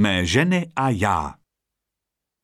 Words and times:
Mé 0.00 0.26
ženy 0.26 0.72
a 0.76 0.88
já. 0.90 1.34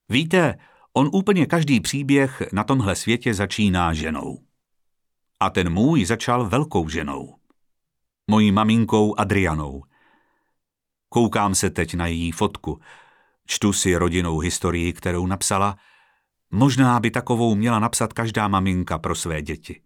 Víte, 0.08 0.58
on 0.92 1.10
úplně 1.12 1.46
každý 1.46 1.80
příběh 1.80 2.42
na 2.52 2.64
tomhle 2.64 2.96
světě 2.96 3.34
začíná 3.34 3.92
ženou. 3.92 4.38
A 5.40 5.50
ten 5.50 5.72
můj 5.72 6.04
začal 6.04 6.48
velkou 6.48 6.88
ženou. 6.88 7.34
Mojí 8.30 8.52
maminkou 8.52 9.14
Adrianou. 9.18 9.82
Koukám 11.08 11.54
se 11.54 11.70
teď 11.70 11.94
na 11.94 12.06
její 12.06 12.32
fotku. 12.32 12.80
Čtu 13.46 13.72
si 13.72 13.96
rodinnou 13.96 14.38
historii, 14.38 14.92
kterou 14.92 15.26
napsala. 15.26 15.76
Možná 16.50 17.00
by 17.00 17.10
takovou 17.10 17.54
měla 17.54 17.78
napsat 17.78 18.12
každá 18.12 18.48
maminka 18.48 18.98
pro 18.98 19.14
své 19.14 19.42
děti. 19.42 19.80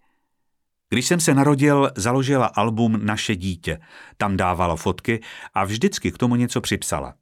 Když 0.88 1.06
jsem 1.06 1.20
se 1.20 1.34
narodil, 1.34 1.90
založila 1.96 2.46
album 2.46 3.06
Naše 3.06 3.36
dítě. 3.36 3.80
Tam 4.16 4.36
dávala 4.36 4.76
fotky 4.76 5.20
a 5.54 5.64
vždycky 5.64 6.12
k 6.12 6.18
tomu 6.18 6.36
něco 6.36 6.60
připsala. 6.60 7.14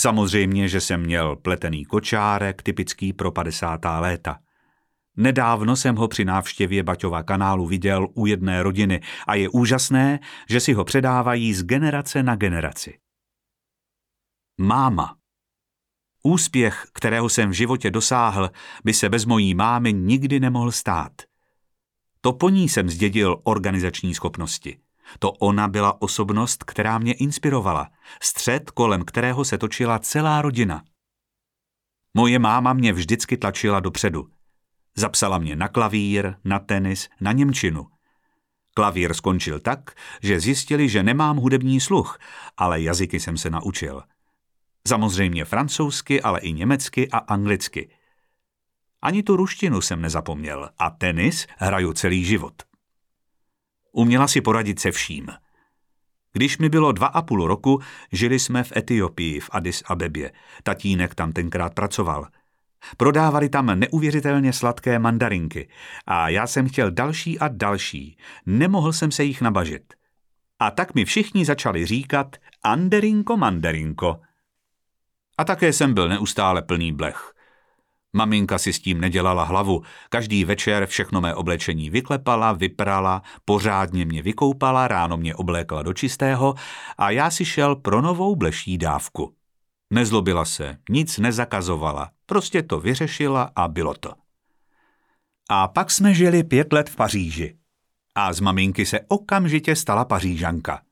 Samozřejmě, 0.00 0.68
že 0.68 0.80
jsem 0.80 1.00
měl 1.00 1.36
pletený 1.36 1.84
kočárek, 1.84 2.62
typický 2.62 3.12
pro 3.12 3.32
50. 3.32 3.80
léta. 3.98 4.38
Nedávno 5.16 5.76
jsem 5.76 5.96
ho 5.96 6.08
při 6.08 6.24
návštěvě 6.24 6.82
Baťova 6.82 7.22
kanálu 7.22 7.66
viděl 7.66 8.08
u 8.14 8.26
jedné 8.26 8.62
rodiny 8.62 9.00
a 9.26 9.34
je 9.34 9.48
úžasné, 9.48 10.18
že 10.48 10.60
si 10.60 10.72
ho 10.72 10.84
předávají 10.84 11.54
z 11.54 11.62
generace 11.62 12.22
na 12.22 12.36
generaci. 12.36 12.98
Máma. 14.58 15.16
Úspěch, 16.22 16.86
kterého 16.92 17.28
jsem 17.28 17.50
v 17.50 17.52
životě 17.52 17.90
dosáhl, 17.90 18.50
by 18.84 18.94
se 18.94 19.08
bez 19.08 19.24
mojí 19.24 19.54
mámy 19.54 19.92
nikdy 19.92 20.40
nemohl 20.40 20.72
stát. 20.72 21.12
To 22.20 22.32
po 22.32 22.48
ní 22.48 22.68
jsem 22.68 22.90
zdědil 22.90 23.40
organizační 23.44 24.14
schopnosti. 24.14 24.78
To 25.18 25.32
ona 25.32 25.68
byla 25.68 26.02
osobnost, 26.02 26.64
která 26.64 26.98
mě 26.98 27.12
inspirovala, 27.12 27.90
střed, 28.22 28.70
kolem 28.70 29.04
kterého 29.04 29.44
se 29.44 29.58
točila 29.58 29.98
celá 29.98 30.42
rodina. 30.42 30.82
Moje 32.14 32.38
máma 32.38 32.72
mě 32.72 32.92
vždycky 32.92 33.36
tlačila 33.36 33.80
dopředu. 33.80 34.28
Zapsala 34.96 35.38
mě 35.38 35.56
na 35.56 35.68
klavír, 35.68 36.34
na 36.44 36.58
tenis, 36.58 37.08
na 37.20 37.32
němčinu. 37.32 37.86
Klavír 38.74 39.14
skončil 39.14 39.60
tak, 39.60 39.90
že 40.22 40.40
zjistili, 40.40 40.88
že 40.88 41.02
nemám 41.02 41.36
hudební 41.36 41.80
sluch, 41.80 42.18
ale 42.56 42.82
jazyky 42.82 43.20
jsem 43.20 43.38
se 43.38 43.50
naučil. 43.50 44.02
Samozřejmě 44.88 45.44
francouzsky, 45.44 46.22
ale 46.22 46.40
i 46.40 46.52
německy 46.52 47.10
a 47.10 47.18
anglicky. 47.18 47.90
Ani 49.02 49.22
tu 49.22 49.36
ruštinu 49.36 49.80
jsem 49.80 50.02
nezapomněl 50.02 50.70
a 50.78 50.90
tenis 50.90 51.46
hraju 51.58 51.92
celý 51.92 52.24
život. 52.24 52.69
Uměla 53.92 54.28
si 54.28 54.40
poradit 54.40 54.80
se 54.80 54.90
vším. 54.90 55.28
Když 56.32 56.58
mi 56.58 56.68
bylo 56.68 56.92
dva 56.92 57.06
a 57.06 57.22
půl 57.22 57.46
roku, 57.46 57.80
žili 58.12 58.38
jsme 58.38 58.64
v 58.64 58.72
Etiopii, 58.76 59.40
v 59.40 59.50
Addis 59.52 59.82
Abebě. 59.86 60.32
Tatínek 60.62 61.14
tam 61.14 61.32
tenkrát 61.32 61.74
pracoval. 61.74 62.28
Prodávali 62.96 63.48
tam 63.48 63.66
neuvěřitelně 63.80 64.52
sladké 64.52 64.98
mandarinky 64.98 65.68
a 66.06 66.28
já 66.28 66.46
jsem 66.46 66.68
chtěl 66.68 66.90
další 66.90 67.38
a 67.38 67.48
další. 67.48 68.16
Nemohl 68.46 68.92
jsem 68.92 69.10
se 69.10 69.24
jich 69.24 69.40
nabažit. 69.40 69.94
A 70.58 70.70
tak 70.70 70.94
mi 70.94 71.04
všichni 71.04 71.44
začali 71.44 71.86
říkat 71.86 72.36
Anderinko 72.62 73.36
Mandarinko. 73.36 74.20
A 75.38 75.44
také 75.44 75.72
jsem 75.72 75.94
byl 75.94 76.08
neustále 76.08 76.62
plný 76.62 76.92
blech. 76.92 77.34
Maminka 78.12 78.58
si 78.58 78.72
s 78.72 78.80
tím 78.80 79.00
nedělala 79.00 79.44
hlavu. 79.44 79.82
Každý 80.08 80.44
večer 80.44 80.86
všechno 80.86 81.20
mé 81.20 81.34
oblečení 81.34 81.90
vyklepala, 81.90 82.52
vyprala, 82.52 83.22
pořádně 83.44 84.04
mě 84.04 84.22
vykoupala, 84.22 84.88
ráno 84.88 85.16
mě 85.16 85.34
oblékla 85.34 85.82
do 85.82 85.92
čistého 85.92 86.54
a 86.98 87.10
já 87.10 87.30
si 87.30 87.44
šel 87.44 87.76
pro 87.76 88.00
novou 88.00 88.36
bleší 88.36 88.78
dávku. 88.78 89.34
Nezlobila 89.92 90.44
se, 90.44 90.76
nic 90.90 91.18
nezakazovala, 91.18 92.10
prostě 92.26 92.62
to 92.62 92.80
vyřešila 92.80 93.50
a 93.56 93.68
bylo 93.68 93.94
to. 93.94 94.12
A 95.50 95.68
pak 95.68 95.90
jsme 95.90 96.14
žili 96.14 96.44
pět 96.44 96.72
let 96.72 96.90
v 96.90 96.96
Paříži. 96.96 97.56
A 98.14 98.32
z 98.32 98.40
maminky 98.40 98.86
se 98.86 99.00
okamžitě 99.08 99.76
stala 99.76 100.04
pařížanka. 100.04 100.82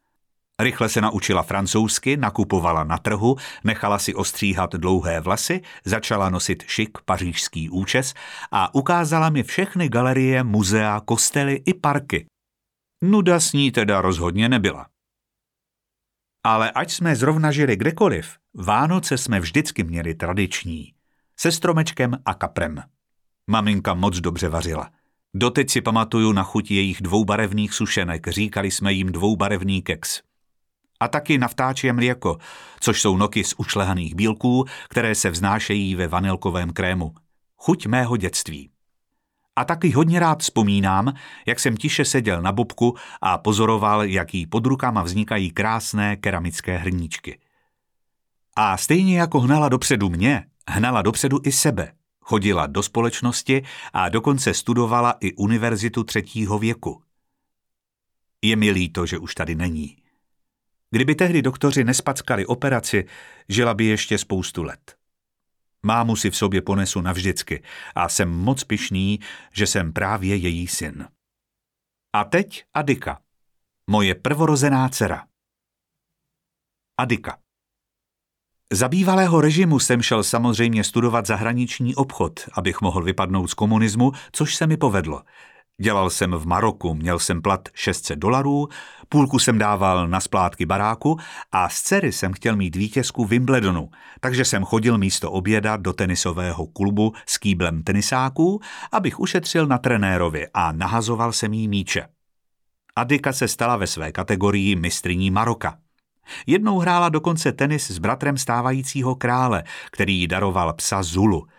Rychle 0.63 0.89
se 0.89 1.01
naučila 1.01 1.43
francouzsky, 1.43 2.17
nakupovala 2.17 2.85
na 2.85 2.99
trhu, 2.99 3.37
nechala 3.65 3.99
si 3.99 4.15
ostříhat 4.15 4.75
dlouhé 4.75 5.21
vlasy, 5.21 5.61
začala 5.85 6.31
nosit 6.31 6.63
šik 6.67 6.99
pařížský 7.05 7.71
účes 7.71 8.15
a 8.53 8.75
ukázala 8.75 9.31
mi 9.31 9.43
všechny 9.43 9.89
galerie, 9.89 10.45
muzea, 10.45 11.01
kostely 11.01 11.63
i 11.67 11.75
parky. 11.75 12.27
Nuda 13.03 13.41
s 13.41 13.53
ní 13.53 13.73
teda 13.73 14.01
rozhodně 14.01 14.49
nebyla. 14.49 14.87
Ale 16.45 16.71
ať 16.71 16.91
jsme 16.93 17.17
zrovna 17.17 17.53
žili 17.53 17.77
kdekoliv, 17.77 18.37
Vánoce 18.55 19.19
jsme 19.19 19.41
vždycky 19.41 19.85
měli 19.85 20.15
tradiční. 20.15 20.93
Se 21.37 21.53
stromečkem 21.53 22.17
a 22.25 22.35
kaprem. 22.35 22.83
Maminka 23.51 23.95
moc 23.95 24.21
dobře 24.21 24.49
vařila. 24.49 24.91
Doteď 25.35 25.71
si 25.71 25.81
pamatuju 25.81 26.33
na 26.33 26.43
chuť 26.43 26.71
jejich 26.71 27.01
dvoubarevných 27.01 27.75
sušenek, 27.75 28.29
říkali 28.29 28.71
jsme 28.71 28.93
jim 28.93 29.13
dvoubarevný 29.13 29.83
keks 29.83 30.28
a 31.01 31.09
taky 31.09 31.39
na 31.39 31.49
vtáčí 31.49 31.93
mléko, 31.93 32.39
což 32.81 33.01
jsou 33.01 33.17
noky 33.17 33.45
z 33.45 33.55
učlehaných 33.57 34.15
bílků, 34.15 34.65
které 34.89 35.15
se 35.15 35.31
vznášejí 35.31 35.95
ve 35.95 36.09
vanilkovém 36.09 36.71
krému. 36.71 37.15
Chuť 37.57 37.87
mého 37.87 38.17
dětství. 38.17 38.71
A 39.57 39.65
taky 39.65 39.91
hodně 39.91 40.21
rád 40.21 40.41
vzpomínám, 40.41 41.13
jak 41.47 41.61
jsem 41.61 41.77
tiše 41.77 42.05
seděl 42.05 42.43
na 42.43 42.53
bobku 42.53 42.97
a 43.21 43.39
pozoroval, 43.39 44.05
jak 44.05 44.35
jí 44.35 44.47
pod 44.47 44.67
rukama 44.67 45.03
vznikají 45.03 45.51
krásné 45.51 46.17
keramické 46.17 46.79
hrníčky. 46.79 47.41
A 48.57 48.77
stejně 48.77 49.19
jako 49.19 49.41
hnala 49.41 49.69
dopředu 49.69 50.09
mě, 50.09 50.45
hnala 50.69 51.03
dopředu 51.03 51.39
i 51.45 51.53
sebe. 51.53 51.93
Chodila 52.21 52.67
do 52.67 52.83
společnosti 52.83 53.63
a 53.93 54.09
dokonce 54.09 54.55
studovala 54.55 55.15
i 55.21 55.35
univerzitu 55.35 56.05
třetího 56.05 56.59
věku. 56.59 57.03
Je 58.43 58.57
mi 58.57 58.71
líto, 58.71 59.07
že 59.07 59.19
už 59.19 59.35
tady 59.35 59.55
není. 59.55 59.97
Kdyby 60.91 61.15
tehdy 61.15 61.43
doktoři 61.43 61.85
nespackali 61.85 62.47
operaci, 62.47 63.05
žila 63.49 63.75
by 63.75 63.85
ještě 63.85 64.19
spoustu 64.19 64.63
let. 64.63 64.97
Mámu 65.83 66.17
si 66.17 66.31
v 66.31 66.37
sobě 66.37 66.63
ponesu 66.63 67.01
navždycky 67.01 67.63
a 67.95 68.09
jsem 68.09 68.31
moc 68.31 68.65
pišný, 68.65 69.21
že 69.53 69.67
jsem 69.67 69.93
právě 69.93 70.37
její 70.37 70.67
syn. 70.67 71.09
A 72.13 72.25
teď 72.25 72.65
Adika, 72.75 73.21
moje 73.91 74.15
prvorozená 74.15 74.89
dcera. 74.89 75.27
Adika. 76.99 77.39
Za 78.73 78.89
bývalého 78.89 79.41
režimu 79.41 79.79
jsem 79.79 80.03
šel 80.03 80.23
samozřejmě 80.23 80.85
studovat 80.85 81.27
zahraniční 81.27 81.95
obchod, 81.95 82.41
abych 82.53 82.81
mohl 82.81 83.03
vypadnout 83.03 83.47
z 83.47 83.55
komunismu, 83.55 84.13
což 84.33 84.55
se 84.55 84.67
mi 84.67 84.77
povedlo. 84.77 85.23
Dělal 85.81 86.11
jsem 86.11 86.33
v 86.33 86.47
Maroku, 86.47 86.95
měl 86.95 87.19
jsem 87.19 87.43
plat 87.43 87.69
600 87.75 88.19
dolarů, 88.19 88.69
půlku 89.09 89.39
jsem 89.39 89.59
dával 89.59 90.09
na 90.09 90.21
splátky 90.21 90.67
baráku 90.67 91.19
a 91.53 91.69
z 91.69 91.83
dcery 91.83 92.13
jsem 92.13 92.33
chtěl 92.33 92.57
mít 92.57 92.77
vítězku 92.77 93.25
Wimbledonu, 93.25 93.91
takže 94.21 94.45
jsem 94.45 94.65
chodil 94.65 94.99
místo 94.99 95.33
oběda 95.33 95.77
do 95.77 95.93
tenisového 95.93 96.67
klubu 96.67 97.13
s 97.27 97.39
kýblem 97.39 97.83
tenisáků, 97.83 98.61
abych 98.93 99.21
ušetřil 99.21 99.67
na 99.67 99.79
trenérovi 99.79 100.47
a 100.55 100.73
nahazoval 100.73 101.33
jsem 101.33 101.53
jí 101.53 101.69
míče. 101.69 102.07
Adika 102.97 103.33
se 103.33 103.49
stala 103.49 103.77
ve 103.77 103.87
své 103.87 104.13
kategorii 104.13 104.77
mistriní 104.77 105.31
Maroka. 105.31 105.79
Jednou 106.47 106.79
hrála 106.79 107.09
dokonce 107.09 107.53
tenis 107.53 107.91
s 107.91 107.99
bratrem 107.99 108.39
stávajícího 108.39 109.15
krále, 109.15 109.65
který 109.91 110.19
jí 110.21 110.27
daroval 110.27 110.73
psa 110.73 111.03
Zulu– 111.03 111.47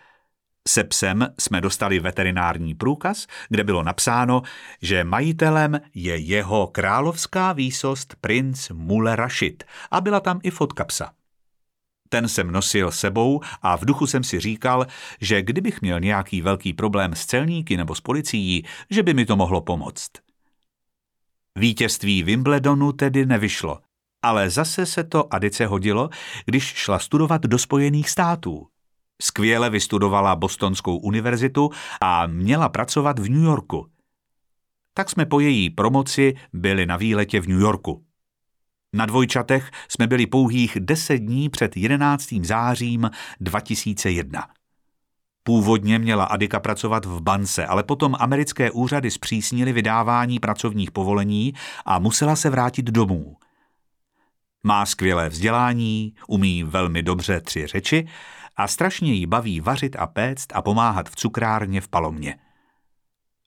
se 0.68 0.84
psem 0.84 1.28
jsme 1.38 1.60
dostali 1.60 2.00
veterinární 2.00 2.74
průkaz, 2.74 3.26
kde 3.48 3.64
bylo 3.64 3.82
napsáno, 3.82 4.42
že 4.82 5.04
majitelem 5.04 5.80
je 5.94 6.16
jeho 6.16 6.66
královská 6.66 7.52
výsost 7.52 8.16
princ 8.20 8.70
Mule 8.70 9.16
Rashid 9.16 9.64
a 9.90 10.00
byla 10.00 10.20
tam 10.20 10.40
i 10.42 10.50
fotka 10.50 10.84
psa. 10.84 11.12
Ten 12.08 12.28
jsem 12.28 12.50
nosil 12.50 12.90
sebou 12.90 13.40
a 13.62 13.76
v 13.76 13.84
duchu 13.84 14.06
jsem 14.06 14.24
si 14.24 14.40
říkal, 14.40 14.86
že 15.20 15.42
kdybych 15.42 15.80
měl 15.80 16.00
nějaký 16.00 16.42
velký 16.42 16.72
problém 16.72 17.14
s 17.14 17.26
celníky 17.26 17.76
nebo 17.76 17.94
s 17.94 18.00
policií, 18.00 18.64
že 18.90 19.02
by 19.02 19.14
mi 19.14 19.26
to 19.26 19.36
mohlo 19.36 19.60
pomoct. 19.60 20.10
Vítězství 21.58 22.22
Wimbledonu 22.22 22.92
tedy 22.92 23.26
nevyšlo, 23.26 23.80
ale 24.22 24.50
zase 24.50 24.86
se 24.86 25.04
to 25.04 25.34
Adice 25.34 25.66
hodilo, 25.66 26.10
když 26.44 26.64
šla 26.64 26.98
studovat 26.98 27.42
do 27.42 27.58
Spojených 27.58 28.10
států. 28.10 28.66
Skvěle 29.20 29.70
vystudovala 29.70 30.36
Bostonskou 30.36 30.96
univerzitu 30.96 31.70
a 32.00 32.26
měla 32.26 32.68
pracovat 32.68 33.18
v 33.18 33.30
New 33.30 33.44
Yorku. 33.44 33.86
Tak 34.94 35.10
jsme 35.10 35.26
po 35.26 35.40
její 35.40 35.70
promoci 35.70 36.34
byli 36.52 36.86
na 36.86 36.96
výletě 36.96 37.40
v 37.40 37.48
New 37.48 37.60
Yorku. 37.60 38.04
Na 38.92 39.06
dvojčatech 39.06 39.70
jsme 39.88 40.06
byli 40.06 40.26
pouhých 40.26 40.76
deset 40.80 41.18
dní 41.18 41.48
před 41.48 41.76
11. 41.76 42.34
zářím 42.42 43.10
2001. 43.40 44.48
Původně 45.42 45.98
měla 45.98 46.24
Adika 46.24 46.60
pracovat 46.60 47.04
v 47.04 47.20
bance, 47.20 47.66
ale 47.66 47.82
potom 47.82 48.16
americké 48.18 48.70
úřady 48.70 49.10
zpřísnily 49.10 49.72
vydávání 49.72 50.38
pracovních 50.38 50.90
povolení 50.90 51.54
a 51.84 51.98
musela 51.98 52.36
se 52.36 52.50
vrátit 52.50 52.86
domů. 52.86 53.36
Má 54.62 54.86
skvělé 54.86 55.28
vzdělání, 55.28 56.14
umí 56.28 56.64
velmi 56.64 57.02
dobře 57.02 57.40
tři 57.40 57.66
řeči 57.66 58.08
a 58.60 58.68
strašně 58.68 59.12
jí 59.12 59.26
baví 59.26 59.60
vařit 59.60 59.96
a 59.96 60.06
péct 60.06 60.52
a 60.54 60.62
pomáhat 60.62 61.08
v 61.08 61.16
cukrárně 61.16 61.80
v 61.80 61.88
Palomě. 61.88 62.38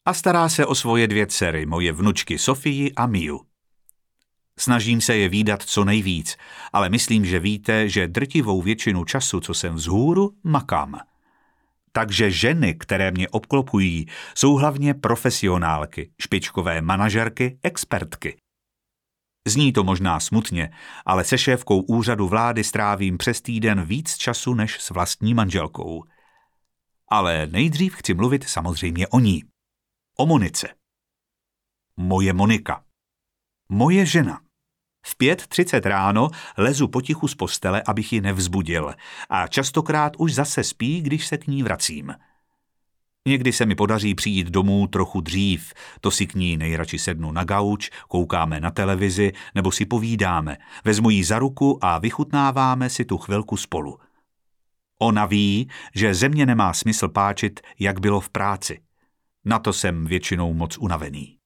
A 0.06 0.14
stará 0.14 0.50
se 0.50 0.66
o 0.66 0.76
svoje 0.76 1.08
dvě 1.08 1.28
dcery, 1.28 1.66
moje 1.66 1.92
vnučky 1.92 2.38
Sofii 2.38 2.94
a 2.94 3.08
Miu. 3.08 3.42
Snažím 4.60 5.02
se 5.02 5.16
je 5.16 5.30
výdat 5.30 5.62
co 5.62 5.86
nejvíc, 5.86 6.38
ale 6.74 6.90
myslím, 6.90 7.26
že 7.26 7.40
víte, 7.40 7.90
že 7.90 8.08
drtivou 8.08 8.62
většinu 8.62 9.06
času, 9.06 9.40
co 9.40 9.54
jsem 9.54 9.76
vzhůru, 9.76 10.32
makám. 10.44 11.00
Takže 11.92 12.32
ženy, 12.32 12.76
které 12.76 13.12
mě 13.12 13.30
obklopují, 13.30 14.06
jsou 14.36 14.54
hlavně 14.54 14.94
profesionálky, 14.94 16.12
špičkové 16.22 16.82
manažerky, 16.82 17.60
expertky. 17.64 18.38
Zní 19.48 19.74
to 19.74 19.84
možná 19.84 20.20
smutně, 20.20 20.72
ale 21.06 21.24
se 21.24 21.38
šéfkou 21.38 21.82
úřadu 21.82 22.28
vlády 22.28 22.64
strávím 22.64 23.18
přes 23.18 23.42
týden 23.42 23.86
víc 23.86 24.18
času 24.18 24.54
než 24.54 24.82
s 24.82 24.90
vlastní 24.90 25.34
manželkou. 25.34 26.04
Ale 27.08 27.48
nejdřív 27.48 27.96
chci 27.96 28.14
mluvit 28.14 28.44
samozřejmě 28.44 29.08
o 29.08 29.20
ní. 29.20 29.44
O 30.18 30.26
Monice. 30.26 30.68
Moje 31.98 32.34
Monika. 32.34 32.84
Moje 33.70 34.06
žena. 34.06 34.42
V 35.06 35.16
5.30 35.18 35.82
ráno 35.82 36.30
lezu 36.58 36.88
potichu 36.88 37.28
z 37.28 37.36
postele, 37.36 37.84
abych 37.88 38.14
ji 38.14 38.22
nevzbudil 38.22 38.94
a 39.30 39.48
častokrát 39.48 40.14
už 40.18 40.34
zase 40.34 40.64
spí, 40.64 41.02
když 41.02 41.28
se 41.28 41.38
k 41.38 41.48
ní 41.48 41.64
vracím. 41.64 42.14
Někdy 43.28 43.54
se 43.54 43.66
mi 43.66 43.76
podaří 43.76 44.16
přijít 44.16 44.48
domů 44.48 44.88
trochu 44.88 45.22
dřív, 45.22 45.74
to 46.02 46.12
si 46.12 46.28
k 46.28 46.36
ní 46.36 46.58
nejradši 46.58 47.00
sednu 47.00 47.32
na 47.32 47.44
gauč, 47.44 47.90
koukáme 48.08 48.60
na 48.60 48.72
televizi 48.72 49.32
nebo 49.56 49.72
si 49.72 49.86
povídáme, 49.86 50.58
vezmu 50.86 51.10
ji 51.10 51.24
za 51.24 51.40
ruku 51.40 51.80
a 51.82 52.00
vychutnáváme 52.00 52.90
si 52.90 53.06
tu 53.06 53.18
chvilku 53.18 53.58
spolu. 53.58 54.00
Ona 55.00 55.26
ví, 55.26 55.70
že 55.96 56.14
země 56.14 56.46
nemá 56.46 56.74
smysl 56.74 57.10
páčit, 57.10 57.60
jak 57.80 58.00
bylo 58.00 58.20
v 58.20 58.30
práci. 58.30 58.80
Na 59.46 59.60
to 59.60 59.74
jsem 59.74 60.06
většinou 60.06 60.54
moc 60.54 60.78
unavený. 60.78 61.38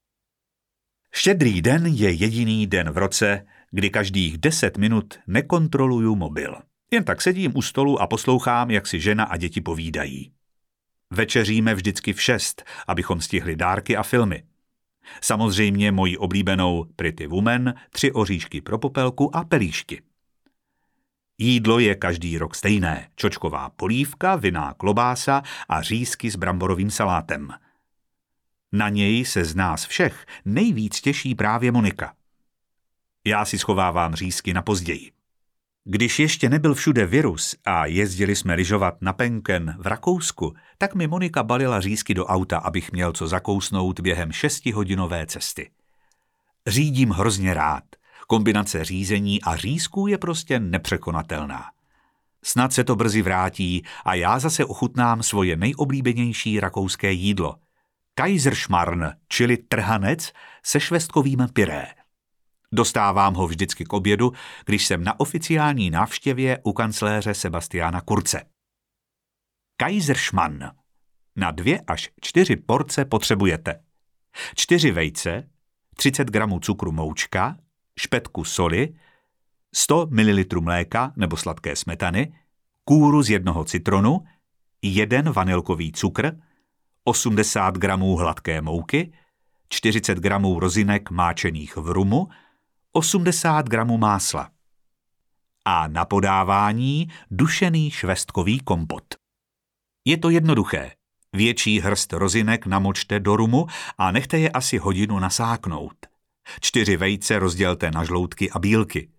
Štědrý 1.14 1.62
den 1.62 1.86
je 1.86 2.12
jediný 2.12 2.68
den 2.68 2.92
v 2.92 2.98
roce, 2.98 3.46
kdy 3.72 3.90
každých 3.90 4.38
deset 4.38 4.78
minut 4.78 5.20
nekontroluju 5.28 6.16
mobil. 6.16 6.56
Jen 6.92 7.04
tak 7.04 7.22
sedím 7.22 7.52
u 7.56 7.62
stolu 7.62 8.02
a 8.02 8.08
poslouchám, 8.08 8.72
jak 8.72 8.88
si 8.88 9.00
žena 9.00 9.24
a 9.24 9.38
děti 9.38 9.62
povídají. 9.62 10.37
Večeříme 11.14 11.76
vždycky 11.76 12.14
v 12.14 12.22
šest, 12.22 12.64
abychom 12.88 13.22
stihli 13.22 13.56
dárky 13.56 13.98
a 13.98 14.04
filmy. 14.04 14.44
Samozřejmě 15.22 15.92
moji 15.92 16.18
oblíbenou 16.18 16.86
Pretty 16.96 17.28
Woman, 17.28 17.74
tři 17.90 18.12
oříšky 18.12 18.62
pro 18.62 18.80
popelku 18.80 19.36
a 19.36 19.44
pelíšky. 19.44 20.02
Jídlo 21.38 21.80
je 21.80 21.96
každý 21.96 22.38
rok 22.38 22.56
stejné. 22.56 23.10
Čočková 23.16 23.70
polívka, 23.70 24.36
vinná 24.36 24.74
klobása 24.74 25.44
a 25.70 25.82
řízky 25.82 26.32
s 26.32 26.36
bramborovým 26.36 26.92
salátem. 26.92 27.54
Na 28.72 28.90
něj 28.90 29.26
se 29.26 29.46
z 29.46 29.56
nás 29.56 29.86
všech 29.86 30.26
nejvíc 30.46 31.02
těší 31.02 31.36
právě 31.36 31.72
Monika. 31.72 32.14
Já 33.26 33.46
si 33.46 33.60
schovávám 33.60 34.16
řízky 34.16 34.54
na 34.54 34.62
později. 34.62 35.17
Když 35.90 36.20
ještě 36.20 36.50
nebyl 36.50 36.74
všude 36.74 37.06
virus 37.06 37.56
a 37.66 37.86
jezdili 37.86 38.36
jsme 38.36 38.54
lyžovat 38.54 39.02
na 39.02 39.14
Penken 39.14 39.76
v 39.80 39.88
Rakousku, 39.88 40.54
tak 40.78 40.96
mi 40.96 41.08
Monika 41.08 41.44
balila 41.44 41.82
řízky 41.82 42.14
do 42.14 42.26
auta, 42.26 42.58
abych 42.58 42.92
měl 42.92 43.12
co 43.12 43.28
zakousnout 43.28 44.00
během 44.00 44.32
šestihodinové 44.32 45.26
cesty. 45.26 45.70
Řídím 46.68 47.10
hrozně 47.10 47.54
rád. 47.54 47.84
Kombinace 48.28 48.84
řízení 48.84 49.42
a 49.42 49.56
řízků 49.56 50.08
je 50.08 50.18
prostě 50.18 50.60
nepřekonatelná. 50.60 51.66
Snad 52.44 52.74
se 52.74 52.84
to 52.84 52.96
brzy 52.96 53.22
vrátí 53.22 53.84
a 54.06 54.14
já 54.14 54.40
zase 54.40 54.66
ochutnám 54.66 55.24
svoje 55.24 55.56
nejoblíbenější 55.56 56.60
rakouské 56.60 57.12
jídlo. 57.12 57.56
Kaiserschmarrn, 58.16 59.12
čili 59.28 59.58
trhanec 59.58 60.32
se 60.64 60.80
švestkovým 60.80 61.48
pyré. 61.54 61.97
Dostávám 62.74 63.34
ho 63.34 63.48
vždycky 63.48 63.86
k 63.86 63.94
obědu, 63.94 64.34
když 64.66 64.86
jsem 64.86 65.04
na 65.04 65.20
oficiální 65.20 65.90
návštěvě 65.90 66.60
u 66.64 66.74
kancléře 66.74 67.34
Sebastiana 67.34 68.02
Kurce. 68.02 68.44
Kaiserschmann. 69.78 70.72
Na 71.36 71.52
dvě 71.52 71.82
až 71.88 72.10
čtyři 72.22 72.56
porce 72.56 73.06
potřebujete 73.06 73.88
čtyři 74.56 74.92
vejce, 74.92 75.50
30 75.96 76.28
gramů 76.28 76.60
cukru 76.60 76.92
moučka, 76.92 77.58
špetku 78.00 78.44
soli, 78.44 78.94
100 79.76 80.08
ml 80.10 80.62
mléka 80.62 81.14
nebo 81.16 81.38
sladké 81.38 81.76
smetany, 81.76 82.34
kůru 82.84 83.24
z 83.24 83.30
jednoho 83.30 83.64
citronu, 83.64 84.24
jeden 84.82 85.32
vanilkový 85.32 85.92
cukr, 85.92 86.32
80 87.04 87.78
gramů 87.78 88.16
hladké 88.16 88.62
mouky, 88.62 89.14
40 89.70 90.18
gramů 90.18 90.60
rozinek 90.60 91.12
máčených 91.12 91.78
v 91.78 91.90
rumu, 91.90 92.28
80 92.98 93.70
gramů 93.70 93.98
másla. 93.98 94.50
A 95.66 95.88
na 95.88 96.06
podávání 96.06 97.08
dušený 97.32 97.92
švestkový 97.92 98.60
kompot. 98.60 99.04
Je 100.06 100.18
to 100.18 100.30
jednoduché. 100.30 100.92
Větší 101.34 101.80
hrst 101.80 102.14
rozinek 102.14 102.66
namočte 102.66 103.20
do 103.20 103.36
rumu 103.36 103.68
a 103.98 104.12
nechte 104.12 104.38
je 104.40 104.50
asi 104.50 104.78
hodinu 104.78 105.20
nasáknout. 105.20 105.94
Čtyři 106.62 106.98
vejce 106.98 107.40
rozdělte 107.40 107.92
na 107.92 108.04
žloutky 108.04 108.52
a 108.52 108.60
bílky. 108.60 109.10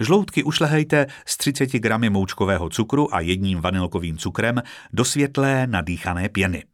Žloutky 0.00 0.42
ušlehejte 0.42 1.06
s 1.26 1.36
30 1.36 1.66
gramy 1.66 2.10
moučkového 2.10 2.68
cukru 2.68 3.14
a 3.14 3.20
jedním 3.20 3.60
vanilkovým 3.60 4.18
cukrem 4.18 4.62
do 4.92 5.04
světlé 5.04 5.66
nadýchané 5.66 6.28
pěny. 6.28 6.64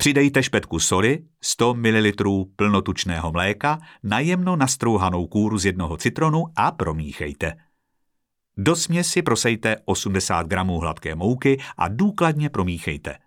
Přidejte 0.00 0.42
špetku 0.42 0.78
soli, 0.78 1.18
100 1.40 1.74
ml 1.74 2.44
plnotučného 2.56 3.32
mléka, 3.32 3.78
najemno 4.02 4.56
nastrouhanou 4.56 5.26
kůru 5.26 5.58
z 5.58 5.64
jednoho 5.64 5.96
citronu 5.96 6.44
a 6.56 6.70
promíchejte. 6.70 7.56
Do 8.56 8.76
směsi 8.76 9.22
prosejte 9.22 9.76
80 9.84 10.46
gramů 10.46 10.78
hladké 10.78 11.14
mouky 11.14 11.60
a 11.76 11.88
důkladně 11.88 12.48
promíchejte. 12.50 13.18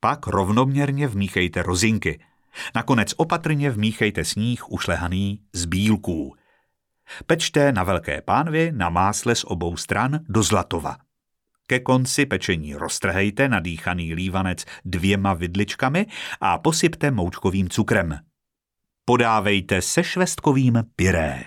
Pak 0.00 0.26
rovnoměrně 0.26 1.08
vmíchejte 1.08 1.62
rozinky. 1.62 2.20
Nakonec 2.74 3.14
opatrně 3.16 3.70
vmíchejte 3.70 4.24
sníh 4.24 4.70
ušlehaný 4.70 5.40
z 5.52 5.64
bílků. 5.64 6.34
Pečte 7.26 7.72
na 7.72 7.84
velké 7.84 8.22
pánvi 8.22 8.72
na 8.74 8.88
másle 8.88 9.34
z 9.34 9.44
obou 9.44 9.76
stran 9.76 10.20
do 10.28 10.42
zlatova. 10.42 11.05
Ke 11.68 11.80
konci 11.80 12.26
pečení 12.26 12.74
roztrhejte 12.74 13.48
nadýchaný 13.48 14.14
lívanec 14.14 14.64
dvěma 14.84 15.34
vidličkami 15.34 16.06
a 16.40 16.58
posypte 16.58 17.10
moučkovým 17.10 17.68
cukrem. 17.68 18.18
Podávejte 19.04 19.82
se 19.82 20.04
švestkovým 20.04 20.82
pyré. 20.96 21.44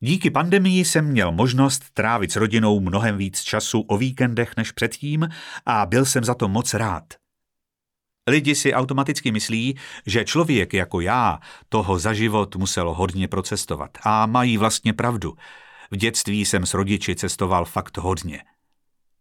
Díky 0.00 0.30
pandemii 0.30 0.84
jsem 0.84 1.04
měl 1.04 1.32
možnost 1.32 1.90
trávit 1.92 2.32
s 2.32 2.36
rodinou 2.36 2.80
mnohem 2.80 3.16
víc 3.16 3.40
času 3.40 3.80
o 3.80 3.98
víkendech 3.98 4.56
než 4.56 4.72
předtím 4.72 5.28
a 5.66 5.86
byl 5.86 6.04
jsem 6.04 6.24
za 6.24 6.34
to 6.34 6.48
moc 6.48 6.74
rád. 6.74 7.04
Lidi 8.28 8.54
si 8.54 8.74
automaticky 8.74 9.32
myslí, 9.32 9.78
že 10.06 10.24
člověk 10.24 10.74
jako 10.74 11.00
já 11.00 11.38
toho 11.68 11.98
za 11.98 12.12
život 12.12 12.56
musel 12.56 12.94
hodně 12.94 13.28
procestovat 13.28 13.90
a 14.02 14.26
mají 14.26 14.58
vlastně 14.58 14.92
pravdu– 14.92 15.36
v 15.90 15.96
dětství 15.96 16.44
jsem 16.44 16.66
s 16.66 16.74
rodiči 16.74 17.16
cestoval 17.16 17.64
fakt 17.64 17.96
hodně. 17.96 18.44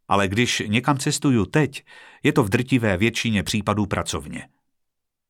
Ale 0.07 0.27
když 0.27 0.63
někam 0.67 0.97
cestuju 0.97 1.45
teď, 1.45 1.86
je 2.24 2.33
to 2.33 2.43
v 2.43 2.50
drtivé 2.50 2.97
většině 2.97 3.43
případů 3.43 3.86
pracovně. 3.86 4.50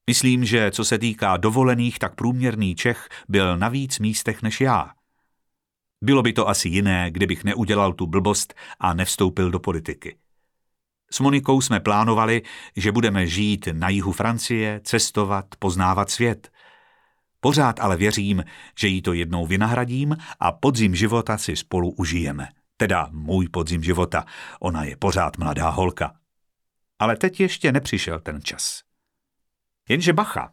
Myslím, 0.08 0.46
že 0.46 0.72
co 0.72 0.86
se 0.86 1.00
týká 1.00 1.38
dovolených, 1.38 2.00
tak 2.00 2.15
průměrný 2.15 2.75
Čech 2.75 3.10
byl 3.29 3.58
na 3.58 3.70
víc 3.70 4.00
místech 4.00 4.41
než 4.41 4.62
já. 4.62 4.91
Bylo 6.01 6.22
by 6.22 6.34
to 6.34 6.50
asi 6.50 6.70
jiné, 6.70 7.12
kdybych 7.12 7.44
neudělal 7.44 7.94
tu 7.94 8.08
blbost 8.08 8.53
a 8.79 8.94
nevstoupil 8.94 9.51
do 9.51 9.60
politiky. 9.60 10.17
S 11.12 11.20
Monikou 11.20 11.62
jsme 11.62 11.79
plánovali, 11.79 12.41
že 12.75 12.91
budeme 12.91 13.27
žít 13.27 13.67
na 13.72 13.89
jihu 13.89 14.12
Francie, 14.12 14.82
cestovat, 14.84 15.46
poznávat 15.60 16.10
svět. 16.10 16.51
Pořád 17.48 17.80
ale 17.80 17.98
věřím, 17.98 18.44
že 18.80 18.88
jí 18.88 19.01
to 19.01 19.13
jednou 19.13 19.46
vynahradím 19.46 20.18
a 20.39 20.51
podzim 20.51 20.96
života 20.96 21.38
si 21.38 21.56
spolu 21.56 21.92
užijeme. 21.92 22.50
Teda 22.77 23.10
můj 23.12 23.50
podzim 23.50 23.84
života, 23.84 24.25
ona 24.60 24.84
je 24.84 24.96
pořád 24.96 25.38
mladá 25.38 25.70
holka. 25.70 26.16
Ale 27.00 27.16
teď 27.16 27.39
ještě 27.39 27.72
nepřišel 27.72 28.20
ten 28.20 28.42
čas. 28.42 28.82
Jenže 29.89 30.13
bacha, 30.13 30.51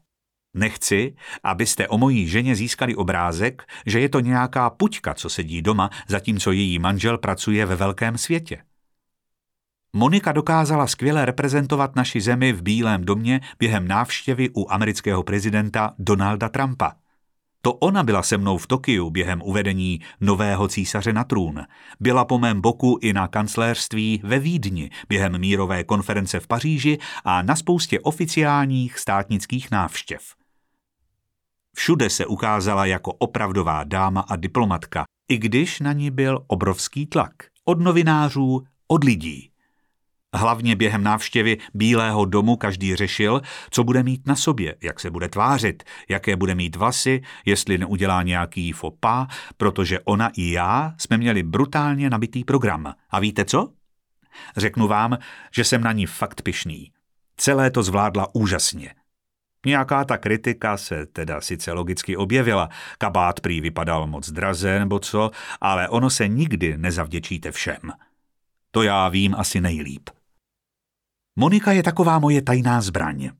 Nechci, 0.54 1.14
abyste 1.42 1.88
o 1.88 1.98
mojí 1.98 2.28
ženě 2.28 2.56
získali 2.56 2.96
obrázek, 2.96 3.62
že 3.86 4.00
je 4.00 4.08
to 4.08 4.20
nějaká 4.20 4.70
puťka, 4.70 5.14
co 5.14 5.30
sedí 5.30 5.62
doma, 5.62 5.90
zatímco 6.08 6.52
její 6.52 6.78
manžel 6.78 7.18
pracuje 7.18 7.66
ve 7.66 7.76
velkém 7.76 8.18
světě. 8.18 8.62
Monika 9.96 10.32
dokázala 10.32 10.86
skvěle 10.86 11.24
reprezentovat 11.24 11.96
naši 11.96 12.20
zemi 12.20 12.52
v 12.52 12.62
Bílém 12.62 13.04
domě 13.04 13.40
během 13.58 13.88
návštěvy 13.88 14.50
u 14.56 14.72
amerického 14.72 15.22
prezidenta 15.22 15.94
Donalda 15.98 16.48
Trumpa. 16.48 16.92
To 17.62 17.72
ona 17.72 18.02
byla 18.02 18.22
se 18.22 18.38
mnou 18.38 18.58
v 18.58 18.66
Tokiu 18.66 19.10
během 19.10 19.42
uvedení 19.42 20.00
nového 20.20 20.68
císaře 20.68 21.12
na 21.12 21.24
trůn. 21.24 21.62
Byla 22.00 22.24
po 22.24 22.38
mém 22.38 22.60
boku 22.60 22.98
i 23.02 23.12
na 23.12 23.28
kancléřství 23.28 24.20
ve 24.24 24.38
Vídni 24.38 24.90
během 25.08 25.38
mírové 25.38 25.84
konference 25.84 26.40
v 26.40 26.46
Paříži 26.46 26.98
a 27.24 27.42
na 27.42 27.56
spoustě 27.56 28.00
oficiálních 28.00 28.98
státnických 28.98 29.70
návštěv. 29.70 30.22
Všude 31.76 32.10
se 32.10 32.26
ukázala 32.26 32.86
jako 32.86 33.12
opravdová 33.12 33.84
dáma 33.84 34.20
a 34.20 34.36
diplomatka, 34.36 35.04
i 35.28 35.38
když 35.38 35.80
na 35.80 35.92
ní 35.92 36.10
byl 36.10 36.44
obrovský 36.46 37.06
tlak. 37.06 37.34
Od 37.64 37.80
novinářů, 37.80 38.62
od 38.88 39.04
lidí. 39.04 39.53
Hlavně 40.34 40.76
během 40.76 41.02
návštěvy 41.02 41.58
Bílého 41.74 42.24
domu 42.24 42.56
každý 42.56 42.96
řešil, 42.96 43.40
co 43.70 43.84
bude 43.84 44.02
mít 44.02 44.26
na 44.26 44.36
sobě, 44.36 44.74
jak 44.82 45.00
se 45.00 45.10
bude 45.10 45.28
tvářit, 45.28 45.82
jaké 46.08 46.36
bude 46.36 46.54
mít 46.54 46.76
vlasy, 46.76 47.22
jestli 47.44 47.78
neudělá 47.78 48.22
nějaký 48.22 48.72
fopa, 48.72 49.26
protože 49.56 50.00
ona 50.00 50.30
i 50.36 50.50
já 50.52 50.94
jsme 50.98 51.16
měli 51.16 51.42
brutálně 51.42 52.10
nabitý 52.10 52.44
program. 52.44 52.94
A 53.10 53.20
víte 53.20 53.44
co? 53.44 53.72
Řeknu 54.56 54.88
vám, 54.88 55.18
že 55.54 55.64
jsem 55.64 55.82
na 55.82 55.92
ní 55.92 56.06
fakt 56.06 56.42
pišný. 56.42 56.92
Celé 57.36 57.70
to 57.70 57.82
zvládla 57.82 58.34
úžasně. 58.34 58.94
Nějaká 59.66 60.04
ta 60.04 60.16
kritika 60.16 60.76
se 60.76 61.06
teda 61.06 61.40
sice 61.40 61.72
logicky 61.72 62.16
objevila, 62.16 62.68
kabát 62.98 63.40
prý 63.40 63.60
vypadal 63.60 64.06
moc 64.06 64.30
draze 64.30 64.78
nebo 64.78 64.98
co, 64.98 65.30
ale 65.60 65.88
ono 65.88 66.10
se 66.10 66.28
nikdy 66.28 66.78
nezavděčíte 66.78 67.52
všem. 67.52 67.92
To 68.70 68.82
já 68.82 69.08
vím 69.08 69.34
asi 69.38 69.60
nejlíp. 69.60 70.10
Monika 71.36 71.72
je 71.72 71.82
taková 71.82 72.18
moje 72.18 72.42
tajná 72.42 72.80
zbraň. 72.80 73.30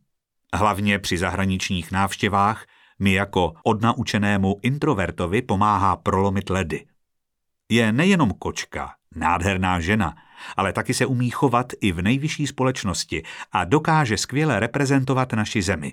Hlavně 0.55 0.99
při 0.99 1.19
zahraničních 1.19 1.93
návštěvách 1.93 2.67
mi 2.99 3.13
jako 3.13 3.55
odnaučenému 3.65 4.57
introvertovi 4.63 5.43
pomáhá 5.43 5.97
prolomit 5.97 6.51
ledy. 6.51 6.87
Je 7.69 7.93
nejenom 7.93 8.31
kočka, 8.31 8.95
nádherná 9.17 9.81
žena, 9.81 10.15
ale 10.57 10.73
taky 10.73 10.95
se 10.95 11.07
umí 11.07 11.31
chovat 11.31 11.67
i 11.81 11.93
v 11.93 12.03
nejvyšší 12.03 12.47
společnosti 12.47 13.23
a 13.53 13.65
dokáže 13.65 14.19
skvěle 14.19 14.61
reprezentovat 14.61 15.33
naši 15.33 15.63
zemi. 15.63 15.93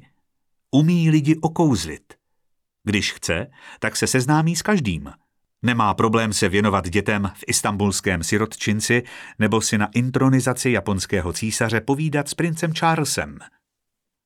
Umí 0.72 1.10
lidi 1.10 1.36
okouzlit. 1.41 2.13
Když 2.84 3.13
chce, 3.13 3.48
tak 3.79 3.96
se 3.96 4.08
seznámí 4.08 4.55
s 4.55 4.62
každým– 4.62 5.12
Nemá 5.63 5.94
problém 5.94 6.34
se 6.34 6.50
věnovat 6.50 6.89
dětem 6.89 7.32
v 7.36 7.44
istambulském 7.48 8.24
sirotčinci 8.24 9.03
nebo 9.39 9.62
si 9.62 9.77
na 9.77 9.89
intronizaci 9.96 10.72
japonského 10.72 11.34
císaře 11.34 11.82
povídat 11.82 12.30
s 12.30 12.34
princem 12.34 12.74
Charlesem. 12.74 13.38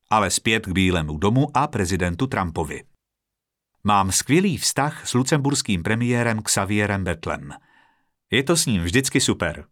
Ale 0.10 0.30
zpět 0.30 0.66
k 0.66 0.70
Bílému 0.70 1.18
domu 1.18 1.48
a 1.54 1.68
prezidentu 1.68 2.28
Trumpovi. 2.28 2.84
Mám 3.84 4.12
skvělý 4.12 4.58
vztah 4.58 5.08
s 5.08 5.14
lucemburským 5.14 5.84
premiérem 5.84 6.42
Xavierem 6.42 7.04
Betlem. 7.04 7.54
Je 8.32 8.44
to 8.44 8.58
s 8.58 8.66
ním 8.66 8.84
vždycky 8.84 9.22
super. 9.22 9.66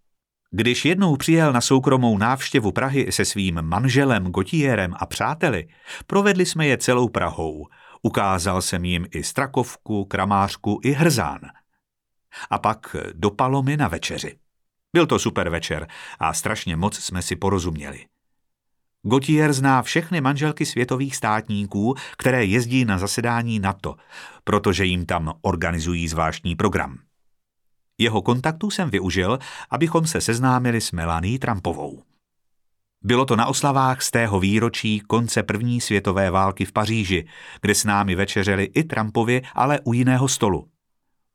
Když 0.51 0.85
jednou 0.85 1.15
přijel 1.15 1.53
na 1.53 1.61
soukromou 1.61 2.17
návštěvu 2.17 2.71
Prahy 2.71 3.11
se 3.11 3.25
svým 3.25 3.61
manželem 3.61 4.23
Gotierem 4.25 4.93
a 4.97 5.05
přáteli, 5.05 5.67
provedli 6.07 6.45
jsme 6.45 6.67
je 6.67 6.77
celou 6.77 7.09
Prahou– 7.09 7.67
Ukázal 8.05 8.61
jsem 8.61 8.85
jim 8.85 9.07
i 9.11 9.23
strakovku, 9.23 10.05
kramářku 10.05 10.79
i 10.83 10.91
hrzán. 10.91 11.39
A 12.49 12.59
pak 12.59 12.95
dopalo 13.13 13.63
mi 13.63 13.77
na 13.77 13.87
večeři. 13.87 14.37
Byl 14.93 15.05
to 15.05 15.19
super 15.19 15.49
večer 15.49 15.87
a 16.19 16.33
strašně 16.33 16.75
moc 16.75 16.99
jsme 16.99 17.21
si 17.21 17.35
porozuměli. 17.35 18.05
Gautier 19.03 19.53
zná 19.53 19.81
všechny 19.81 20.21
manželky 20.21 20.65
světových 20.65 21.15
státníků, 21.15 21.95
které 22.17 22.45
jezdí 22.45 22.85
na 22.85 22.97
zasedání 22.97 23.59
NATO, 23.59 23.95
protože 24.43 24.85
jim 24.85 25.05
tam 25.05 25.33
organizují 25.41 26.07
zvláštní 26.07 26.55
program. 26.55 26.97
Jeho 27.97 28.21
kontaktu 28.21 28.71
jsem 28.71 28.89
využil, 28.89 29.39
abychom 29.69 30.07
se 30.07 30.21
seznámili 30.21 30.81
s 30.81 30.91
Melanie 30.91 31.39
Trumpovou. 31.39 32.03
Bylo 33.05 33.25
to 33.25 33.35
na 33.35 33.45
oslavách 33.45 34.01
z 34.01 34.11
tého 34.11 34.39
výročí 34.39 34.99
konce 34.99 35.43
první 35.43 35.81
světové 35.81 36.31
války 36.31 36.65
v 36.65 36.71
Paříži, 36.71 37.27
kde 37.61 37.75
s 37.75 37.83
námi 37.83 38.15
večeřeli 38.15 38.63
i 38.63 38.83
Trumpovi, 38.83 39.41
ale 39.53 39.79
u 39.83 39.93
jiného 39.93 40.27
stolu. 40.27 40.67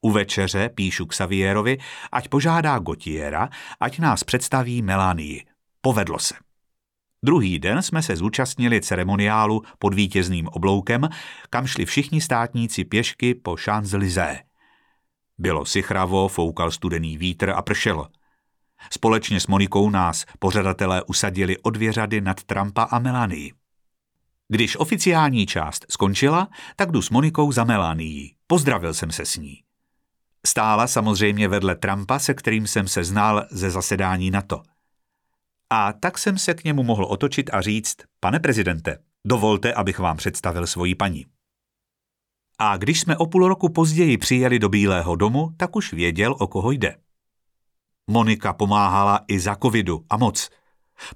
U 0.01 0.11
večeře 0.11 0.69
píšu 0.69 1.07
k 1.07 1.13
Savierovi, 1.13 1.79
ať 2.13 2.29
požádá 2.29 2.79
Gotiera, 2.79 3.49
ať 3.81 3.99
nás 3.99 4.25
představí 4.25 4.83
Melanii. 4.83 5.45
Povedlo 5.81 6.19
se. 6.19 6.35
Druhý 7.25 7.59
den 7.59 7.83
jsme 7.83 8.03
se 8.03 8.17
zúčastnili 8.17 8.81
ceremoniálu 8.81 9.63
pod 9.79 9.95
vítězným 9.95 10.49
obloukem, 10.49 11.09
kam 11.51 11.67
šli 11.67 11.85
všichni 11.85 12.21
státníci 12.21 12.85
pěšky 12.85 13.35
po 13.35 13.53
Champs-Élysées. 13.53 14.39
Bylo 15.39 15.65
sichravo, 15.65 16.29
foukal 16.29 16.71
studený 16.71 17.17
vítr 17.17 17.51
a 17.51 17.63
pršelo. 17.63 18.09
Společně 18.93 19.41
s 19.41 19.47
Monikou 19.47 19.91
nás 19.91 20.25
pořadatelé 20.39 21.03
usadili 21.03 21.59
o 21.59 21.71
dvě 21.71 21.93
řady 21.93 22.21
nad 22.21 22.43
Trumpa 22.43 22.83
a 22.83 22.99
Melanii. 22.99 23.53
Když 24.49 24.77
oficiální 24.77 25.47
část 25.47 25.87
skončila, 25.91 26.49
tak 26.77 26.91
jdu 26.91 27.03
s 27.03 27.11
Monikou 27.11 27.53
za 27.53 27.65
Melanii. 27.65 28.35
Pozdravil 28.47 28.95
jsem 28.95 29.11
se 29.11 29.27
s 29.27 29.37
ní. 29.37 29.63
Stála 30.47 30.87
samozřejmě 30.87 31.49
vedle 31.49 31.77
Trumpa, 31.77 32.19
se 32.19 32.35
kterým 32.35 32.67
jsem 32.67 32.89
se 32.89 33.05
znal 33.05 33.47
ze 33.51 33.71
zasedání 33.71 34.31
NATO. 34.31 34.63
A 35.71 35.93
tak 35.93 36.19
jsem 36.19 36.39
se 36.39 36.55
k 36.55 36.65
němu 36.65 36.83
mohl 36.83 37.05
otočit 37.05 37.51
a 37.53 37.61
říct, 37.61 37.97
pane 38.21 38.41
prezidente, 38.41 38.99
dovolte, 39.27 39.75
abych 39.75 39.99
vám 39.99 40.17
představil 40.17 40.67
svoji 40.67 40.95
paní. 40.95 41.27
A 42.59 42.77
když 42.77 43.01
jsme 43.01 43.17
o 43.17 43.27
půl 43.27 43.49
roku 43.49 43.69
později 43.69 44.19
přijeli 44.19 44.59
do 44.59 44.69
Bílého 44.69 45.17
domu, 45.17 45.51
tak 45.57 45.77
už 45.77 45.93
věděl, 45.93 46.37
o 46.39 46.47
koho 46.47 46.71
jde. 46.71 46.97
Monika 48.11 48.53
pomáhala 48.53 49.21
i 49.29 49.41
za 49.41 49.57
covidu 49.57 50.05
a 50.11 50.17
moc. 50.17 50.51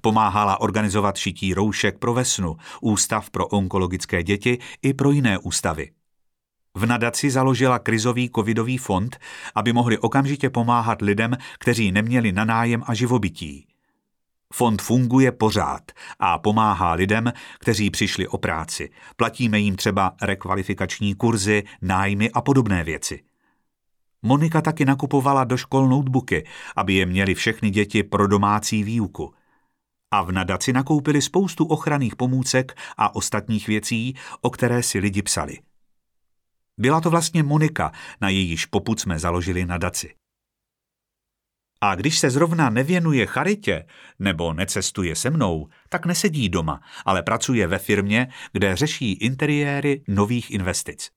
Pomáhala 0.01 0.61
organizovat 0.61 1.17
šití 1.17 1.53
roušek 1.53 1.99
pro 1.99 2.13
Vesnu, 2.13 2.55
ústav 2.81 3.29
pro 3.29 3.47
onkologické 3.47 4.23
děti 4.23 4.59
i 4.81 4.93
pro 4.93 5.11
jiné 5.11 5.37
ústavy. 5.37 5.91
V 6.75 6.85
nadaci 6.85 7.31
založila 7.31 7.79
krizový 7.79 8.29
covidový 8.35 8.77
fond, 8.77 9.19
aby 9.55 9.73
mohli 9.73 9.97
okamžitě 9.97 10.49
pomáhat 10.49 11.01
lidem, 11.01 11.37
kteří 11.59 11.91
neměli 11.91 12.31
na 12.31 12.45
nájem 12.45 12.83
a 12.87 12.93
živobytí. 12.93 13.67
Fond 14.53 14.81
funguje 14.81 15.31
pořád 15.31 15.91
a 16.19 16.37
pomáhá 16.37 16.93
lidem, 16.93 17.33
kteří 17.59 17.89
přišli 17.89 18.27
o 18.27 18.37
práci. 18.37 18.89
Platíme 19.15 19.59
jim 19.59 19.75
třeba 19.75 20.15
rekvalifikační 20.21 21.15
kurzy, 21.15 21.63
nájmy 21.81 22.31
a 22.31 22.41
podobné 22.41 22.83
věci. 22.83 23.23
Monika 24.23 24.61
taky 24.61 24.85
nakupovala 24.85 25.43
do 25.43 25.57
škol 25.57 25.87
notebooky, 25.87 26.47
aby 26.75 26.93
je 26.93 27.05
měly 27.05 27.35
všechny 27.35 27.69
děti 27.69 28.03
pro 28.03 28.27
domácí 28.27 28.83
výuku. 28.83 29.33
A 30.11 30.21
v 30.21 30.31
nadaci 30.31 30.73
nakoupili 30.73 31.21
spoustu 31.21 31.65
ochranných 31.65 32.15
pomůcek 32.15 32.77
a 32.97 33.15
ostatních 33.15 33.67
věcí, 33.67 34.15
o 34.41 34.49
které 34.49 34.83
si 34.83 34.99
lidi 34.99 35.21
psali. 35.21 35.59
Byla 36.77 37.01
to 37.01 37.09
vlastně 37.09 37.43
Monika, 37.43 37.91
na 38.21 38.29
jejíž 38.29 38.65
poput 38.65 38.99
jsme 38.99 39.19
založili 39.19 39.65
nadaci. 39.65 40.15
A 41.81 41.95
když 41.95 42.19
se 42.19 42.29
zrovna 42.29 42.69
nevěnuje 42.69 43.25
charitě 43.25 43.85
nebo 44.19 44.53
necestuje 44.53 45.15
se 45.15 45.29
mnou, 45.29 45.67
tak 45.89 46.05
nesedí 46.05 46.49
doma, 46.49 46.81
ale 47.05 47.23
pracuje 47.23 47.67
ve 47.67 47.79
firmě, 47.79 48.27
kde 48.51 48.75
řeší 48.75 49.13
interiéry 49.13 50.03
nových 50.07 50.51
investic. 50.51 51.09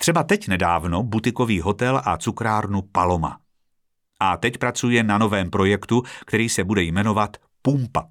Třeba 0.00 0.22
teď 0.22 0.48
nedávno 0.48 1.02
butikový 1.02 1.60
hotel 1.60 2.02
a 2.04 2.16
cukrárnu 2.16 2.82
Paloma. 2.82 3.40
A 4.20 4.36
teď 4.36 4.58
pracuje 4.58 5.02
na 5.02 5.18
novém 5.18 5.50
projektu, 5.50 6.02
který 6.26 6.48
se 6.48 6.64
bude 6.64 6.82
jmenovat 6.82 7.36
Pumpa. 7.62 8.10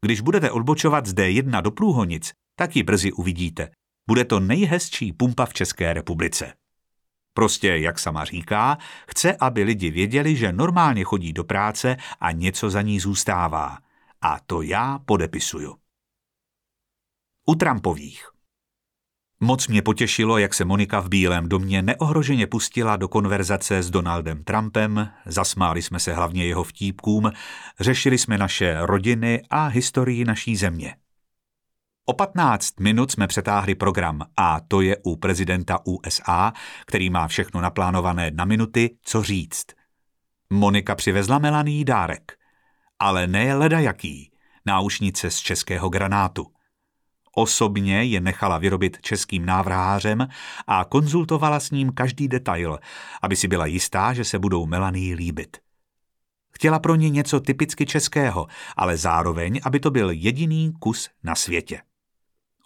Když 0.00 0.20
budete 0.20 0.50
odbočovat 0.50 1.06
z 1.06 1.14
D1 1.14 1.62
do 1.62 1.70
Průhonic, 1.70 2.32
tak 2.56 2.76
ji 2.76 2.82
brzy 2.82 3.12
uvidíte. 3.12 3.70
Bude 4.08 4.24
to 4.24 4.40
nejhezčí 4.40 5.12
pumpa 5.12 5.46
v 5.46 5.52
České 5.52 5.92
republice. 5.92 6.54
Prostě, 7.34 7.68
jak 7.68 7.98
sama 7.98 8.24
říká, 8.24 8.78
chce, 9.08 9.36
aby 9.36 9.62
lidi 9.62 9.90
věděli, 9.90 10.36
že 10.36 10.52
normálně 10.52 11.04
chodí 11.04 11.32
do 11.32 11.44
práce 11.44 11.96
a 12.20 12.32
něco 12.32 12.70
za 12.70 12.82
ní 12.82 13.00
zůstává. 13.00 13.78
A 14.20 14.40
to 14.46 14.62
já 14.62 14.98
podepisuju. 14.98 15.76
U 17.46 17.54
Trumpových. 17.54 18.37
Moc 19.40 19.68
mě 19.68 19.82
potěšilo, 19.82 20.38
jak 20.38 20.54
se 20.54 20.64
Monika 20.64 21.00
v 21.00 21.08
Bílém 21.08 21.48
domě 21.48 21.82
neohroženě 21.82 22.46
pustila 22.46 22.96
do 22.96 23.08
konverzace 23.08 23.82
s 23.82 23.90
Donaldem 23.90 24.44
Trumpem, 24.44 25.08
zasmáli 25.26 25.82
jsme 25.82 26.00
se 26.00 26.12
hlavně 26.12 26.46
jeho 26.46 26.64
vtípkům, 26.64 27.30
řešili 27.80 28.18
jsme 28.18 28.38
naše 28.38 28.76
rodiny 28.80 29.42
a 29.50 29.66
historii 29.66 30.24
naší 30.24 30.56
země. 30.56 30.96
O 32.04 32.12
15 32.12 32.80
minut 32.80 33.10
jsme 33.10 33.26
přetáhli 33.26 33.74
program 33.74 34.22
a 34.36 34.60
to 34.68 34.80
je 34.80 34.96
u 35.02 35.16
prezidenta 35.16 35.78
USA, 35.86 36.52
který 36.86 37.10
má 37.10 37.28
všechno 37.28 37.60
naplánované 37.60 38.30
na 38.30 38.44
minuty, 38.44 38.96
co 39.02 39.22
říct. 39.22 39.66
Monika 40.52 40.94
přivezla 40.94 41.38
Melanii 41.38 41.84
dárek, 41.84 42.38
ale 42.98 43.26
ne 43.26 43.54
leda 43.54 43.80
jaký, 43.80 44.32
náušnice 44.66 45.30
z 45.30 45.38
českého 45.38 45.88
granátu. 45.88 46.46
Osobně 47.34 48.04
je 48.04 48.20
nechala 48.20 48.58
vyrobit 48.58 48.98
českým 49.00 49.46
návrhářem 49.46 50.28
a 50.66 50.84
konzultovala 50.84 51.60
s 51.60 51.70
ním 51.70 51.92
každý 51.92 52.28
detail, 52.28 52.78
aby 53.22 53.36
si 53.36 53.48
byla 53.48 53.66
jistá, 53.66 54.12
že 54.12 54.24
se 54.24 54.38
budou 54.38 54.66
Melanie 54.66 55.16
líbit. 55.16 55.56
Chtěla 56.50 56.78
pro 56.78 56.94
ně 56.94 57.10
něco 57.10 57.40
typicky 57.40 57.86
českého, 57.86 58.46
ale 58.76 58.96
zároveň, 58.96 59.60
aby 59.64 59.80
to 59.80 59.90
byl 59.90 60.10
jediný 60.10 60.72
kus 60.78 61.08
na 61.22 61.34
světě. 61.34 61.82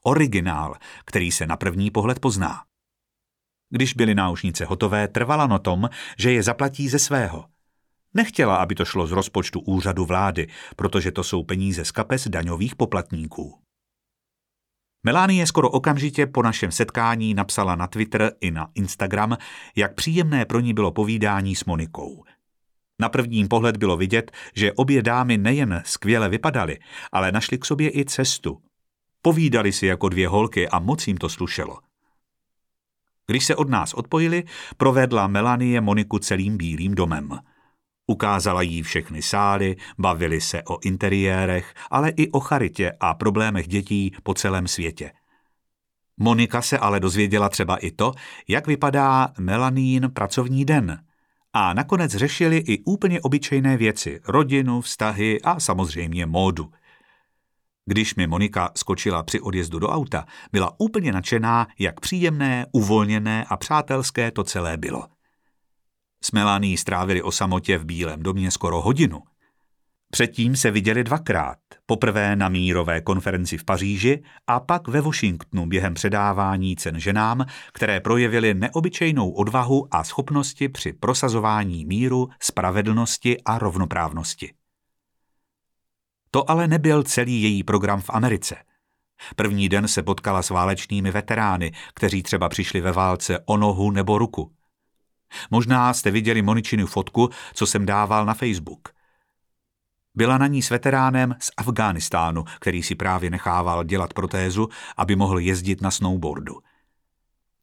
Originál, 0.03 0.75
který 1.05 1.33
se 1.33 1.47
na 1.47 1.57
první 1.57 1.91
pohled 1.91 2.19
pozná. 2.19 2.63
Když 3.71 3.95
byly 3.95 4.15
náušnice 4.15 4.65
hotové, 4.65 5.09
trvala 5.09 5.47
na 5.47 5.59
tom, 5.59 5.89
že 6.19 6.33
je 6.33 6.43
zaplatí 6.43 6.89
ze 6.89 6.99
svého. 6.99 7.45
Nechtěla, 8.15 8.57
aby 8.57 8.75
to 8.75 8.85
šlo 8.85 9.07
z 9.07 9.13
rozpočtu 9.13 9.61
úřadu 9.61 10.05
vlády, 10.05 10.49
protože 10.77 11.13
to 11.13 11.25
jsou 11.25 11.45
peníze 11.45 11.85
z 11.85 11.91
kapes 11.91 12.29
daňových 12.29 12.77
poplatníků. 12.77 13.62
Melanie 15.05 15.47
skoro 15.47 15.71
okamžitě 15.71 16.27
po 16.27 16.43
našem 16.43 16.71
setkání 16.71 17.35
napsala 17.35 17.75
na 17.77 17.87
Twitter 17.87 18.33
i 18.41 18.51
na 18.51 18.69
Instagram, 18.75 19.37
jak 19.77 19.95
příjemné 19.95 20.45
pro 20.45 20.61
ní 20.61 20.75
bylo 20.75 20.93
povídání 20.93 21.57
s 21.57 21.65
Monikou. 21.65 22.25
Na 23.01 23.09
prvním 23.09 23.49
pohled 23.49 23.77
bylo 23.77 23.97
vidět, 23.97 24.33
že 24.55 24.73
obě 24.73 25.03
dámy 25.03 25.39
nejen 25.39 25.83
skvěle 25.85 26.29
vypadaly, 26.29 26.79
ale 27.13 27.33
našly 27.33 27.59
k 27.59 27.65
sobě 27.65 27.99
i 27.99 28.05
cestu. 28.05 28.63
Povídali 29.23 29.73
si 29.73 29.87
jako 29.87 30.09
dvě 30.09 30.29
holky 30.29 30.69
a 30.69 30.79
moc 30.79 31.07
jim 31.07 31.17
to 31.17 31.29
slušelo. 31.29 31.79
Když 33.27 33.45
se 33.45 33.57
od 33.57 33.69
nás 33.69 33.95
odpojili, 33.95 34.45
provedla 34.77 35.27
Melanie 35.27 35.81
Moniku 35.81 36.19
celým 36.19 36.57
bílým 36.57 36.95
domem. 36.95 37.39
Ukázala 38.13 38.63
jí 38.63 38.83
všechny 38.83 39.23
sály, 39.23 39.77
bavili 39.99 40.41
se 40.41 40.63
o 40.63 40.79
interiérech, 40.85 41.75
ale 41.91 42.11
i 42.11 42.31
o 42.31 42.41
charitě 42.41 42.93
a 43.01 43.15
problémech 43.15 43.69
dětí 43.69 44.13
po 44.23 44.35
celém 44.35 44.69
světě. 44.69 45.13
Monika 46.17 46.63
se 46.63 46.79
ale 46.79 47.01
dozvěděla 47.01 47.49
třeba 47.49 47.77
i 47.77 47.91
to, 47.91 48.13
jak 48.49 48.67
vypadá 48.67 49.29
Melanín 49.39 50.11
pracovní 50.15 50.65
den. 50.65 50.99
A 51.53 51.75
nakonec 51.75 52.13
řešili 52.13 52.57
i 52.57 52.85
úplně 52.85 53.21
obyčejné 53.21 53.77
věci, 53.77 54.21
rodinu, 54.29 54.81
vztahy 54.81 55.43
a 55.43 55.61
samozřejmě 55.61 56.27
módu– 56.27 56.71
když 57.87 58.15
mi 58.15 58.27
Monika 58.27 58.71
skočila 58.77 59.23
při 59.23 59.41
odjezdu 59.41 59.79
do 59.79 59.89
auta, 59.89 60.25
byla 60.53 60.73
úplně 60.79 61.13
nadšená, 61.13 61.67
jak 61.79 62.01
příjemné, 62.01 62.67
uvolněné 62.73 63.45
a 63.49 63.57
přátelské 63.57 64.31
to 64.31 64.45
celé 64.45 64.77
bylo. 64.77 65.09
S 66.25 66.33
Melání 66.33 66.77
strávili 66.77 67.23
o 67.23 67.33
samotě 67.33 67.79
v 67.79 67.85
Bílém 67.85 68.23
domě 68.23 68.51
skoro 68.51 68.81
hodinu. 68.81 69.23
Předtím 70.11 70.57
se 70.57 70.71
viděli 70.71 71.05
dvakrát, 71.05 71.59
poprvé 71.87 72.37
na 72.37 72.49
mírové 72.49 73.01
konferenci 73.01 73.59
v 73.59 73.65
Paříži 73.65 74.23
a 74.47 74.61
pak 74.61 74.89
ve 74.89 75.01
Washingtonu 75.01 75.67
během 75.67 75.95
předávání 75.95 76.77
cen 76.77 77.01
ženám, 77.01 77.47
které 77.73 78.01
projevily 78.01 78.55
neobyčejnou 78.55 79.31
odvahu 79.31 79.89
a 79.91 80.05
schopnosti 80.05 80.69
při 80.69 80.93
prosazování 80.93 81.85
míru, 81.85 82.29
spravedlnosti 82.41 83.43
a 83.45 83.59
rovnoprávnosti. 83.59 84.53
To 86.31 86.51
ale 86.51 86.69
nebyl 86.69 87.03
celý 87.03 87.43
její 87.43 87.63
program 87.63 88.01
v 88.01 88.11
Americe. 88.11 88.57
První 89.37 89.69
den 89.69 89.89
se 89.89 90.03
potkala 90.03 90.43
s 90.43 90.51
válečnými 90.51 91.11
veterány, 91.11 91.73
kteří 91.95 92.23
třeba 92.23 92.49
přišli 92.49 92.81
ve 92.81 92.93
válce 92.93 93.39
o 93.47 93.57
nohu 93.57 93.91
nebo 93.91 94.19
ruku. 94.19 94.53
Možná 95.51 95.95
jste 95.95 96.11
viděli 96.11 96.43
Moničinu 96.43 96.87
fotku, 96.87 97.31
co 97.55 97.67
jsem 97.67 97.87
dával 97.87 98.27
na 98.27 98.35
Facebook. 98.35 98.89
Byla 100.15 100.39
na 100.39 100.47
ní 100.47 100.63
s 100.63 100.71
veteránem 100.71 101.35
z 101.39 101.51
Afghánistánu, 101.57 102.45
který 102.61 102.83
si 102.83 102.95
právě 102.95 103.31
nechával 103.31 103.85
dělat 103.85 104.15
protézu, 104.15 104.69
aby 104.97 105.17
mohl 105.17 105.39
jezdit 105.39 105.81
na 105.81 105.91
snowboardu. 105.91 106.59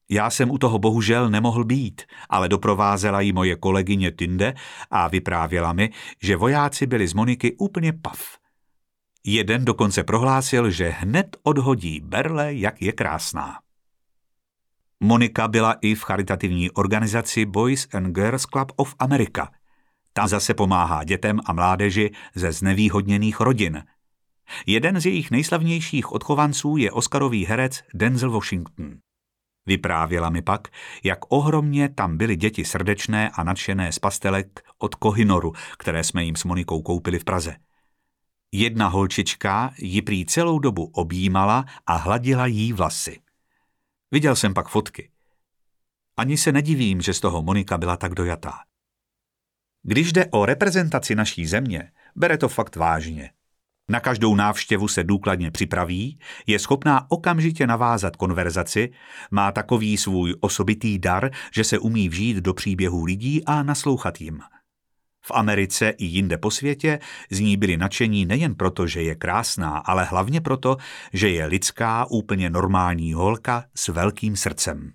Já 0.09 0.29
jsem 0.29 0.51
u 0.51 0.57
toho 0.57 0.79
bohužel 0.79 1.29
nemohl 1.29 1.63
být, 1.63 2.01
ale 2.29 2.49
doprovázela 2.49 3.21
ji 3.21 3.33
moje 3.33 3.55
kolegyně 3.55 4.11
Tinde 4.11 4.53
a 4.91 5.07
vyprávěla 5.07 5.73
mi, 5.73 5.89
že 6.21 6.35
vojáci 6.35 6.87
byli 6.87 7.07
z 7.07 7.13
Moniky 7.13 7.55
úplně 7.57 7.93
pav. 7.93 8.37
Jeden 9.23 9.65
dokonce 9.65 10.03
prohlásil, 10.03 10.71
že 10.71 10.89
hned 10.89 11.37
odhodí 11.43 11.99
berle, 11.99 12.53
jak 12.53 12.81
je 12.81 12.91
krásná. 12.91 13.59
Monika 15.03 15.47
byla 15.47 15.73
i 15.81 15.95
v 15.95 16.01
charitativní 16.03 16.71
organizaci 16.71 17.45
Boys 17.45 17.87
and 17.93 18.13
Girls 18.13 18.45
Club 18.45 18.71
of 18.75 18.95
America. 18.99 19.51
Ta 20.13 20.27
zase 20.27 20.53
pomáhá 20.53 21.03
dětem 21.03 21.39
a 21.45 21.53
mládeži 21.53 22.11
ze 22.35 22.51
znevýhodněných 22.51 23.39
rodin. 23.39 23.83
Jeden 24.65 24.99
z 25.01 25.05
jejich 25.05 25.31
nejslavnějších 25.31 26.11
odchovanců 26.11 26.77
je 26.77 26.91
Oscarový 26.91 27.45
herec 27.45 27.83
Denzel 27.93 28.31
Washington. 28.31 28.97
Vyprávěla 29.65 30.29
mi 30.29 30.41
pak, 30.41 30.67
jak 31.03 31.19
ohromně 31.27 31.89
tam 31.89 32.17
byly 32.17 32.35
děti 32.35 32.65
srdečné 32.65 33.29
a 33.29 33.43
nadšené 33.43 33.91
z 33.91 33.99
pastelek 33.99 34.61
od 34.77 34.95
Kohinoru, 34.95 35.53
které 35.77 36.03
jsme 36.03 36.23
jim 36.23 36.35
s 36.35 36.43
Monikou 36.43 36.81
koupili 36.81 37.19
v 37.19 37.23
Praze. 37.23 37.55
Jedna 38.51 38.87
holčička 38.87 39.73
ji 39.77 40.01
prý 40.01 40.25
celou 40.25 40.59
dobu 40.59 40.85
objímala 40.93 41.65
a 41.85 41.95
hladila 41.95 42.45
jí 42.45 42.73
vlasy. 42.73 43.19
Viděl 44.11 44.35
jsem 44.35 44.53
pak 44.53 44.69
fotky. 44.69 45.11
Ani 46.17 46.37
se 46.37 46.51
nedivím, 46.51 47.01
že 47.01 47.13
z 47.13 47.19
toho 47.19 47.41
Monika 47.41 47.77
byla 47.77 47.97
tak 47.97 48.13
dojatá. 48.13 48.53
Když 49.83 50.13
jde 50.13 50.25
o 50.25 50.45
reprezentaci 50.45 51.15
naší 51.15 51.45
země, 51.45 51.91
bere 52.15 52.37
to 52.37 52.49
fakt 52.49 52.75
vážně. 52.75 53.31
Na 53.89 53.99
každou 53.99 54.35
návštěvu 54.35 54.87
se 54.87 55.03
důkladně 55.03 55.51
připraví, 55.51 56.19
je 56.47 56.59
schopná 56.59 57.11
okamžitě 57.11 57.67
navázat 57.67 58.15
konverzaci, 58.15 58.91
má 59.31 59.51
takový 59.51 59.97
svůj 59.97 60.35
osobitý 60.39 60.99
dar, 60.99 61.31
že 61.53 61.63
se 61.63 61.79
umí 61.79 62.09
vžít 62.09 62.37
do 62.37 62.53
příběhů 62.53 63.05
lidí 63.05 63.45
a 63.45 63.63
naslouchat 63.63 64.21
jim– 64.21 64.39
v 65.21 65.31
Americe 65.31 65.89
i 65.89 66.05
jinde 66.05 66.37
po 66.37 66.51
světě 66.51 66.99
z 67.29 67.39
ní 67.39 67.57
byli 67.57 67.77
nadšení 67.77 68.25
nejen 68.25 68.55
proto, 68.55 68.87
že 68.87 69.01
je 69.01 69.15
krásná, 69.15 69.77
ale 69.77 70.05
hlavně 70.05 70.41
proto, 70.41 70.77
že 71.13 71.29
je 71.29 71.45
lidská, 71.45 72.05
úplně 72.05 72.49
normální 72.49 73.13
holka 73.13 73.65
s 73.75 73.87
velkým 73.87 74.35
srdcem. 74.35 74.93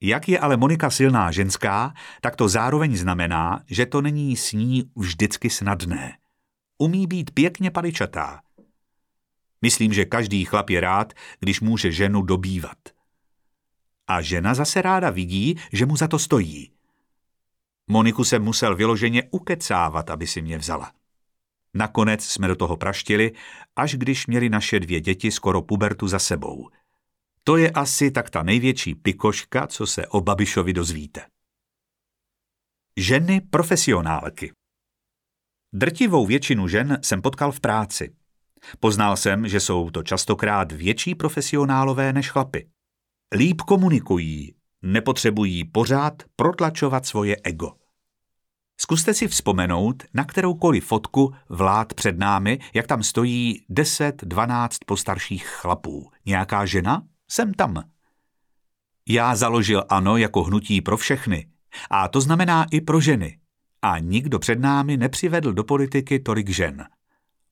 Jak 0.00 0.28
je 0.28 0.38
ale 0.38 0.56
Monika 0.56 0.90
silná 0.90 1.30
ženská, 1.30 1.94
tak 2.20 2.36
to 2.36 2.48
zároveň 2.48 2.96
znamená, 2.96 3.62
že 3.70 3.86
to 3.86 4.00
není 4.00 4.36
s 4.36 4.52
ní 4.52 4.90
vždycky 4.96 5.50
snadné. 5.50 6.18
Umí 6.78 7.06
být 7.06 7.30
pěkně 7.30 7.70
paličatá. 7.70 8.40
Myslím, 9.62 9.92
že 9.92 10.04
každý 10.04 10.44
chlap 10.44 10.70
je 10.70 10.80
rád, 10.80 11.12
když 11.40 11.60
může 11.60 11.92
ženu 11.92 12.22
dobývat. 12.22 12.78
A 14.06 14.22
žena 14.22 14.54
zase 14.54 14.82
ráda 14.82 15.10
vidí, 15.10 15.58
že 15.72 15.86
mu 15.86 15.96
za 15.96 16.08
to 16.08 16.18
stojí– 16.18 16.70
Moniku 17.88 18.24
jsem 18.24 18.42
musel 18.42 18.76
vyloženě 18.76 19.22
ukecávat, 19.30 20.10
aby 20.10 20.26
si 20.26 20.42
mě 20.42 20.58
vzala. 20.58 20.92
Nakonec 21.74 22.24
jsme 22.24 22.48
do 22.48 22.56
toho 22.56 22.76
praštili, 22.76 23.32
až 23.76 23.94
když 23.94 24.26
měli 24.26 24.48
naše 24.48 24.80
dvě 24.80 25.00
děti 25.00 25.30
skoro 25.30 25.62
pubertu 25.62 26.08
za 26.08 26.18
sebou. 26.18 26.68
To 27.44 27.56
je 27.56 27.70
asi 27.70 28.10
tak 28.10 28.30
ta 28.30 28.42
největší 28.42 28.94
pikoška, 28.94 29.66
co 29.66 29.86
se 29.86 30.06
o 30.06 30.20
Babišovi 30.20 30.72
dozvíte. 30.72 31.26
Ženy 32.96 33.40
profesionálky 33.40 34.52
Drtivou 35.72 36.26
většinu 36.26 36.68
žen 36.68 36.98
jsem 37.02 37.22
potkal 37.22 37.52
v 37.52 37.60
práci. 37.60 38.14
Poznal 38.80 39.16
jsem, 39.16 39.48
že 39.48 39.60
jsou 39.60 39.90
to 39.90 40.02
častokrát 40.02 40.72
větší 40.72 41.14
profesionálové 41.14 42.12
než 42.12 42.30
chlapy. 42.30 42.68
Líp 43.34 43.60
komunikují, 43.60 44.54
nepotřebují 44.82 45.64
pořád 45.64 46.22
protlačovat 46.36 47.06
svoje 47.06 47.36
ego. 47.44 47.72
Zkuste 48.80 49.14
si 49.14 49.28
vzpomenout 49.28 50.02
na 50.14 50.24
kteroukoliv 50.24 50.86
fotku 50.86 51.34
vlád 51.48 51.94
před 51.94 52.18
námi, 52.18 52.58
jak 52.74 52.86
tam 52.86 53.02
stojí 53.02 53.62
10-12 53.70 54.68
postarších 54.86 55.46
chlapů. 55.46 56.10
Nějaká 56.26 56.66
žena? 56.66 57.02
Jsem 57.28 57.54
tam. 57.54 57.82
Já 59.08 59.36
založil 59.36 59.84
ANO 59.88 60.16
jako 60.16 60.42
hnutí 60.42 60.80
pro 60.80 60.96
všechny. 60.96 61.46
A 61.90 62.08
to 62.08 62.20
znamená 62.20 62.66
i 62.70 62.80
pro 62.80 63.00
ženy. 63.00 63.38
A 63.82 63.98
nikdo 63.98 64.38
před 64.38 64.60
námi 64.60 64.96
nepřivedl 64.96 65.52
do 65.52 65.64
politiky 65.64 66.20
tolik 66.20 66.48
žen. 66.48 66.84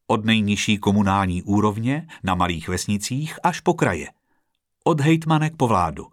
Od 0.06 0.24
nejnižší 0.24 0.78
komunální 0.78 1.42
úrovně 1.42 2.08
na 2.24 2.34
malých 2.34 2.68
vesnicích 2.68 3.38
až 3.42 3.60
po 3.60 3.74
kraje. 3.74 4.08
Od 4.84 5.00
hejtmanek 5.00 5.56
po 5.56 5.68
vládu 5.68 6.06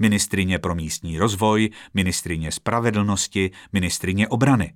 ministrině 0.00 0.58
pro 0.58 0.74
místní 0.74 1.18
rozvoj, 1.18 1.70
ministrině 1.94 2.52
spravedlnosti, 2.52 3.50
ministrině 3.72 4.28
obrany. 4.28 4.74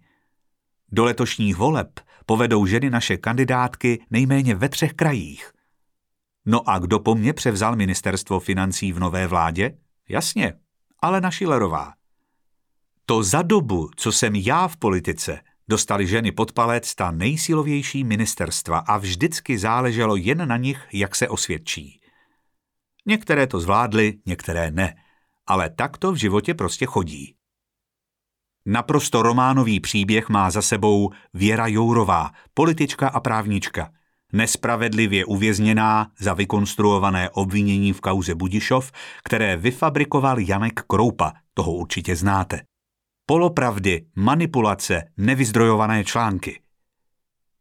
Do 0.93 1.05
letošních 1.05 1.57
voleb 1.57 2.01
povedou 2.27 2.67
ženy 2.67 2.91
naše 2.91 3.17
kandidátky 3.17 4.05
nejméně 4.11 4.55
ve 4.55 4.69
třech 4.69 4.93
krajích. 4.93 5.53
No 6.47 6.69
a 6.69 6.79
kdo 6.79 6.99
po 6.99 7.15
mně 7.15 7.33
převzal 7.33 7.77
ministerstvo 7.77 8.41
financí 8.41 8.93
v 8.93 9.01
nové 9.01 9.27
vládě? 9.27 9.79
Jasně, 10.09 10.53
ale 11.01 11.21
na 11.21 11.31
Šilerová. 11.31 11.93
To 13.07 13.23
za 13.23 13.43
dobu, 13.43 13.91
co 13.97 14.13
jsem 14.13 14.35
já 14.35 14.69
v 14.69 14.77
politice, 14.77 15.41
Dostali 15.69 16.07
ženy 16.07 16.33
pod 16.33 16.53
palec 16.53 16.95
ta 16.95 17.11
nejsilovější 17.11 18.05
ministerstva 18.05 18.79
a 18.79 18.99
vždycky 18.99 19.59
záleželo 19.59 20.17
jen 20.17 20.49
na 20.49 20.57
nich, 20.57 20.89
jak 20.93 21.17
se 21.17 21.29
osvědčí. 21.29 22.01
Některé 23.07 23.47
to 23.47 23.61
zvládly, 23.61 24.19
některé 24.27 24.71
ne, 24.71 24.97
ale 25.47 25.71
tak 25.71 25.99
to 25.99 26.13
v 26.13 26.17
životě 26.17 26.55
prostě 26.55 26.87
chodí. 26.87 27.35
Naprosto 28.67 29.23
románový 29.23 29.81
příběh 29.81 30.29
má 30.29 30.51
za 30.51 30.63
sebou 30.63 31.11
Věra 31.35 31.67
Jourová, 31.67 32.31
politička 32.55 33.09
a 33.09 33.21
právnička, 33.21 33.91
nespravedlivě 34.33 35.25
uvězněná 35.25 36.11
za 36.19 36.35
vykonstruované 36.35 37.31
obvinění 37.31 37.93
v 37.93 38.01
kauze 38.01 38.35
Budišov, 38.35 38.93
které 39.25 39.57
vyfabrikoval 39.57 40.39
Janek 40.39 40.81
Kroupa, 40.81 41.33
toho 41.55 41.73
určitě 41.73 42.17
znáte. 42.17 42.61
Polopravdy, 43.27 44.07
manipulace, 44.17 45.03
nevyzdrojované 45.17 46.05
články. 46.05 46.61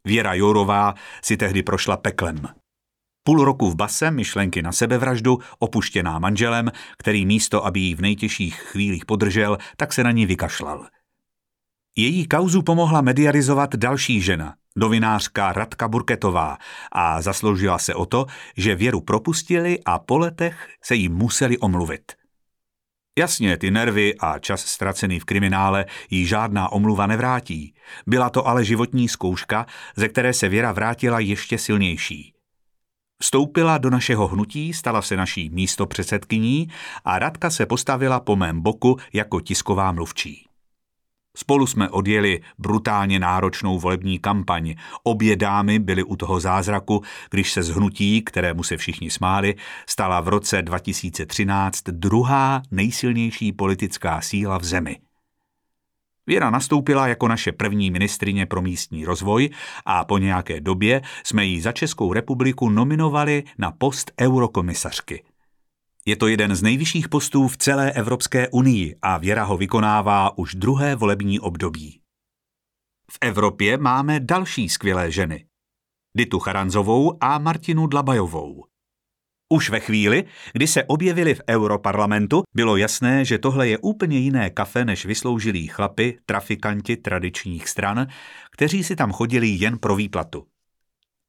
Věra 0.06 0.34
Jourová 0.34 0.94
si 1.24 1.38
tehdy 1.38 1.64
prošla 1.64 1.98
peklem. 1.98 2.63
Půl 3.24 3.46
roku 3.46 3.70
v 3.70 3.76
base, 3.76 4.12
myšlenky 4.12 4.62
na 4.62 4.72
sebevraždu, 4.72 5.40
opuštěná 5.60 6.20
manželem, 6.20 6.72
který 6.98 7.26
místo, 7.26 7.66
aby 7.66 7.80
jí 7.80 7.96
v 7.96 8.02
nejtěžších 8.02 8.56
chvílích 8.56 9.06
podržel, 9.06 9.58
tak 9.78 9.94
se 9.94 10.04
na 10.04 10.12
ní 10.12 10.26
vykašlal. 10.26 10.88
Její 11.96 12.28
kauzu 12.28 12.62
pomohla 12.62 13.02
medializovat 13.02 13.76
další 13.76 14.22
žena, 14.22 14.56
novinářka 14.76 15.54
Radka 15.54 15.88
Burketová 15.88 16.58
a 16.92 17.22
zasloužila 17.22 17.78
se 17.78 17.96
o 17.96 18.06
to, 18.06 18.26
že 18.58 18.76
věru 18.76 19.02
propustili 19.02 19.80
a 19.86 20.00
po 20.00 20.18
letech 20.18 20.68
se 20.84 20.96
jí 20.96 21.10
museli 21.10 21.58
omluvit. 21.58 22.12
Jasně, 23.20 23.58
ty 23.58 23.72
nervy 23.72 24.14
a 24.20 24.40
čas 24.40 24.66
ztracený 24.66 25.20
v 25.20 25.26
kriminále 25.26 25.86
jí 26.10 26.26
žádná 26.26 26.72
omluva 26.72 27.08
nevrátí. 27.08 27.76
Byla 28.08 28.30
to 28.30 28.48
ale 28.48 28.66
životní 28.66 29.10
zkouška, 29.10 29.66
ze 29.96 30.10
které 30.10 30.34
se 30.34 30.50
Věra 30.50 30.72
vrátila 30.72 31.20
ještě 31.20 31.58
silnější. 31.58 32.33
Vstoupila 33.34 33.78
do 33.78 33.90
našeho 33.90 34.28
hnutí, 34.28 34.74
stala 34.74 35.02
se 35.02 35.18
naší 35.18 35.50
místo 35.50 35.86
předsedkyní 35.86 36.68
a 37.06 37.20
Radka 37.20 37.50
se 37.50 37.66
postavila 37.66 38.20
po 38.20 38.36
mém 38.36 38.62
boku 38.62 38.98
jako 39.14 39.42
tisková 39.42 39.92
mluvčí. 39.92 40.46
Spolu 41.38 41.68
jsme 41.68 41.90
odjeli 41.90 42.42
brutálně 42.60 43.20
náročnou 43.20 43.80
volební 43.80 44.20
kampaň. 44.20 44.76
Obě 45.04 45.36
dámy 45.36 45.80
byly 45.80 46.04
u 46.04 46.16
toho 46.16 46.40
zázraku, 46.40 47.02
když 47.30 47.52
se 47.52 47.64
z 47.64 47.70
hnutí, 47.70 48.22
kterému 48.22 48.64
se 48.64 48.78
všichni 48.78 49.10
smáli, 49.10 49.56
stala 49.90 50.22
v 50.22 50.28
roce 50.28 50.62
2013 50.62 51.82
druhá 51.84 52.62
nejsilnější 52.72 53.52
politická 53.52 54.22
síla 54.22 54.58
v 54.58 54.64
zemi. 54.64 54.98
Věra 56.28 56.50
nastoupila 56.50 57.08
jako 57.08 57.28
naše 57.28 57.52
první 57.52 57.92
ministrině 57.92 58.46
pro 58.46 58.62
místní 58.62 59.06
rozvoj 59.06 59.50
a 59.86 60.06
po 60.06 60.18
nějaké 60.18 60.62
době 60.62 61.02
jsme 61.24 61.46
ji 61.46 61.62
za 61.62 61.72
Českou 61.72 62.14
republiku 62.14 62.70
nominovali 62.70 63.44
na 63.58 63.72
post 63.72 64.12
eurokomisařky. 64.22 65.24
Je 66.06 66.16
to 66.16 66.28
jeden 66.28 66.56
z 66.56 66.62
nejvyšších 66.62 67.10
postů 67.10 67.48
v 67.48 67.58
celé 67.58 67.92
Evropské 67.92 68.48
unii 68.48 68.96
a 69.02 69.18
Věra 69.18 69.44
ho 69.44 69.58
vykonává 69.58 70.38
už 70.38 70.56
druhé 70.56 70.96
volební 70.96 71.40
období. 71.40 72.00
V 73.12 73.18
Evropě 73.22 73.78
máme 73.78 74.20
další 74.20 74.70
skvělé 74.70 75.12
ženy. 75.12 75.46
Ditu 76.18 76.40
Charanzovou 76.40 77.18
a 77.24 77.38
Martinu 77.38 77.88
Dlabajovou. 77.88 78.64
Už 79.54 79.70
ve 79.70 79.80
chvíli, 79.80 80.24
kdy 80.54 80.68
se 80.68 80.84
objevili 80.84 81.36
v 81.36 81.42
Europarlamentu, 81.50 82.44
bylo 82.56 82.78
jasné, 82.78 83.26
že 83.26 83.38
tohle 83.38 83.68
je 83.68 83.78
úplně 83.78 84.18
jiné 84.18 84.50
kafe 84.50 84.86
než 84.86 85.06
vysloužilí 85.06 85.68
chlapy, 85.68 86.18
trafikanti 86.26 86.98
tradičních 86.98 87.70
stran, 87.70 88.08
kteří 88.52 88.84
si 88.84 88.96
tam 88.96 89.12
chodili 89.12 89.48
jen 89.48 89.78
pro 89.78 89.96
výplatu. 89.96 90.46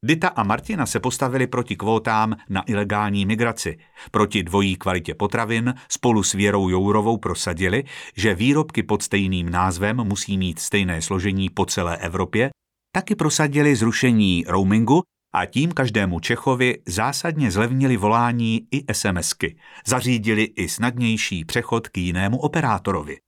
Dita 0.04 0.28
a 0.28 0.42
Martina 0.42 0.86
se 0.86 1.00
postavili 1.00 1.46
proti 1.46 1.76
kvótám 1.76 2.36
na 2.48 2.62
ilegální 2.66 3.26
migraci. 3.26 3.76
Proti 4.10 4.42
dvojí 4.42 4.76
kvalitě 4.76 5.14
potravin 5.14 5.74
spolu 5.88 6.22
s 6.22 6.32
Věrou 6.32 6.68
Jourovou 6.68 7.16
prosadili, 7.16 7.84
že 8.16 8.34
výrobky 8.34 8.82
pod 8.82 9.02
stejným 9.02 9.50
názvem 9.50 9.96
musí 9.96 10.38
mít 10.38 10.58
stejné 10.58 11.02
složení 11.02 11.50
po 11.50 11.66
celé 11.66 11.96
Evropě, 11.96 12.50
taky 12.92 13.14
prosadili 13.14 13.76
zrušení 13.76 14.44
roamingu 14.48 15.02
a 15.34 15.46
tím 15.46 15.72
každému 15.72 16.20
Čechovi 16.20 16.78
zásadně 16.86 17.50
zlevnili 17.50 17.96
volání 17.96 18.66
i 18.70 18.94
SMSky. 18.94 19.56
Zařídili 19.86 20.42
i 20.42 20.68
snadnější 20.68 21.44
přechod 21.44 21.88
k 21.88 21.98
jinému 21.98 22.38
operátorovi. 22.38 23.18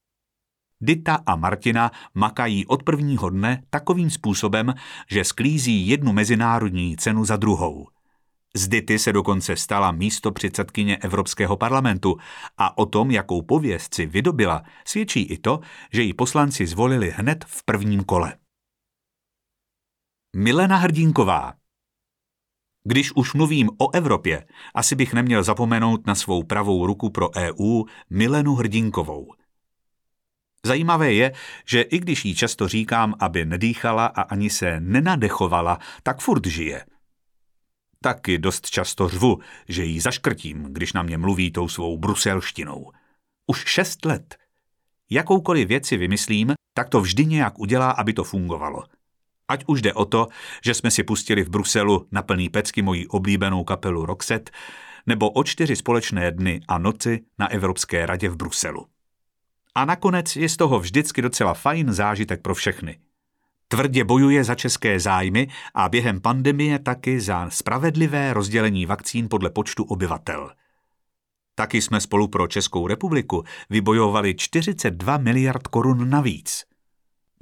Dita 0.81 1.19
a 1.27 1.37
Martina 1.37 1.91
makají 2.15 2.67
od 2.67 2.83
prvního 2.83 3.31
dne 3.31 3.63
takovým 3.71 4.11
způsobem, 4.11 4.75
že 5.11 5.25
sklízí 5.25 5.89
jednu 5.89 6.13
mezinárodní 6.13 6.97
cenu 6.97 7.25
za 7.25 7.37
druhou. 7.37 7.87
Z 8.55 8.69
Dity 8.69 8.99
se 8.99 9.13
dokonce 9.13 9.57
stala 9.57 9.93
místo 9.93 10.33
předsedkyně 10.33 10.97
Evropského 10.97 11.57
parlamentu 11.57 12.17
a 12.59 12.79
o 12.79 12.87
tom, 12.87 13.11
jakou 13.11 13.43
pověst 13.43 13.95
si 13.95 14.07
vydobila, 14.07 14.63
svědčí 14.85 15.23
i 15.23 15.39
to, 15.39 15.61
že 15.93 16.03
ji 16.03 16.15
poslanci 16.15 16.67
zvolili 16.67 17.11
hned 17.17 17.45
v 17.49 17.65
prvním 17.65 18.05
kole. 18.05 18.37
Milena 20.37 20.77
Hrdínková 20.77 21.55
když 22.87 23.13
už 23.13 23.35
mluvím 23.35 23.71
o 23.79 23.95
Evropě, 23.95 24.47
asi 24.75 24.95
bych 24.95 25.15
neměl 25.15 25.43
zapomenout 25.43 26.07
na 26.07 26.15
svou 26.15 26.43
pravou 26.43 26.87
ruku 26.87 27.11
pro 27.11 27.31
EU 27.37 27.85
Milenu 28.11 28.55
Hrdinkovou– 28.55 29.33
Zajímavé 30.67 31.13
je, 31.13 31.33
že 31.67 31.83
i 31.83 31.99
když 31.99 32.25
jí 32.25 32.35
často 32.35 32.69
říkám, 32.69 33.15
aby 33.21 33.45
nedýchala 33.45 34.07
a 34.07 34.23
ani 34.23 34.51
se 34.51 34.81
nenadechovala, 34.81 35.79
tak 36.03 36.21
furt 36.21 36.47
žije. 36.47 36.85
Taky 38.01 38.39
dost 38.39 38.71
často 38.71 39.09
řvu, 39.09 39.39
že 39.69 39.85
jí 39.85 40.01
zaškrtím, 40.01 40.63
když 40.63 40.93
na 40.93 41.03
mě 41.03 41.19
mluví 41.19 41.51
tou 41.51 41.69
svou 41.69 41.99
bruselštinou. 41.99 42.93
Už 43.47 43.65
šest 43.65 44.05
let. 44.05 44.37
Jakoukoliv 45.11 45.69
věci 45.69 45.97
vymyslím, 45.97 46.55
tak 46.75 46.89
to 46.89 47.01
vždy 47.01 47.27
nějak 47.27 47.59
udělá, 47.59 47.91
aby 47.91 48.13
to 48.13 48.25
fungovalo. 48.25 48.85
Ať 49.49 49.65
už 49.67 49.83
jde 49.83 49.93
o 49.93 50.05
to, 50.05 50.27
že 50.65 50.75
jsme 50.75 50.91
si 50.91 51.03
pustili 51.03 51.43
v 51.45 51.49
Bruselu 51.49 52.09
na 52.13 52.23
plný 52.23 52.49
pecky 52.49 52.83
moji 52.83 53.07
oblíbenou 53.07 53.65
kapelu 53.65 54.07
Roxette, 54.07 54.53
nebo 55.07 55.31
o 55.31 55.45
čtyři 55.45 55.77
společné 55.77 56.31
dny 56.31 56.61
a 56.69 56.79
noci 56.79 57.25
na 57.39 57.51
Evropské 57.51 58.07
radě 58.07 58.29
v 58.29 58.37
Bruselu. 58.37 58.87
A 59.75 59.85
nakonec 59.85 60.37
je 60.37 60.49
z 60.49 60.57
toho 60.57 60.81
vždycky 60.81 61.23
docela 61.23 61.55
fajn 61.55 61.93
zážitek 61.93 62.43
pro 62.43 62.55
všechny. 62.55 62.99
Tvrdě 63.69 64.05
bojuje 64.05 64.45
za 64.45 64.55
české 64.55 65.01
zájmy 65.01 65.49
a 65.75 65.89
během 65.89 66.21
pandemie 66.21 66.79
taky 66.79 67.21
za 67.21 67.51
spravedlivé 67.51 68.33
rozdělení 68.33 68.87
vakcín 68.87 69.29
podle 69.29 69.51
počtu 69.51 69.85
obyvatel. 69.85 70.51
Taky 71.55 71.83
jsme 71.83 72.01
spolu 72.01 72.29
pro 72.29 72.47
Českou 72.47 72.87
republiku 72.87 73.45
vybojovali 73.71 74.35
42 74.35 75.19
miliard 75.19 75.67
korun 75.67 76.11
navíc. 76.11 76.65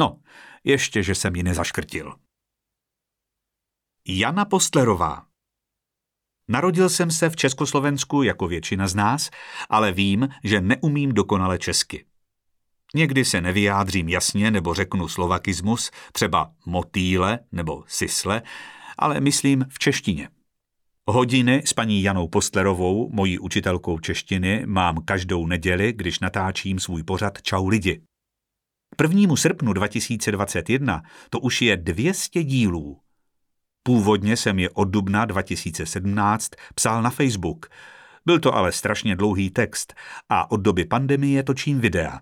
No, 0.01 0.21
ještě, 0.65 1.03
že 1.03 1.15
jsem 1.15 1.37
ji 1.37 1.43
nezaškrtil. 1.43 2.15
Jana 4.09 4.45
Postlerová 4.45 5.27
Narodil 6.49 6.89
jsem 6.89 7.11
se 7.11 7.31
v 7.31 7.37
Československu 7.37 8.23
jako 8.23 8.49
většina 8.49 8.89
z 8.89 8.95
nás, 8.95 9.31
ale 9.69 9.93
vím, 9.93 10.29
že 10.45 10.61
neumím 10.61 11.13
dokonale 11.13 11.59
česky. 11.59 12.05
Někdy 12.95 13.25
se 13.25 13.41
nevyjádřím 13.41 14.09
jasně 14.09 14.51
nebo 14.51 14.75
řeknu 14.75 15.09
slovakismus, 15.09 15.91
třeba 16.13 16.53
motýle 16.67 17.39
nebo 17.53 17.85
sisle, 17.87 18.43
ale 18.99 19.21
myslím 19.21 19.65
v 19.69 19.79
češtině. 19.79 20.29
Hodiny 21.07 21.63
s 21.67 21.73
paní 21.73 22.03
Janou 22.03 22.29
Postlerovou, 22.29 23.11
mojí 23.13 23.39
učitelkou 23.39 23.99
češtiny, 23.99 24.63
mám 24.67 25.05
každou 25.05 25.47
neděli, 25.47 25.93
když 25.93 26.21
natáčím 26.21 26.79
svůj 26.79 27.03
pořad 27.03 27.43
Čau 27.43 27.69
lidi. 27.69 28.03
K 28.97 29.03
1. 29.03 29.37
srpnu 29.37 29.73
2021 29.73 31.03
to 31.31 31.41
už 31.41 31.63
je 31.63 31.77
200 31.77 32.45
dílů. 32.45 33.01
Původně 33.83 34.37
jsem 34.37 34.59
je 34.59 34.71
od 34.71 34.85
dubna 34.85 35.25
2017 35.25 36.51
psal 36.75 37.03
na 37.03 37.11
Facebook. 37.11 37.67
Byl 38.27 38.41
to 38.41 38.55
ale 38.55 38.73
strašně 38.73 39.17
dlouhý 39.17 39.51
text 39.51 39.95
a 40.29 40.51
od 40.51 40.61
doby 40.61 40.85
pandemie 40.85 41.43
točím 41.43 41.81
videa 41.81 42.21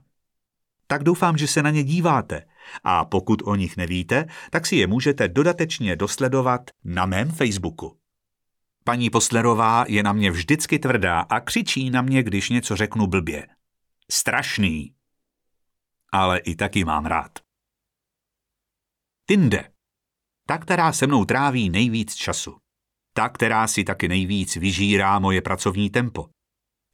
tak 0.92 1.02
doufám, 1.04 1.38
že 1.38 1.46
se 1.46 1.62
na 1.62 1.70
ně 1.70 1.84
díváte. 1.84 2.44
A 2.84 3.04
pokud 3.04 3.42
o 3.44 3.54
nich 3.54 3.76
nevíte, 3.76 4.26
tak 4.50 4.66
si 4.66 4.76
je 4.76 4.86
můžete 4.86 5.28
dodatečně 5.28 5.96
dosledovat 5.96 6.70
na 6.84 7.06
mém 7.06 7.30
Facebooku. 7.30 7.96
Paní 8.84 9.10
Poslerová 9.10 9.84
je 9.88 10.02
na 10.02 10.12
mě 10.12 10.30
vždycky 10.30 10.78
tvrdá 10.78 11.20
a 11.20 11.40
křičí 11.40 11.90
na 11.90 12.02
mě, 12.02 12.22
když 12.22 12.50
něco 12.50 12.76
řeknu 12.76 13.06
blbě. 13.06 13.46
Strašný. 14.10 14.94
Ale 16.12 16.38
i 16.38 16.54
taky 16.54 16.84
mám 16.84 17.06
rád. 17.06 17.38
Tinde. 19.26 19.72
Ta, 20.46 20.58
která 20.58 20.92
se 20.92 21.06
mnou 21.06 21.24
tráví 21.24 21.70
nejvíc 21.70 22.14
času. 22.14 22.56
Ta, 23.14 23.28
která 23.28 23.66
si 23.66 23.84
taky 23.84 24.08
nejvíc 24.08 24.56
vyžírá 24.56 25.18
moje 25.18 25.42
pracovní 25.42 25.90
tempo. 25.90 26.28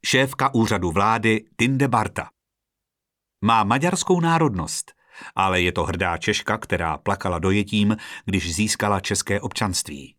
Šéfka 0.05 0.53
úřadu 0.53 0.91
vlády 0.91 1.45
Tinde 1.55 1.87
Barta. 1.87 2.29
Má 3.41 3.63
maďarskou 3.63 4.19
národnost. 4.19 4.93
ale 5.35 5.61
je 5.61 5.71
to 5.71 5.83
hrdá 5.83 6.17
Češka, 6.17 6.57
která 6.57 6.97
plakala 6.97 7.39
dojetím, 7.39 7.97
když 8.25 8.55
získala 8.55 8.99
české 8.99 9.41
občanství. 9.41 10.15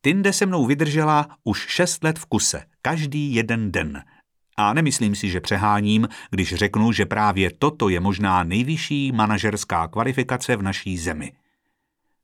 Tinde 0.00 0.32
se 0.32 0.46
mnou 0.46 0.66
vydržela 0.66 1.38
už 1.44 1.66
šest 1.68 2.04
let 2.04 2.18
v 2.18 2.26
kuse, 2.26 2.66
každý 2.82 3.34
jeden 3.34 3.72
den. 3.72 4.04
A 4.60 4.72
nemyslím 4.72 5.14
si, 5.14 5.30
že 5.30 5.40
přeháním, 5.40 6.08
když 6.30 6.54
řeknu, 6.54 6.92
že 6.92 7.06
právě 7.06 7.50
toto 7.58 7.88
je 7.88 8.00
možná 8.00 8.42
nejvyšší 8.42 9.12
manažerská 9.12 9.88
kvalifikace 9.88 10.56
v 10.56 10.62
naší 10.62 10.98
zemi. 10.98 11.32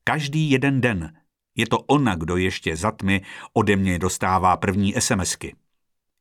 Každý 0.04 0.50
jeden 0.50 0.80
den. 0.80 1.12
Je 1.56 1.66
to 1.66 1.78
ona, 1.78 2.14
kdo 2.14 2.36
ještě 2.36 2.76
za 2.76 2.90
tmy 2.90 3.22
ode 3.52 3.76
mě 3.76 3.98
dostává 3.98 4.56
první 4.56 4.94
SMSky. 4.98 5.54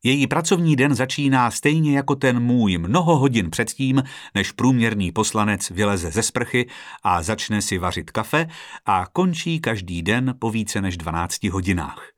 Její 0.02 0.26
pracovní 0.26 0.76
den 0.76 0.94
začíná 0.94 1.50
stejně 1.50 1.96
jako 1.96 2.14
ten 2.14 2.40
můj 2.40 2.78
mnoho 2.78 3.18
hodin 3.18 3.50
předtím, 3.50 4.02
než 4.34 4.52
průměrný 4.52 5.12
poslanec 5.12 5.70
vyleze 5.70 6.10
ze 6.10 6.22
sprchy 6.22 6.68
a 7.02 7.22
začne 7.22 7.62
si 7.62 7.78
vařit 7.78 8.10
kafe 8.10 8.46
a 8.86 9.06
končí 9.12 9.60
každý 9.60 10.02
den 10.02 10.34
po 10.38 10.50
více 10.50 10.80
než 10.80 10.96
12 10.96 11.44
hodinách. 11.44 12.14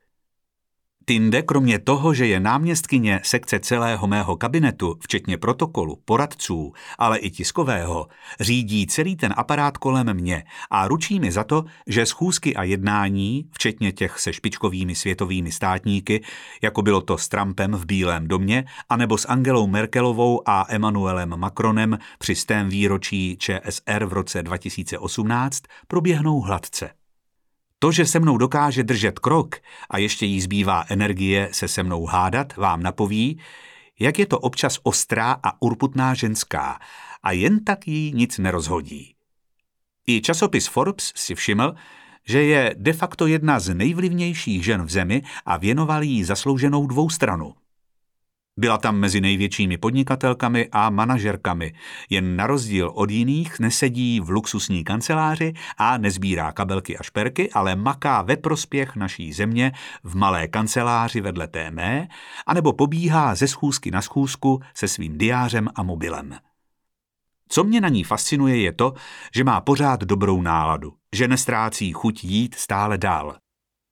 Tinde, 1.09 1.43
kromě 1.43 1.79
toho, 1.79 2.15
že 2.15 2.27
je 2.27 2.41
náměstkyně 2.41 3.21
sekce 3.23 3.61
celého 3.61 4.07
mého 4.07 4.37
kabinetu, 4.37 4.97
včetně 5.01 5.39
protokolu, 5.39 5.99
poradců, 6.05 6.73
ale 6.99 7.19
i 7.19 7.31
tiskového, 7.31 8.07
řídí 8.41 8.87
celý 8.87 9.17
ten 9.17 9.35
aparát 9.37 9.79
kolem 9.79 10.15
mě 10.15 10.45
a 10.71 10.89
ručí 10.89 11.21
mi 11.21 11.33
za 11.33 11.45
to, 11.45 11.65
že 11.87 12.07
schůzky 12.07 12.57
a 12.57 12.63
jednání, 12.63 13.49
včetně 13.53 13.93
těch 13.93 14.21
se 14.21 14.33
špičkovými 14.33 14.95
světovými 14.95 15.53
státníky, 15.53 16.25
jako 16.63 16.83
bylo 16.83 17.01
to 17.01 17.19
s 17.19 17.29
Trumpem 17.29 17.73
v 17.73 17.87
Bílém 17.87 18.29
domě, 18.29 18.65
anebo 18.89 19.19
s 19.19 19.29
Angelou 19.29 19.67
Merkelovou 19.67 20.49
a 20.49 20.67
Emmanuelem 20.69 21.37
Macronem 21.37 21.99
při 22.19 22.35
stém 22.35 22.69
výročí 22.69 23.37
ČSR 23.37 24.05
v 24.05 24.13
roce 24.13 24.43
2018, 24.43 25.63
proběhnou 25.89 26.41
hladce. 26.41 27.06
To, 27.79 27.93
že 27.93 28.07
se 28.07 28.21
mnou 28.21 28.37
dokáže 28.37 28.83
držet 28.83 29.19
krok 29.19 29.57
a 29.91 29.99
ještě 29.99 30.27
jí 30.27 30.41
zbývá 30.41 30.85
energie 30.89 31.49
se 31.53 31.69
se 31.69 31.83
mnou 31.83 32.05
hádat, 32.05 32.57
vám 32.57 32.83
napoví, 32.83 33.41
jak 33.99 34.19
je 34.19 34.27
to 34.27 34.39
občas 34.39 34.79
ostrá 34.83 35.37
a 35.43 35.63
urputná 35.63 36.15
ženská 36.15 36.79
a 37.23 37.33
jen 37.33 37.65
tak 37.65 37.89
jí 37.89 38.13
nic 38.15 38.39
nerozhodí. 38.39 39.15
I 40.07 40.21
časopis 40.21 40.67
Forbes 40.67 41.13
si 41.17 41.35
všiml, 41.35 41.75
že 42.27 42.43
je 42.43 42.75
de 42.79 42.93
facto 42.93 43.27
jedna 43.27 43.61
z 43.61 43.75
nejvlivnějších 43.75 44.65
žen 44.65 44.83
v 44.83 44.91
zemi 44.91 45.23
a 45.47 45.57
věnoval 45.57 46.03
jí 46.03 46.25
zaslouženou 46.25 46.87
dvoustranu– 46.87 47.55
byla 48.57 48.79
tam 48.79 48.97
mezi 48.97 49.21
největšími 49.21 49.79
podnikatelkami 49.79 50.69
a 50.73 50.91
manažerkami, 50.91 51.73
jen 52.11 52.37
na 52.37 52.47
rozdíl 52.47 52.93
od 52.95 53.11
jiných 53.11 53.61
nesedí 53.61 54.21
v 54.21 54.31
luxusní 54.31 54.85
kanceláři 54.85 55.53
a 55.79 55.99
nezbírá 55.99 56.53
kabelky 56.53 56.99
a 56.99 57.03
šperky, 57.03 57.51
ale 57.51 57.77
maká 57.77 58.23
ve 58.23 58.37
prospěch 58.37 58.97
naší 58.97 59.33
země 59.33 59.73
v 60.05 60.17
malé 60.17 60.49
kanceláři 60.49 61.21
vedle 61.21 61.49
té 61.49 61.71
mé, 61.71 62.09
anebo 62.47 62.73
pobíhá 62.73 63.35
ze 63.35 63.49
schůzky 63.49 63.91
na 63.91 64.03
schůzku 64.03 64.61
se 64.75 64.89
svým 64.89 65.19
diářem 65.19 65.69
a 65.75 65.83
mobilem. 65.83 66.39
Co 67.49 67.65
mě 67.65 67.81
na 67.81 67.89
ní 67.89 68.05
fascinuje 68.05 68.61
je 68.61 68.73
to, 68.73 68.95
že 69.35 69.45
má 69.45 69.61
pořád 69.61 70.01
dobrou 70.01 70.43
náladu, 70.43 70.93
že 71.15 71.29
nestrácí 71.29 71.93
chuť 71.93 72.25
jít 72.25 72.55
stále 72.55 72.99
dál. 72.99 73.37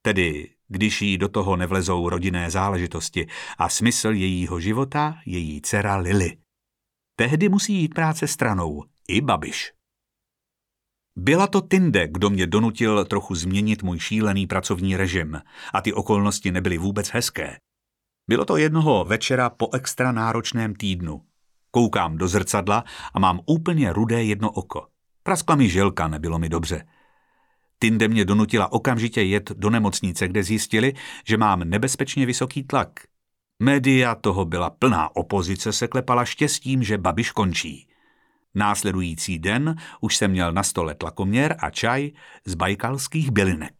Tedy 0.02 0.53
když 0.68 1.02
jí 1.02 1.18
do 1.18 1.28
toho 1.28 1.56
nevlezou 1.56 2.08
rodinné 2.08 2.50
záležitosti 2.50 3.26
a 3.58 3.68
smysl 3.68 4.10
jejího 4.10 4.60
života 4.60 5.18
její 5.26 5.60
dcera 5.60 5.96
Lily. 5.96 6.36
Tehdy 7.16 7.48
musí 7.48 7.74
jít 7.74 7.94
práce 7.94 8.26
stranou, 8.26 8.84
i 9.08 9.20
Babiš. 9.20 9.72
Byla 11.16 11.46
to 11.46 11.60
Tinde, 11.60 12.08
kdo 12.08 12.30
mě 12.30 12.46
donutil 12.46 13.04
trochu 13.04 13.34
změnit 13.34 13.82
můj 13.82 13.98
šílený 13.98 14.46
pracovní 14.46 14.96
režim 14.96 15.40
a 15.72 15.80
ty 15.80 15.92
okolnosti 15.92 16.52
nebyly 16.52 16.78
vůbec 16.78 17.08
hezké. 17.08 17.56
Bylo 18.28 18.44
to 18.44 18.56
jednoho 18.56 19.04
večera 19.04 19.50
po 19.50 19.68
extra 19.74 20.12
náročném 20.12 20.74
týdnu. 20.74 21.22
Koukám 21.70 22.18
do 22.18 22.28
zrcadla 22.28 22.84
a 23.14 23.18
mám 23.18 23.40
úplně 23.46 23.92
rudé 23.92 24.24
jedno 24.24 24.50
oko. 24.50 24.86
Praskla 25.22 25.56
mi 25.56 25.68
žilka, 25.68 26.08
nebylo 26.08 26.38
mi 26.38 26.48
dobře. 26.48 26.86
Tinde 27.84 28.08
mě 28.08 28.24
donutila 28.24 28.72
okamžitě 28.72 29.22
jet 29.22 29.50
do 29.50 29.70
nemocnice, 29.70 30.28
kde 30.28 30.42
zjistili, 30.42 30.92
že 31.26 31.36
mám 31.36 31.60
nebezpečně 31.60 32.26
vysoký 32.26 32.62
tlak. 32.62 33.00
Média 33.62 34.14
toho 34.14 34.44
byla 34.44 34.70
plná, 34.70 35.16
opozice 35.16 35.72
se 35.72 35.88
klepala 35.88 36.24
štěstím, 36.24 36.82
že 36.82 36.98
Babiš 36.98 37.30
končí. 37.30 37.88
Následující 38.54 39.38
den 39.38 39.76
už 40.00 40.16
jsem 40.16 40.30
měl 40.30 40.52
na 40.52 40.62
stole 40.62 40.94
tlakoměr 40.94 41.56
a 41.58 41.70
čaj 41.70 42.10
z 42.44 42.54
bajkalských 42.54 43.30
bylinek. 43.30 43.74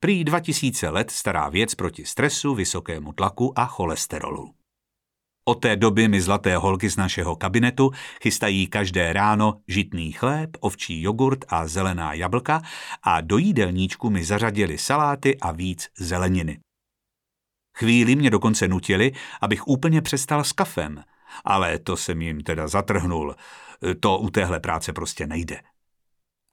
Prý 0.00 0.24
2000 0.24 0.88
let 0.88 1.10
stará 1.10 1.48
věc 1.48 1.74
proti 1.74 2.04
stresu, 2.04 2.54
vysokému 2.54 3.12
tlaku 3.12 3.58
a 3.58 3.66
cholesterolu. 3.66 4.59
Od 5.44 5.54
té 5.54 5.76
doby 5.76 6.08
mi 6.08 6.20
zlaté 6.20 6.56
holky 6.56 6.90
z 6.90 6.96
našeho 6.96 7.36
kabinetu 7.36 7.90
chystají 8.22 8.66
každé 8.66 9.12
ráno 9.12 9.60
žitný 9.68 10.12
chléb, 10.12 10.50
ovčí 10.60 11.02
jogurt 11.02 11.44
a 11.48 11.66
zelená 11.66 12.12
jablka 12.12 12.62
a 13.02 13.20
do 13.20 13.38
jídelníčku 13.38 14.10
mi 14.10 14.24
zařadili 14.24 14.78
saláty 14.78 15.38
a 15.38 15.52
víc 15.52 15.88
zeleniny. 15.98 16.60
Chvíli 17.76 18.16
mě 18.16 18.30
dokonce 18.30 18.68
nutili, 18.68 19.12
abych 19.40 19.68
úplně 19.68 20.02
přestal 20.02 20.44
s 20.44 20.52
kafem, 20.52 21.04
ale 21.44 21.78
to 21.78 21.96
jsem 21.96 22.22
jim 22.22 22.40
teda 22.40 22.68
zatrhnul. 22.68 23.36
To 24.00 24.18
u 24.18 24.30
téhle 24.30 24.60
práce 24.60 24.92
prostě 24.92 25.26
nejde. 25.26 25.62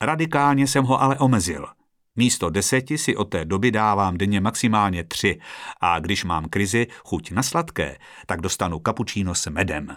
Radikálně 0.02 0.67
jsem 0.67 0.84
ho 0.84 1.02
ale 1.02 1.19
omezil– 1.19 1.67
Místo 2.17 2.49
deseti 2.49 2.97
si 2.97 3.15
od 3.15 3.25
té 3.25 3.45
doby 3.45 3.71
dávám 3.71 4.17
denně 4.17 4.41
maximálně 4.41 5.03
tři 5.03 5.39
a 5.82 5.99
když 5.99 6.23
mám 6.23 6.49
krizi 6.49 6.88
chuť 7.06 7.32
na 7.32 7.43
sladké, 7.43 7.97
tak 8.25 8.41
dostanu 8.41 8.80
kapučíno 8.80 9.36
s 9.36 9.49
medem. 9.49 9.95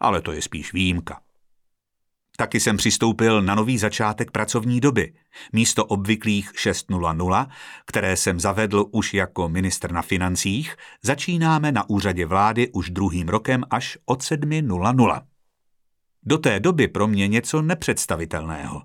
Ale 0.00 0.22
to 0.22 0.32
je 0.32 0.42
spíš 0.42 0.72
výjimka. 0.72 1.20
Taky 2.36 2.60
jsem 2.60 2.76
přistoupil 2.76 3.42
na 3.42 3.54
nový 3.54 3.78
začátek 3.78 4.30
pracovní 4.30 4.80
doby. 4.80 5.12
Místo 5.52 5.84
obvyklých 5.84 6.52
6.00, 6.52 7.46
které 7.86 8.16
jsem 8.16 8.40
zavedl 8.40 8.84
už 8.92 9.14
jako 9.14 9.48
ministr 9.48 9.92
na 9.92 10.02
financích, 10.02 10.76
začínáme 11.02 11.72
na 11.72 11.90
úřadě 11.90 12.26
vlády 12.26 12.70
už 12.72 12.90
druhým 12.90 13.28
rokem 13.28 13.64
až 13.70 13.98
od 14.04 14.22
7.00. 14.22 15.22
Do 16.22 16.38
té 16.38 16.60
doby 16.60 16.88
pro 16.88 17.06
mě 17.06 17.28
něco 17.28 17.62
nepředstavitelného. 17.62 18.82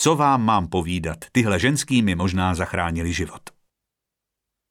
Co 0.00 0.16
vám 0.16 0.42
mám 0.42 0.68
povídat, 0.68 1.24
tyhle 1.32 1.58
ženský 1.58 2.02
mi 2.02 2.14
možná 2.14 2.54
zachránili 2.54 3.12
život. 3.12 3.42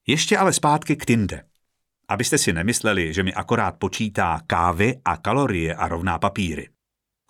Ještě 0.07 0.37
ale 0.37 0.53
zpátky 0.53 0.95
k 0.95 1.05
Tinde. 1.05 1.43
Abyste 2.07 2.37
si 2.37 2.53
nemysleli, 2.53 3.13
že 3.13 3.23
mi 3.23 3.33
akorát 3.33 3.71
počítá 3.71 4.41
kávy 4.47 5.01
a 5.05 5.17
kalorie 5.17 5.75
a 5.75 5.87
rovná 5.87 6.19
papíry. 6.19 6.69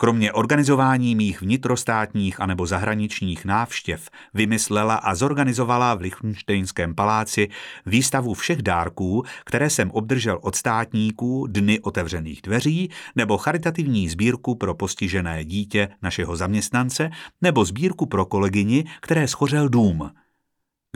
Kromě 0.00 0.32
organizování 0.32 1.14
mých 1.14 1.40
vnitrostátních 1.40 2.40
anebo 2.40 2.66
zahraničních 2.66 3.44
návštěv 3.44 4.10
vymyslela 4.34 4.94
a 4.94 5.14
zorganizovala 5.14 5.94
v 5.94 6.00
Lichtensteinském 6.00 6.94
paláci 6.94 7.48
výstavu 7.86 8.34
všech 8.34 8.62
dárků, 8.62 9.24
které 9.44 9.70
jsem 9.70 9.90
obdržel 9.90 10.38
od 10.42 10.54
státníků 10.54 11.46
Dny 11.46 11.80
otevřených 11.80 12.42
dveří 12.42 12.90
nebo 13.16 13.38
charitativní 13.38 14.08
sbírku 14.08 14.54
pro 14.54 14.74
postižené 14.74 15.44
dítě 15.44 15.88
našeho 16.02 16.36
zaměstnance 16.36 17.10
nebo 17.42 17.64
sbírku 17.64 18.06
pro 18.06 18.26
kolegyni, 18.26 18.84
které 19.00 19.28
schořel 19.28 19.68
dům– 19.68 20.10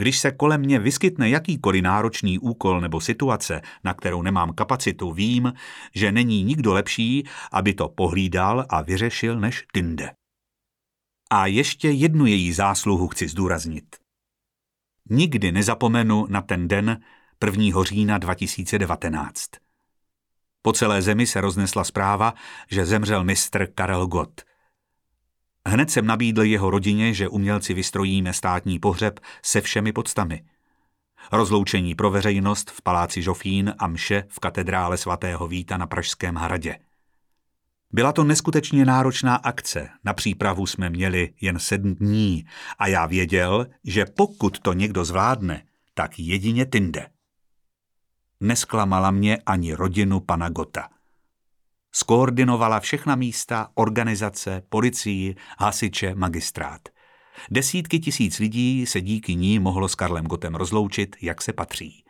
když 0.03 0.19
se 0.19 0.31
kolem 0.31 0.61
mě 0.61 0.79
vyskytne 0.79 1.29
jakýkoliv 1.29 1.83
náročný 1.83 2.39
úkol 2.39 2.81
nebo 2.81 3.01
situace, 3.01 3.61
na 3.83 3.93
kterou 3.93 4.21
nemám 4.21 4.53
kapacitu, 4.53 5.11
vím, 5.11 5.53
že 5.95 6.11
není 6.11 6.43
nikdo 6.43 6.73
lepší, 6.73 7.23
aby 7.51 7.73
to 7.73 7.89
pohlídal 7.89 8.65
a 8.69 8.81
vyřešil 8.81 9.39
než 9.39 9.65
Tinde. 9.73 10.11
A 11.31 11.45
ještě 11.45 11.89
jednu 11.89 12.25
její 12.25 12.53
zásluhu 12.53 13.07
chci 13.07 13.27
zdůraznit. 13.27 13.95
Nikdy 15.09 15.51
nezapomenu 15.51 16.25
na 16.29 16.41
ten 16.41 16.67
den 16.67 17.01
1. 17.45 17.83
října 17.83 18.17
2019. 18.17 19.49
Po 20.61 20.73
celé 20.73 21.01
zemi 21.01 21.27
se 21.27 21.41
roznesla 21.41 21.83
zpráva, 21.83 22.33
že 22.71 22.85
zemřel 22.85 23.23
mistr 23.23 23.67
Karel 23.75 24.07
Gott– 24.07 24.41
Hned 25.67 25.91
jsem 25.91 26.05
nabídl 26.05 26.43
jeho 26.43 26.69
rodině, 26.69 27.13
že 27.13 27.27
umělci 27.27 27.73
vystrojíme 27.73 28.33
státní 28.33 28.79
pohřeb 28.79 29.19
se 29.41 29.61
všemi 29.61 29.93
podstami. 29.93 30.43
Rozloučení 31.31 31.95
pro 31.95 32.09
veřejnost 32.09 32.71
v 32.71 32.81
paláci 32.81 33.21
Žofín 33.21 33.73
a 33.79 33.87
mše 33.87 34.23
v 34.29 34.39
katedrále 34.39 34.97
svatého 34.97 35.47
Víta 35.47 35.77
na 35.77 35.87
Pražském 35.87 36.35
hradě. 36.35 36.79
Byla 37.91 38.13
to 38.13 38.23
neskutečně 38.23 38.85
náročná 38.85 39.35
akce, 39.35 39.89
na 40.03 40.13
přípravu 40.13 40.65
jsme 40.65 40.89
měli 40.89 41.33
jen 41.41 41.59
sedm 41.59 41.95
dní 41.95 42.45
a 42.79 42.87
já 42.87 43.05
věděl, 43.05 43.67
že 43.83 44.05
pokud 44.05 44.59
to 44.59 44.73
někdo 44.73 45.05
zvládne, 45.05 45.65
tak 45.93 46.19
jedině 46.19 46.65
Tinde. 46.65 47.09
Nesklamala 48.39 49.11
mě 49.11 49.37
ani 49.45 49.73
rodinu 49.73 50.19
pana 50.19 50.49
Gota. 50.49 50.89
Skoordinovala 51.95 52.79
všechna 52.79 53.15
místa, 53.15 53.69
organizace, 53.73 54.63
policii, 54.69 55.35
hasiče, 55.59 56.15
magistrát. 56.15 56.81
Desítky 57.51 57.99
tisíc 57.99 58.39
lidí 58.39 58.85
se 58.85 59.01
díky 59.01 59.35
ní 59.35 59.59
mohlo 59.59 59.87
s 59.89 59.95
Karlem 59.95 60.25
Gotem 60.25 60.55
rozloučit, 60.55 61.15
jak 61.21 61.41
se 61.41 61.53
patří. 61.53 62.03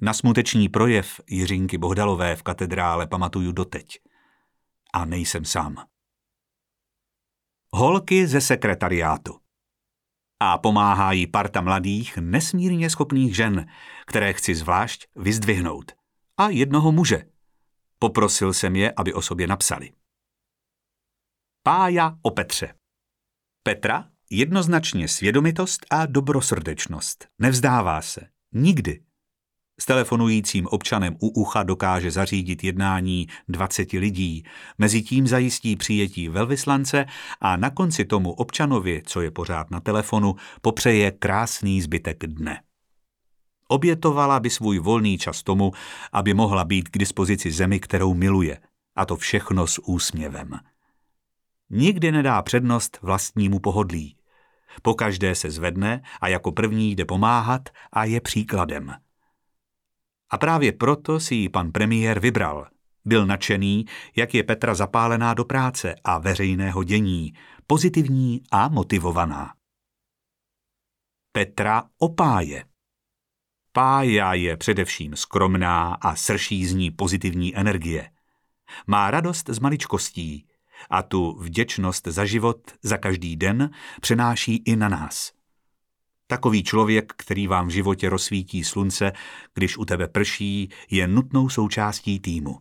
Na 0.00 0.14
smuteční 0.14 0.68
projev 0.68 1.20
Jiřinky 1.30 1.78
Bohdalové 1.78 2.36
v 2.36 2.42
katedrále 2.42 3.06
pamatuju 3.06 3.52
doteď. 3.52 4.00
A 4.92 5.04
nejsem 5.04 5.44
sám. 5.44 5.76
Holky 7.72 8.26
ze 8.26 8.40
sekretariátu. 8.40 9.38
A 10.40 10.58
pomáhá 10.58 11.12
jí 11.12 11.26
parta 11.26 11.60
mladých, 11.60 12.18
nesmírně 12.18 12.90
schopných 12.90 13.36
žen, 13.36 13.66
které 14.06 14.32
chci 14.32 14.54
zvlášť 14.54 15.06
vyzdvihnout. 15.16 15.92
A 16.36 16.48
jednoho 16.48 16.92
muže. 16.92 17.22
Poprosil 17.98 18.52
jsem 18.52 18.76
je, 18.76 18.92
aby 18.96 19.14
o 19.14 19.22
sobě 19.22 19.46
napsali. 19.46 19.90
Pája 21.62 22.18
o 22.22 22.30
Petře. 22.30 22.74
Petra 23.62 24.10
jednoznačně 24.30 25.08
svědomitost 25.08 25.86
a 25.90 26.06
dobrosrdečnost. 26.06 27.28
Nevzdává 27.38 28.02
se. 28.02 28.20
Nikdy. 28.52 29.02
S 29.80 29.86
telefonujícím 29.86 30.66
občanem 30.66 31.16
u 31.20 31.28
ucha 31.28 31.62
dokáže 31.62 32.10
zařídit 32.10 32.64
jednání 32.64 33.26
20 33.48 33.92
lidí, 33.92 34.44
mezi 34.78 35.02
tím 35.02 35.26
zajistí 35.26 35.76
přijetí 35.76 36.28
velvyslance 36.28 37.06
a 37.40 37.56
na 37.56 37.70
konci 37.70 38.04
tomu 38.04 38.32
občanovi, 38.32 39.02
co 39.06 39.20
je 39.20 39.30
pořád 39.30 39.70
na 39.70 39.80
telefonu, 39.80 40.34
popřeje 40.62 41.10
krásný 41.10 41.82
zbytek 41.82 42.26
dne. 42.26 42.62
Obětovala 43.68 44.40
by 44.40 44.50
svůj 44.50 44.78
volný 44.78 45.18
čas 45.18 45.42
tomu, 45.42 45.72
aby 46.12 46.34
mohla 46.34 46.64
být 46.64 46.88
k 46.88 46.98
dispozici 46.98 47.52
zemi, 47.52 47.80
kterou 47.80 48.14
miluje, 48.14 48.60
a 48.96 49.06
to 49.06 49.16
všechno 49.16 49.66
s 49.66 49.88
úsměvem. 49.88 50.60
Nikdy 51.70 52.12
nedá 52.12 52.42
přednost 52.42 52.98
vlastnímu 53.02 53.58
pohodlí. 53.58 54.16
Pokaždé 54.82 55.34
se 55.34 55.50
zvedne 55.50 56.02
a 56.20 56.28
jako 56.28 56.52
první 56.52 56.90
jde 56.90 57.04
pomáhat 57.04 57.68
a 57.92 58.04
je 58.04 58.20
příkladem. 58.20 58.94
A 60.30 60.38
právě 60.38 60.72
proto 60.72 61.20
si 61.20 61.34
ji 61.34 61.48
pan 61.48 61.72
premiér 61.72 62.20
vybral. 62.20 62.68
Byl 63.04 63.26
nadšený, 63.26 63.84
jak 64.16 64.34
je 64.34 64.42
Petra 64.42 64.74
zapálená 64.74 65.34
do 65.34 65.44
práce 65.44 65.94
a 66.04 66.18
veřejného 66.18 66.84
dění, 66.84 67.32
pozitivní 67.66 68.42
a 68.50 68.68
motivovaná. 68.68 69.54
Petra 71.32 71.82
opáje. 71.98 72.64
Pája 73.78 74.34
je 74.34 74.56
především 74.56 75.16
skromná 75.16 75.94
a 75.94 76.16
srší 76.16 76.66
z 76.66 76.74
ní 76.74 76.90
pozitivní 76.90 77.56
energie. 77.56 78.10
Má 78.86 79.10
radost 79.10 79.48
z 79.48 79.58
maličkostí 79.58 80.46
a 80.90 81.02
tu 81.02 81.38
vděčnost 81.40 82.06
za 82.06 82.24
život, 82.24 82.60
za 82.82 82.96
každý 82.96 83.36
den 83.36 83.70
přenáší 84.00 84.56
i 84.56 84.76
na 84.76 84.88
nás– 84.88 85.32
Takový 86.26 86.62
člověk, 86.62 87.12
který 87.16 87.46
vám 87.46 87.66
v 87.66 87.70
životě 87.70 88.08
rozsvítí 88.08 88.64
slunce, 88.64 89.12
když 89.54 89.78
u 89.78 89.84
tebe 89.84 90.08
prší, 90.08 90.68
je 90.90 91.08
nutnou 91.08 91.48
součástí 91.48 92.20
týmu. 92.20 92.58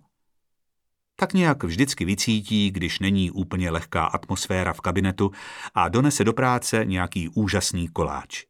Tak 1.15 1.33
nějak 1.33 1.63
vždycky 1.63 2.05
vycítí, 2.05 2.71
když 2.71 2.99
není 2.99 3.31
úplně 3.31 3.69
lehká 3.69 4.05
atmosféra 4.05 4.73
v 4.73 4.81
kabinetu 4.81 5.31
a 5.73 5.87
donese 5.87 6.23
do 6.23 6.33
práce 6.33 6.85
nějaký 6.85 7.29
úžasný 7.29 7.87
koláč. 7.87 8.45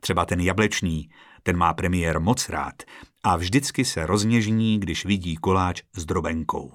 Třeba 0.00 0.26
ten 0.26 0.40
jablečný, 0.40 1.08
ten 1.42 1.56
má 1.56 1.74
premiér 1.74 2.20
moc 2.20 2.48
rád 2.48 2.82
a 3.22 3.36
vždycky 3.36 3.84
se 3.84 4.06
rozněžní, 4.06 4.80
když 4.80 5.04
vidí 5.04 5.36
koláč 5.36 5.82
s 5.92 6.04
drobenkou. 6.04 6.72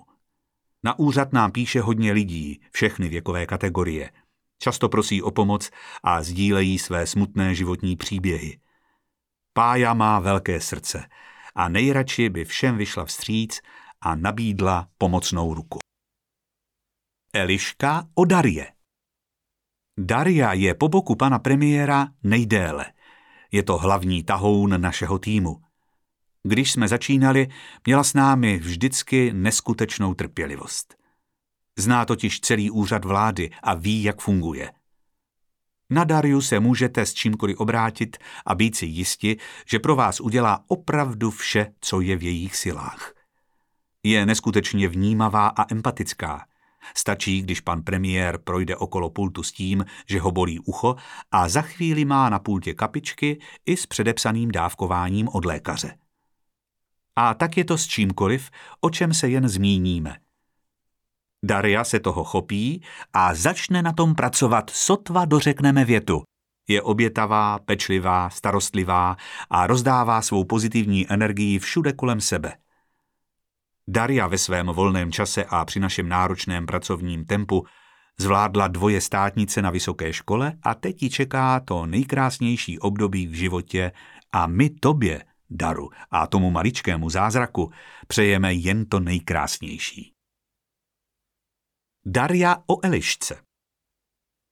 Na 0.84 1.00
úřad 1.00 1.34
nám 1.34 1.52
píše 1.52 1.82
hodně 1.82 2.12
lidí, 2.12 2.62
všechny 2.72 3.10
věkové 3.10 3.46
kategorie– 3.46 4.12
Často 4.60 4.90
prosí 4.90 5.22
o 5.22 5.32
pomoc 5.32 5.70
a 6.04 6.24
sdílejí 6.24 6.80
své 6.80 7.08
smutné 7.08 7.56
životní 7.56 7.96
příběhy. 7.96 8.60
Pája 9.54 9.94
má 9.94 10.20
velké 10.20 10.62
srdce 10.62 11.10
a 11.56 11.70
nejradši 11.70 12.30
by 12.30 12.46
všem 12.46 12.78
vyšla 12.78 13.06
vstříc 13.06 13.62
a 14.02 14.16
nabídla 14.16 14.88
pomocnou 14.98 15.54
ruku. 15.54 15.80
Eliška 17.34 18.08
o 18.16 18.26
Darie 18.26 18.74
Daria 20.00 20.54
je 20.54 20.76
po 20.76 20.88
boku 20.88 21.16
pana 21.16 21.40
premiéra 21.40 22.08
nejdéle. 22.24 22.94
Je 23.52 23.64
to 23.64 23.78
hlavní 23.78 24.24
tahoun 24.24 24.82
našeho 24.82 25.20
týmu. 25.20 25.62
Když 26.44 26.72
jsme 26.72 26.88
začínali, 26.88 27.48
měla 27.86 28.04
s 28.04 28.14
námi 28.14 28.58
vždycky 28.58 29.34
neskutečnou 29.34 30.14
trpělivost. 30.14 30.96
Zná 31.80 32.06
totiž 32.06 32.40
celý 32.40 32.72
úřad 32.72 33.06
vlády 33.06 33.50
a 33.64 33.74
ví, 33.74 34.04
jak 34.04 34.22
funguje. 34.22 34.72
Na 35.90 36.04
Dariu 36.04 36.42
se 36.42 36.60
můžete 36.60 37.06
s 37.06 37.14
čímkoliv 37.14 37.58
obrátit 37.58 38.18
a 38.46 38.56
být 38.56 38.76
si 38.76 38.86
jisti, 38.86 39.38
že 39.66 39.80
pro 39.80 39.96
vás 39.96 40.20
udělá 40.20 40.64
opravdu 40.68 41.32
vše, 41.32 41.74
co 41.82 42.02
je 42.02 42.16
v 42.16 42.24
jejich 42.24 42.56
silách. 42.56 43.14
Je 44.04 44.26
neskutečně 44.26 44.88
vnímavá 44.88 45.48
a 45.48 45.74
empatická. 45.74 46.46
Stačí, 46.98 47.42
když 47.42 47.62
pan 47.62 47.82
premiér 47.82 48.38
projde 48.38 48.76
okolo 48.76 49.10
pultu 49.10 49.44
s 49.44 49.52
tím, 49.52 49.86
že 50.10 50.20
ho 50.20 50.32
bolí 50.32 50.60
ucho 50.60 50.96
a 51.32 51.50
za 51.50 51.62
chvíli 51.62 52.06
má 52.06 52.30
na 52.30 52.40
pultě 52.40 52.74
kapičky 52.74 53.40
i 53.66 53.78
s 53.78 53.86
předepsaným 53.86 54.52
dávkováním 54.52 55.30
od 55.34 55.46
lékaře. 55.46 55.98
A 57.16 57.34
tak 57.34 57.58
je 57.58 57.66
to 57.66 57.78
s 57.78 57.88
čímkoliv, 57.88 58.50
o 58.82 58.90
čem 58.90 59.14
se 59.14 59.30
jen 59.30 59.48
zmíníme– 59.48 60.18
Daria 61.44 61.84
se 61.84 62.00
toho 62.00 62.24
chopí 62.24 62.84
a 63.14 63.34
začne 63.34 63.82
na 63.82 63.94
tom 63.94 64.16
pracovat, 64.16 64.70
sotva 64.70 65.26
dořekneme 65.26 65.86
větu. 65.86 66.24
Je 66.68 66.82
obětavá, 66.82 67.60
pečlivá, 67.60 68.30
starostlivá 68.30 69.18
a 69.50 69.68
rozdává 69.68 70.22
svou 70.22 70.44
pozitivní 70.44 71.12
energii 71.12 71.60
všude 71.60 71.94
kolem 71.94 72.22
sebe. 72.22 72.58
Daria 73.90 74.28
ve 74.28 74.38
svém 74.38 74.68
volném 74.68 75.12
čase 75.12 75.46
a 75.46 75.66
při 75.66 75.80
našem 75.80 76.10
náročném 76.10 76.66
pracovním 76.66 77.26
tempu 77.26 77.66
zvládla 78.20 78.68
dvoje 78.68 79.02
státnice 79.02 79.62
na 79.62 79.70
vysoké 79.70 80.14
škole 80.14 80.54
a 80.64 80.76
teď 80.76 81.04
ji 81.04 81.10
čeká 81.10 81.60
to 81.60 81.86
nejkrásnější 81.86 82.80
období 82.80 83.28
v 83.28 83.34
životě 83.34 83.92
a 84.32 84.48
my 84.48 84.70
tobě, 84.70 85.24
Daru, 85.50 85.90
a 86.12 86.28
tomu 86.28 86.52
maličkému 86.52 87.10
zázraku 87.10 87.72
přejeme 88.08 88.54
jen 88.54 88.86
to 88.86 89.00
nejkrásnější. 89.00 90.14
Daria 92.06 92.58
o 92.68 92.86
Elišce. 92.86 93.42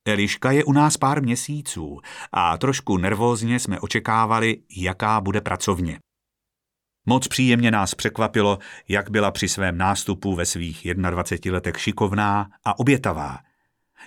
Eliška 0.08 0.52
je 0.52 0.64
u 0.64 0.72
nás 0.72 0.98
pár 0.98 1.24
měsíců 1.24 2.00
a 2.32 2.58
trošku 2.58 2.98
nervózně 2.98 3.60
jsme 3.60 3.80
očekávali, 3.80 4.58
jaká 4.78 5.22
bude 5.22 5.42
pracovně. 5.42 6.00
Moc 7.06 7.28
příjemně 7.28 7.72
nás 7.72 7.96
překvapilo, 7.96 8.60
jak 8.88 9.10
byla 9.10 9.32
při 9.32 9.50
svém 9.50 9.78
nástupu 9.78 10.36
ve 10.36 10.46
svých 10.46 10.88
21 10.94 11.56
letech 11.56 11.82
šikovná 11.82 12.50
a 12.66 12.80
obětavá. 12.80 13.40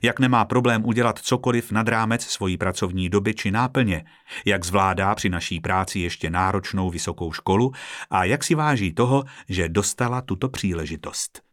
Jak 0.03 0.21
nemá 0.21 0.45
problém 0.45 0.85
udělat 0.85 1.19
cokoliv 1.19 1.73
nad 1.73 1.89
rámec 1.89 2.23
svojí 2.23 2.57
pracovní 2.57 3.09
doby 3.09 3.35
či 3.35 3.51
náplně, 3.51 4.05
jak 4.45 4.65
zvládá 4.65 5.15
při 5.15 5.29
naší 5.29 5.61
práci 5.61 5.99
ještě 5.99 6.31
náročnou 6.31 6.91
vysokou 6.91 7.33
školu 7.33 7.73
a 8.11 8.25
jak 8.25 8.45
si 8.45 8.55
váží 8.55 8.93
toho, 8.93 9.25
že 9.49 9.69
dostala 9.69 10.21
tuto 10.21 10.49
příležitost 10.49 11.49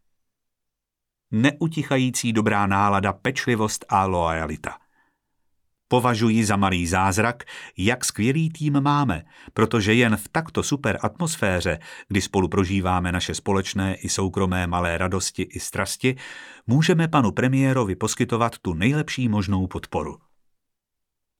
neutichající 1.30 2.32
dobrá 2.32 2.66
nálada, 2.66 3.12
pečlivost 3.12 3.84
a 3.88 4.06
loajalita. 4.06 4.78
Považuji 5.88 6.44
za 6.44 6.56
malý 6.56 6.86
zázrak, 6.86 7.44
jak 7.76 8.04
skvělý 8.04 8.50
tým 8.50 8.80
máme, 8.80 9.22
protože 9.52 9.94
jen 9.94 10.16
v 10.16 10.28
takto 10.28 10.62
super 10.62 10.98
atmosféře, 11.02 11.78
kdy 12.08 12.20
spolu 12.20 12.48
prožíváme 12.48 13.12
naše 13.12 13.34
společné 13.34 13.94
i 13.94 14.08
soukromé 14.08 14.66
malé 14.66 14.98
radosti 14.98 15.42
i 15.42 15.60
strasti, 15.60 16.16
můžeme 16.66 17.08
panu 17.08 17.32
premiérovi 17.32 17.96
poskytovat 17.96 18.58
tu 18.58 18.74
nejlepší 18.74 19.28
možnou 19.28 19.66
podporu. 19.66 20.18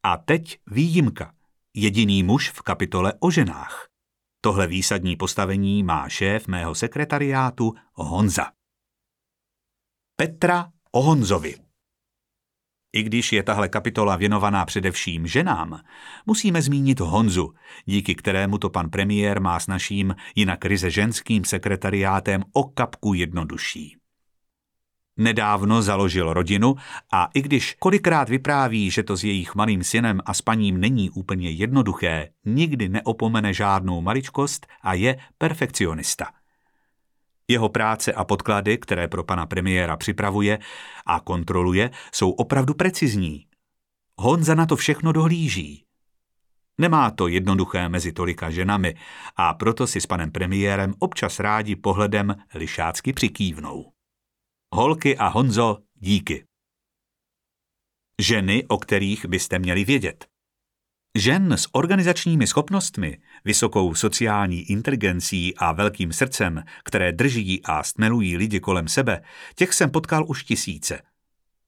A 0.02 0.16
teď 0.16 0.58
výjimka. 0.66 1.32
Jediný 1.74 2.22
muž 2.22 2.50
v 2.50 2.62
kapitole 2.62 3.12
o 3.20 3.30
ženách. 3.30 3.88
Tohle 4.40 4.66
výsadní 4.66 5.16
postavení 5.16 5.82
má 5.82 6.08
šéf 6.08 6.48
mého 6.48 6.74
sekretariátu 6.74 7.74
Honza. 7.92 8.46
Petra 10.16 10.72
o 10.92 11.02
Honzovi. 11.02 11.65
I 12.96 13.02
když 13.02 13.32
je 13.32 13.42
tahle 13.42 13.68
kapitola 13.68 14.16
věnovaná 14.16 14.64
především 14.64 15.26
ženám, 15.26 15.80
musíme 16.26 16.62
zmínit 16.62 17.00
Honzu, 17.00 17.54
díky 17.84 18.14
kterému 18.14 18.58
to 18.58 18.70
pan 18.70 18.90
premiér 18.90 19.40
má 19.40 19.60
s 19.60 19.66
naším 19.66 20.16
jinak 20.34 20.64
ryze 20.64 20.90
ženským 20.90 21.44
sekretariátem 21.44 22.42
o 22.52 22.64
kapku 22.64 23.14
jednodušší. 23.14 23.96
Nedávno 25.16 25.82
založil 25.82 26.32
rodinu 26.32 26.74
a 27.12 27.28
i 27.34 27.42
když 27.42 27.74
kolikrát 27.78 28.28
vypráví, 28.28 28.90
že 28.90 29.02
to 29.02 29.16
s 29.16 29.24
jejich 29.24 29.54
malým 29.54 29.84
synem 29.84 30.20
a 30.26 30.34
spaním 30.34 30.80
není 30.80 31.10
úplně 31.10 31.50
jednoduché, 31.50 32.28
nikdy 32.44 32.88
neopomene 32.88 33.54
žádnou 33.54 34.00
maličkost 34.00 34.66
a 34.82 34.94
je 34.94 35.18
perfekcionista– 35.38 36.26
Jeho 37.48 37.68
práce 37.68 38.12
a 38.12 38.24
podklady, 38.24 38.78
které 38.78 39.08
pro 39.08 39.24
pana 39.24 39.46
premiéra 39.46 39.96
připravuje 39.96 40.58
a 41.06 41.20
kontroluje, 41.20 41.90
jsou 42.12 42.30
opravdu 42.30 42.74
precizní. 42.74 43.46
Honza 44.18 44.54
na 44.54 44.66
to 44.66 44.76
všechno 44.76 45.12
dohlíží. 45.12 45.84
Nemá 46.78 47.10
to 47.10 47.28
jednoduché 47.28 47.88
mezi 47.88 48.12
tolika 48.12 48.50
ženami 48.50 48.94
a 49.36 49.54
proto 49.54 49.86
si 49.86 50.00
s 50.00 50.06
panem 50.06 50.30
premiérem 50.30 50.94
občas 50.98 51.40
rádi 51.40 51.76
pohledem 51.76 52.34
lišácky 52.54 53.12
přikývnou. 53.12 53.92
Holky 54.74 55.16
a 55.16 55.28
Honzo, 55.28 55.78
díky. 55.94 56.44
Ženy, 58.20 58.64
o 58.68 58.78
kterých 58.78 59.26
byste 59.26 59.58
měli 59.58 59.84
vědět. 59.84 60.26
Žen 61.18 61.52
s 61.52 61.68
organizačními 61.72 62.46
schopnostmi, 62.46 63.18
vysokou 63.44 63.94
sociální 63.94 64.70
inteligencí 64.70 65.54
a 65.56 65.72
velkým 65.72 66.12
srdcem, 66.12 66.62
které 66.84 67.12
drží 67.12 67.60
a 67.64 67.82
stmelují 67.82 68.36
lidi 68.36 68.60
kolem 68.60 68.88
sebe, 68.88 69.22
těch 69.54 69.74
jsem 69.74 69.90
potkal 69.90 70.24
už 70.28 70.44
tisíce. 70.44 71.02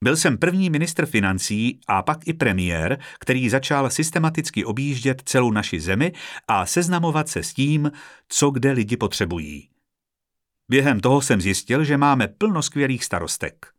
Byl 0.05 0.17
jsem 0.17 0.39
první 0.39 0.71
ministr 0.71 1.07
financí 1.07 1.81
a 1.87 2.03
pak 2.03 2.29
i 2.29 2.33
premiér, 2.33 2.99
který 3.21 3.49
začal 3.49 3.91
systematicky 3.91 4.65
objíždět 4.65 5.23
celou 5.25 5.51
naši 5.51 5.81
zemi 5.81 6.13
a 6.49 6.67
seznamovat 6.67 7.29
se 7.29 7.43
s 7.43 7.55
tím, 7.55 7.93
co 8.29 8.51
kde 8.51 8.73
lidi 8.73 8.97
potřebují. 8.97 9.69
Během 10.71 11.01
toho 11.01 11.21
jsem 11.21 11.41
zjistil, 11.41 11.85
že 11.85 11.97
máme 11.97 12.29
plno 12.29 12.63
skvělých 12.63 13.05
starostek. 13.05 13.78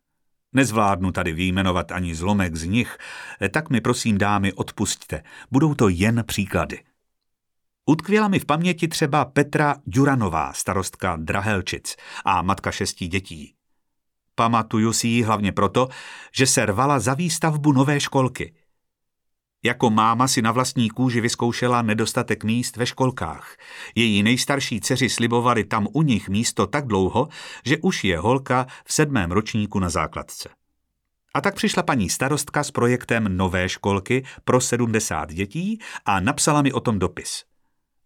Nezvládnu 0.53 1.11
tady 1.11 1.33
výjmenovat 1.33 1.91
ani 1.91 2.15
zlomek 2.15 2.55
z 2.55 2.63
nich, 2.63 2.97
tak 3.51 3.69
mi 3.69 3.81
prosím 3.81 4.17
dámy 4.17 4.53
odpustte, 4.53 5.23
budou 5.51 5.75
to 5.75 5.89
jen 5.89 6.23
příklady. 6.27 6.83
Utkvěla 7.85 8.27
mi 8.27 8.39
v 8.39 8.45
paměti 8.45 8.87
třeba 8.87 9.25
Petra 9.25 9.75
Duranová, 9.85 10.53
starostka 10.53 11.17
Drahelčic 11.21 11.95
a 12.25 12.41
matka 12.41 12.71
šesti 12.71 13.07
dětí. 13.07 13.53
Pamatuju 14.35 14.93
si 14.93 15.07
ji 15.07 15.23
hlavně 15.23 15.51
proto, 15.51 15.89
že 16.33 16.47
se 16.47 16.65
rvala 16.65 16.99
za 16.99 17.13
výstavbu 17.13 17.71
nové 17.71 17.99
školky. 17.99 18.53
Jako 19.63 19.89
máma 19.89 20.27
si 20.27 20.41
na 20.41 20.51
vlastní 20.51 20.89
kůži 20.89 21.21
vyzkoušela 21.21 21.81
nedostatek 21.81 22.43
míst 22.43 22.77
ve 22.77 22.85
školkách. 22.85 23.55
Její 23.95 24.23
nejstarší 24.23 24.81
dceři 24.81 25.09
slibovali 25.09 25.63
tam 25.63 25.87
u 25.93 26.01
nich 26.01 26.29
místo 26.29 26.67
tak 26.67 26.87
dlouho, 26.87 27.27
že 27.65 27.77
už 27.77 28.03
je 28.03 28.19
holka 28.19 28.67
v 28.85 28.93
sedmém 28.93 29.31
ročníku 29.31 29.79
na 29.79 29.89
základce. 29.89 30.49
A 31.33 31.41
tak 31.41 31.55
přišla 31.55 31.83
paní 31.83 32.09
starostka 32.09 32.63
s 32.63 32.71
projektem 32.71 33.37
nové 33.37 33.69
školky 33.69 34.25
pro 34.43 34.61
70 34.61 35.33
dětí 35.33 35.79
a 36.05 36.19
napsala 36.19 36.61
mi 36.61 36.73
o 36.73 36.79
tom 36.79 36.99
dopis. 36.99 37.43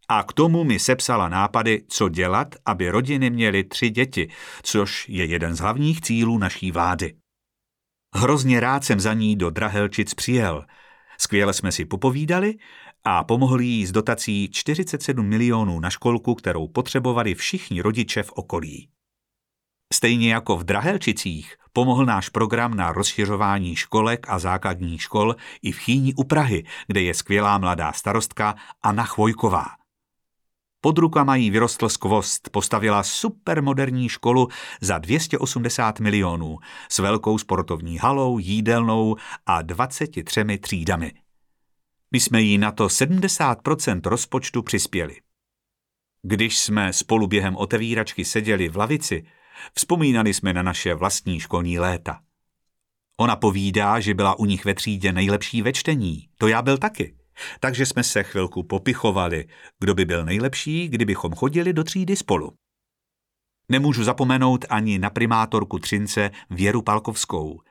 A 0.09 0.23
k 0.23 0.33
tomu 0.33 0.63
mi 0.63 0.79
sepsala 0.79 1.29
nápady, 1.29 1.83
co 1.87 2.09
dělat, 2.09 2.55
aby 2.65 2.89
rodiny 2.89 3.29
měly 3.29 3.63
tři 3.63 3.89
děti, 3.89 4.29
což 4.63 5.09
je 5.09 5.25
jeden 5.25 5.55
z 5.55 5.59
hlavních 5.59 6.01
cílů 6.01 6.37
naší 6.37 6.71
vlády. 6.71 7.15
Hrozně 8.15 8.59
rád 8.59 8.83
jsem 8.83 8.99
za 8.99 9.13
ní 9.13 9.35
do 9.35 9.49
Drahelčic 9.49 10.13
přijel. 10.13 10.65
Skvěle 11.23 11.53
jsme 11.53 11.71
si 11.71 11.85
popovídali 11.85 12.55
a 13.03 13.23
pomohli 13.23 13.65
jí 13.65 13.85
s 13.85 13.91
dotací 13.91 14.49
47 14.51 15.25
milionů 15.25 15.79
na 15.79 15.89
školku, 15.89 16.35
kterou 16.35 16.67
potřebovali 16.67 17.35
všichni 17.35 17.81
rodiče 17.81 18.23
v 18.23 18.31
okolí. 18.31 18.89
Stejně 19.93 20.33
jako 20.33 20.57
v 20.57 20.63
Drahelčicích 20.63 21.55
pomohl 21.73 22.05
náš 22.05 22.29
program 22.29 22.73
na 22.73 22.91
rozšiřování 22.91 23.75
školek 23.75 24.29
a 24.29 24.39
základních 24.39 25.01
škol 25.01 25.35
i 25.61 25.71
v 25.71 25.77
Chýni 25.77 26.13
u 26.13 26.23
Prahy, 26.23 26.63
kde 26.87 27.01
je 27.01 27.13
skvělá 27.13 27.57
mladá 27.57 27.91
starostka 27.91 28.55
Anna 28.81 29.03
Chvojková. 29.03 29.82
Pod 30.85 30.97
rukama 30.97 31.35
jí 31.35 31.49
vyrostl 31.49 31.89
skvost, 31.89 32.49
postavila 32.49 33.03
supermoderní 33.03 34.09
školu 34.09 34.47
za 34.81 34.97
280 34.97 35.99
milionů 35.99 36.57
s 36.89 36.99
velkou 36.99 37.37
sportovní 37.37 37.97
halou, 37.97 38.39
jídelnou 38.39 39.15
a 39.45 39.61
23 39.61 40.57
třídami. 40.59 41.13
My 42.11 42.19
jsme 42.19 42.41
jí 42.41 42.57
na 42.57 42.71
to 42.71 42.87
70% 42.87 44.01
rozpočtu 44.05 44.61
přispěli. 44.61 45.15
Když 46.21 46.59
jsme 46.59 46.93
spolu 46.93 47.27
během 47.27 47.55
otevíračky 47.55 48.25
seděli 48.25 48.69
v 48.69 48.77
lavici, 48.77 49.25
vzpomínali 49.73 50.33
jsme 50.33 50.53
na 50.53 50.63
naše 50.63 50.93
vlastní 50.93 51.39
školní 51.39 51.79
léta. 51.79 52.19
Ona 53.17 53.35
povídá, 53.35 53.99
že 53.99 54.13
byla 54.13 54.39
u 54.39 54.45
nich 54.45 54.65
ve 54.65 54.73
třídě 54.73 55.13
nejlepší 55.13 55.61
ve 55.61 55.73
čtení. 55.73 56.29
To 56.37 56.47
já 56.47 56.61
byl 56.61 56.77
taky. 56.77 57.22
Takže 57.59 57.85
jsme 57.85 58.03
se 58.03 58.23
chvilku 58.23 58.63
popichovali, 58.63 59.45
kdo 59.79 59.93
by 59.93 60.05
byl 60.05 60.25
nejlepší, 60.25 60.87
kdybychom 60.87 61.33
chodili 61.33 61.73
do 61.73 61.83
třídy 61.83 62.15
spolu. 62.15 62.53
Nemůžu 63.69 64.03
zapomenout 64.03 64.65
ani 64.69 64.99
na 64.99 65.09
primátorku 65.09 65.79
Třince 65.79 66.31
Věru 66.49 66.81
Palkovskou. 66.81 67.61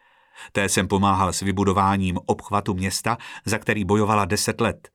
Té 0.53 0.69
jsem 0.69 0.89
pomáhal 0.89 1.33
s 1.33 1.41
vybudováním 1.41 2.19
obchvatu 2.27 2.75
města, 2.75 3.19
za 3.45 3.59
který 3.59 3.85
bojovala 3.85 4.25
deset 4.25 4.61
let. 4.61 4.89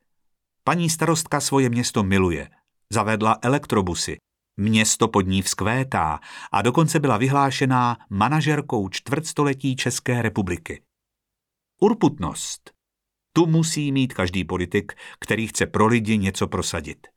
Paní 0.63 0.89
starostka 0.89 1.39
svoje 1.39 1.69
město 1.69 2.03
miluje. 2.03 2.49
Zavedla 2.93 3.37
elektrobusy. 3.41 4.17
Město 4.57 5.07
pod 5.07 5.21
ní 5.21 5.41
vzkvétá 5.41 6.19
a 6.51 6.61
dokonce 6.61 6.99
byla 6.99 7.17
vyhlášená 7.17 7.97
manažerkou 8.09 8.89
čtvrtstoletí 8.89 9.75
České 9.75 10.21
republiky. 10.21 10.81
Urputnost 11.81 12.76
tu 13.37 13.45
musí 13.45 13.91
mít 13.91 14.13
každý 14.13 14.43
politik, 14.43 14.93
který 15.19 15.47
chce 15.47 15.65
pro 15.65 15.87
lidi 15.87 16.17
něco 16.17 16.47
prosadit. 16.47 17.07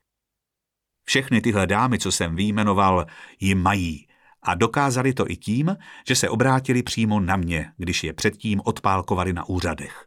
Všechny 1.04 1.40
tyhle 1.40 1.66
dámy, 1.66 1.98
co 1.98 2.12
jsem 2.12 2.36
výjmenoval, 2.36 3.06
ji 3.40 3.54
mají 3.54 4.06
a 4.42 4.54
dokázali 4.54 5.14
to 5.14 5.30
i 5.30 5.36
tím, 5.36 5.76
že 6.08 6.16
se 6.16 6.28
obrátili 6.28 6.82
přímo 6.82 7.20
na 7.20 7.36
mě, 7.36 7.72
když 7.76 8.04
je 8.04 8.12
předtím 8.12 8.60
odpálkovali 8.64 9.32
na 9.32 9.48
úřadech. 9.48 10.06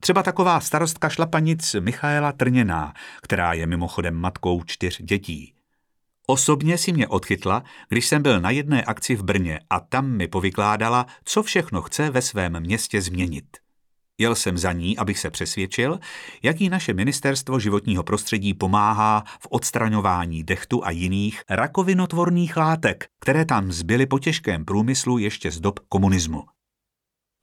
Třeba 0.00 0.22
taková 0.22 0.60
starostka 0.60 1.08
šlapanic 1.08 1.76
Michaela 1.80 2.32
Trněná, 2.32 2.94
která 3.22 3.52
je 3.52 3.66
mimochodem 3.66 4.14
matkou 4.14 4.62
čtyř 4.62 5.02
dětí. 5.02 5.54
Osobně 6.26 6.78
si 6.78 6.92
mě 6.92 7.08
odchytla, 7.08 7.62
když 7.88 8.06
jsem 8.06 8.22
byl 8.22 8.40
na 8.40 8.50
jedné 8.50 8.84
akci 8.84 9.16
v 9.16 9.22
Brně 9.22 9.60
a 9.70 9.80
tam 9.80 10.10
mi 10.10 10.28
povykládala, 10.28 11.06
co 11.24 11.42
všechno 11.42 11.82
chce 11.82 12.10
ve 12.10 12.22
svém 12.22 12.60
městě 12.60 13.02
změnit. 13.02 13.63
Jel 14.18 14.34
jsem 14.34 14.58
za 14.58 14.72
ní, 14.72 14.98
abych 14.98 15.18
se 15.18 15.30
přesvědčil, 15.30 15.98
jaký 16.42 16.68
naše 16.68 16.94
ministerstvo 16.94 17.60
životního 17.60 18.02
prostředí 18.02 18.54
pomáhá 18.54 19.24
v 19.40 19.46
odstraňování 19.50 20.44
dechtu 20.44 20.86
a 20.86 20.90
jiných 20.90 21.42
rakovinotvorných 21.50 22.56
látek, 22.56 23.06
které 23.20 23.44
tam 23.44 23.72
zbyly 23.72 24.06
po 24.06 24.18
těžkém 24.18 24.64
průmyslu 24.64 25.18
ještě 25.18 25.50
z 25.50 25.60
dob 25.60 25.80
komunismu. 25.88 26.44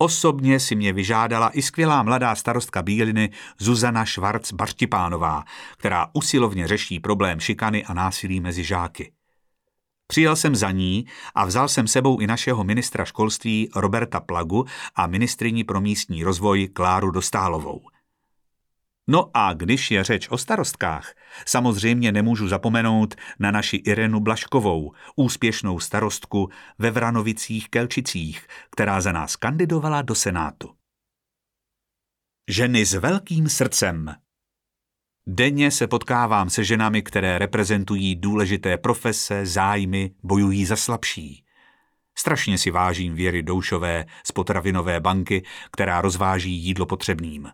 Osobně 0.01 0.59
si 0.59 0.75
mě 0.75 0.93
vyžádala 0.93 1.57
i 1.57 1.61
skvělá 1.61 2.03
mladá 2.03 2.35
starostka 2.35 2.81
Bíliny 2.81 3.29
Zuzana 3.59 4.05
Švarc 4.05 4.53
Barštipánová, 4.53 5.43
která 5.77 6.07
usilovně 6.13 6.67
řeší 6.67 6.99
problém 6.99 7.39
šikany 7.39 7.85
a 7.85 7.93
násilí 7.93 8.39
mezi 8.39 8.63
žáky. 8.63 9.11
Přijel 10.11 10.35
jsem 10.35 10.55
za 10.55 10.71
ní 10.71 11.05
a 11.35 11.45
vzal 11.45 11.67
jsem 11.67 11.87
sebou 11.87 12.19
i 12.19 12.27
našeho 12.27 12.63
ministra 12.63 13.05
školství 13.05 13.69
Roberta 13.75 14.19
Plagu 14.19 14.65
a 14.95 15.07
ministriní 15.07 15.63
pro 15.63 15.81
místní 15.81 16.23
rozvoj 16.23 16.67
Kláru 16.67 17.11
Dostálovou. 17.11 17.81
No 19.07 19.31
a 19.33 19.53
když 19.53 19.91
je 19.91 20.03
řeč 20.03 20.29
o 20.29 20.37
starostkách, 20.37 21.13
samozřejmě 21.45 22.11
nemůžu 22.11 22.47
zapomenout 22.47 23.15
na 23.39 23.51
naši 23.51 23.77
Irenu 23.77 24.19
Blaškovou, 24.19 24.91
úspěšnou 25.15 25.79
starostku 25.79 26.49
ve 26.79 26.91
Vranovicích 26.91 27.69
Kelčicích, 27.69 28.47
která 28.71 29.01
za 29.01 29.11
nás 29.11 29.35
kandidovala 29.35 30.01
do 30.01 30.15
Senátu. 30.15 30.69
Ženy 32.49 32.85
s 32.85 32.93
velkým 32.93 33.49
srdcem 33.49 34.15
Denně 35.27 35.71
se 35.71 35.87
potkávám 35.87 36.49
se 36.49 36.63
ženami, 36.63 37.01
které 37.01 37.37
reprezentují 37.37 38.15
důležité 38.15 38.77
profese, 38.77 39.45
zájmy, 39.45 40.11
bojují 40.23 40.65
za 40.65 40.75
slabší. 40.75 41.43
Strašně 42.15 42.57
si 42.57 42.71
vážím 42.71 43.15
Věry 43.15 43.43
Doušové 43.43 44.05
z 44.25 44.31
potravinové 44.31 44.99
banky, 44.99 45.43
která 45.71 46.01
rozváží 46.01 46.51
jídlo 46.51 46.85
potřebným. 46.85 47.49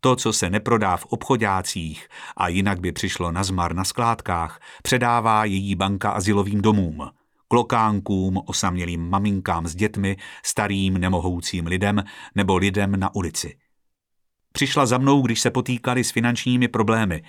To, 0.00 0.16
co 0.16 0.32
se 0.32 0.50
neprodá 0.50 0.96
v 0.96 1.04
obchodácích 1.04 2.08
a 2.36 2.48
jinak 2.48 2.80
by 2.80 2.92
přišlo 2.92 3.32
na 3.32 3.44
zmar 3.44 3.74
na 3.74 3.84
skládkách, 3.84 4.60
předává 4.82 5.44
její 5.44 5.74
banka 5.74 6.10
asilovým 6.10 6.62
domům, 6.62 7.10
klokánkům, 7.48 8.42
osamělým 8.46 9.10
maminkám 9.10 9.66
s 9.66 9.74
dětmi, 9.74 10.16
starým 10.44 10.98
nemohoucím 10.98 11.66
lidem 11.66 12.04
nebo 12.34 12.56
lidem 12.56 13.00
na 13.00 13.14
ulici. 13.14 13.61
Přišla 14.52 14.86
za 14.86 14.98
mnou, 14.98 15.22
když 15.22 15.40
se 15.40 15.50
potýkali 15.50 16.04
s 16.04 16.10
finančními 16.10 16.68
problémy. 16.68 17.22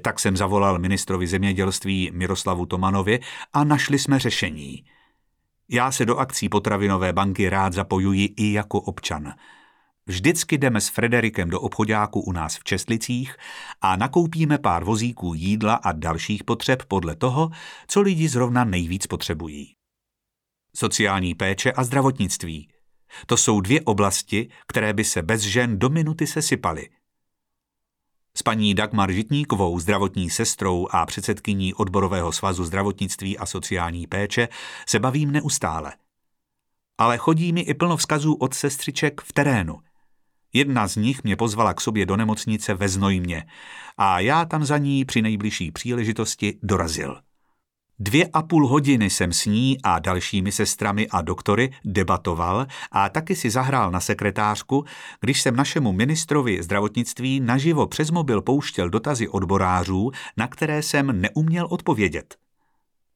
Tak 0.00 0.20
jsem 0.20 0.36
zavolal 0.36 0.78
ministrovi 0.78 1.26
zemědělství 1.26 2.10
Miroslavu 2.14 2.66
Tomanovi 2.66 3.20
a 3.52 3.64
našli 3.64 3.98
jsme 3.98 4.18
řešení. 4.18 4.84
Já 5.68 5.92
se 5.92 6.06
do 6.06 6.16
akcí 6.16 6.48
potravinové 6.48 7.12
banky 7.12 7.48
rád 7.48 7.72
zapojuji 7.72 8.34
i 8.36 8.52
jako 8.52 8.80
občan. 8.80 9.34
Vždycky 10.06 10.58
jdeme 10.58 10.80
s 10.80 10.88
Frederikem 10.88 11.50
do 11.50 11.60
obchodáku 11.60 12.20
u 12.20 12.32
nás 12.32 12.56
v 12.56 12.64
Čestlicích 12.64 13.36
a 13.80 13.96
nakoupíme 13.96 14.58
pár 14.58 14.84
vozíků 14.84 15.34
jídla 15.34 15.74
a 15.74 15.92
dalších 15.92 16.44
potřeb 16.44 16.82
podle 16.84 17.16
toho, 17.16 17.50
co 17.88 18.00
lidi 18.00 18.28
zrovna 18.28 18.64
nejvíc 18.64 19.06
potřebují. 19.06 19.74
Sociální 20.76 21.34
péče 21.34 21.72
a 21.72 21.84
zdravotnictví. 21.84 22.68
To 23.26 23.36
jsou 23.36 23.60
dvě 23.60 23.80
oblasti, 23.80 24.48
které 24.66 24.92
by 24.92 25.04
se 25.04 25.22
bez 25.22 25.42
žen 25.42 25.78
do 25.78 25.88
minuty 25.88 26.26
sesypaly. 26.26 26.88
S 28.36 28.42
paní 28.42 28.74
Dagmar 28.74 29.12
Žitníkovou, 29.12 29.78
zdravotní 29.78 30.30
sestrou 30.30 30.86
a 30.90 31.06
předsedkyní 31.06 31.74
odborového 31.74 32.32
svazu 32.32 32.64
zdravotnictví 32.64 33.38
a 33.38 33.46
sociální 33.46 34.06
péče, 34.06 34.48
se 34.88 34.98
bavím 34.98 35.30
neustále. 35.30 35.92
Ale 36.98 37.18
chodí 37.18 37.52
mi 37.52 37.60
i 37.60 37.74
plno 37.74 37.96
vzkazů 37.96 38.34
od 38.34 38.54
sestřiček 38.54 39.20
v 39.20 39.32
terénu– 39.32 39.80
Jedna 40.52 40.88
z 40.88 40.96
nich 40.96 41.24
mě 41.24 41.36
pozvala 41.36 41.74
k 41.74 41.80
sobě 41.80 42.06
do 42.06 42.16
nemocnice 42.16 42.74
ve 42.74 42.88
Znojmě 42.88 43.46
a 43.96 44.20
já 44.20 44.44
tam 44.44 44.64
za 44.64 44.78
ní 44.78 45.04
při 45.04 45.22
nejbližší 45.22 45.70
příležitosti 45.70 46.58
dorazil. 46.62 47.20
Dvě 48.00 48.28
a 48.32 48.42
půl 48.42 48.68
hodiny 48.68 49.10
jsem 49.10 49.32
s 49.32 49.46
ní 49.46 49.78
a 49.82 49.98
dalšími 49.98 50.52
sestrami 50.52 51.08
a 51.08 51.22
doktory 51.22 51.70
debatoval 51.84 52.66
a 52.92 53.08
taky 53.08 53.36
si 53.36 53.50
zahrál 53.50 53.90
na 53.90 54.00
sekretářku, 54.00 54.84
když 55.20 55.42
jsem 55.42 55.56
našemu 55.56 55.92
ministrovi 55.92 56.62
zdravotnictví 56.62 57.40
naživo 57.40 57.86
přes 57.86 58.10
mobil 58.10 58.42
pouštěl 58.42 58.90
dotazy 58.90 59.28
odborářů, 59.28 60.10
na 60.36 60.48
které 60.48 60.82
jsem 60.82 61.20
neuměl 61.20 61.66
odpovědět. 61.70 62.36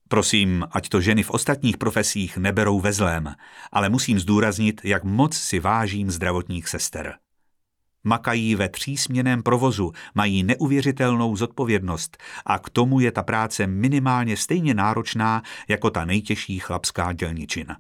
Prosím, 0.09 0.67
ať 0.71 0.89
to 0.89 1.01
ženy 1.01 1.23
v 1.23 1.31
ostatních 1.31 1.77
profesích 1.77 2.37
neberou 2.37 2.81
ve 2.81 2.93
zlém, 2.93 3.35
ale 3.73 3.89
musím 3.89 4.19
zdůraznit, 4.19 4.81
jak 4.85 5.05
moc 5.05 5.37
si 5.37 5.61
vážím 5.61 6.11
zdravotních 6.11 6.69
sester. 6.69 7.15
Makají 8.05 8.55
ve 8.55 8.69
třísměném 8.69 9.43
provozu, 9.43 9.93
mají 10.15 10.43
neuvěřitelnou 10.43 11.37
zodpovědnost 11.37 12.17
a 12.47 12.59
k 12.59 12.71
tomu 12.71 13.01
je 13.01 13.13
ta 13.13 13.23
práce 13.23 13.67
minimálně 13.67 14.37
stejně 14.37 14.75
náročná 14.75 15.43
jako 15.69 15.91
ta 15.91 16.05
nejtěžší 16.05 16.59
chlapská 16.59 17.13
dělničina. 17.13 17.77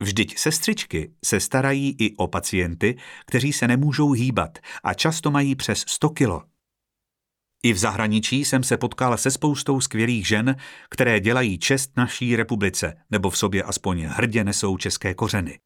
Vždyť 0.00 0.38
sestřičky 0.38 1.12
se 1.24 1.40
starají 1.40 1.96
i 1.98 2.16
o 2.16 2.26
pacienty, 2.26 2.96
kteří 3.26 3.52
se 3.52 3.68
nemůžou 3.68 4.12
hýbat 4.12 4.58
a 4.84 4.94
často 4.94 5.30
mají 5.30 5.54
přes 5.54 5.84
100 5.88 6.10
kilo. 6.10 6.42
I 7.62 7.72
v 7.72 7.78
zahraničí 7.78 8.44
jsem 8.44 8.62
se 8.62 8.76
potkal 8.76 9.16
se 9.16 9.30
spoustou 9.30 9.80
skvělých 9.80 10.26
žen, 10.26 10.56
které 10.90 11.20
dělají 11.20 11.58
čest 11.58 11.96
naší 11.96 12.36
republice, 12.36 12.94
nebo 13.10 13.30
v 13.30 13.38
sobě 13.38 13.62
aspoň 13.62 14.04
hrdě 14.04 14.44
nesou 14.44 14.76
české 14.76 15.14
kořeny. 15.14 15.58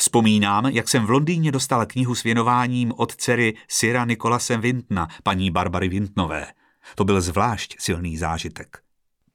Vzpomínám, 0.00 0.66
jak 0.66 0.88
jsem 0.88 1.06
v 1.06 1.10
Londýně 1.10 1.52
dostal 1.52 1.86
knihu 1.86 2.14
s 2.14 2.22
věnováním 2.22 2.92
od 2.96 3.16
dcery 3.16 3.54
Sira 3.68 4.04
Nikolase 4.04 4.56
Vintna, 4.56 5.08
paní 5.22 5.50
Barbary 5.50 5.88
Vintnové. 5.88 6.46
To 6.94 7.04
byl 7.04 7.20
zvlášť 7.20 7.76
silný 7.78 8.16
zážitek. 8.16 8.78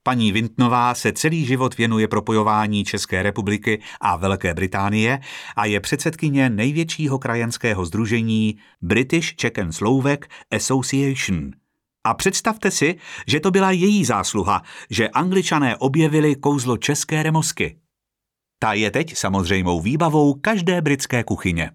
Paní 0.03 0.32
Vintnová 0.32 0.95
se 0.95 1.14
celý 1.14 1.45
život 1.45 1.78
věnuje 1.78 2.07
propojování 2.07 2.86
České 2.86 3.24
republiky 3.24 3.82
a 4.01 4.16
Velké 4.16 4.53
Británie 4.53 5.20
a 5.55 5.66
je 5.66 5.80
předsedkyně 5.80 6.49
největšího 6.49 7.20
krajanského 7.20 7.86
združení 7.86 8.57
British 8.82 9.36
Czech 9.36 9.59
and 9.59 9.72
Slovak 9.72 10.26
Association– 10.51 11.51
a 12.05 12.14
představte 12.14 12.72
si, 12.72 12.95
že 13.28 13.39
to 13.39 13.51
byla 13.51 13.72
její 13.72 14.05
zásluha, 14.05 14.64
že 14.89 15.09
angličané 15.09 15.78
objevili 15.78 16.36
kouzlo 16.36 16.78
české 16.78 17.24
remosky. 17.24 17.78
Ta 18.60 18.74
je 18.74 18.91
teď 18.91 19.16
samozřejmou 19.18 19.82
výbavou 19.82 20.34
každé 20.34 20.82
britské 20.82 21.24
kuchyně. 21.24 21.72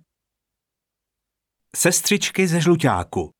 Sestřičky 1.77 2.47
ze 2.47 2.61
žluťáku 2.61 3.31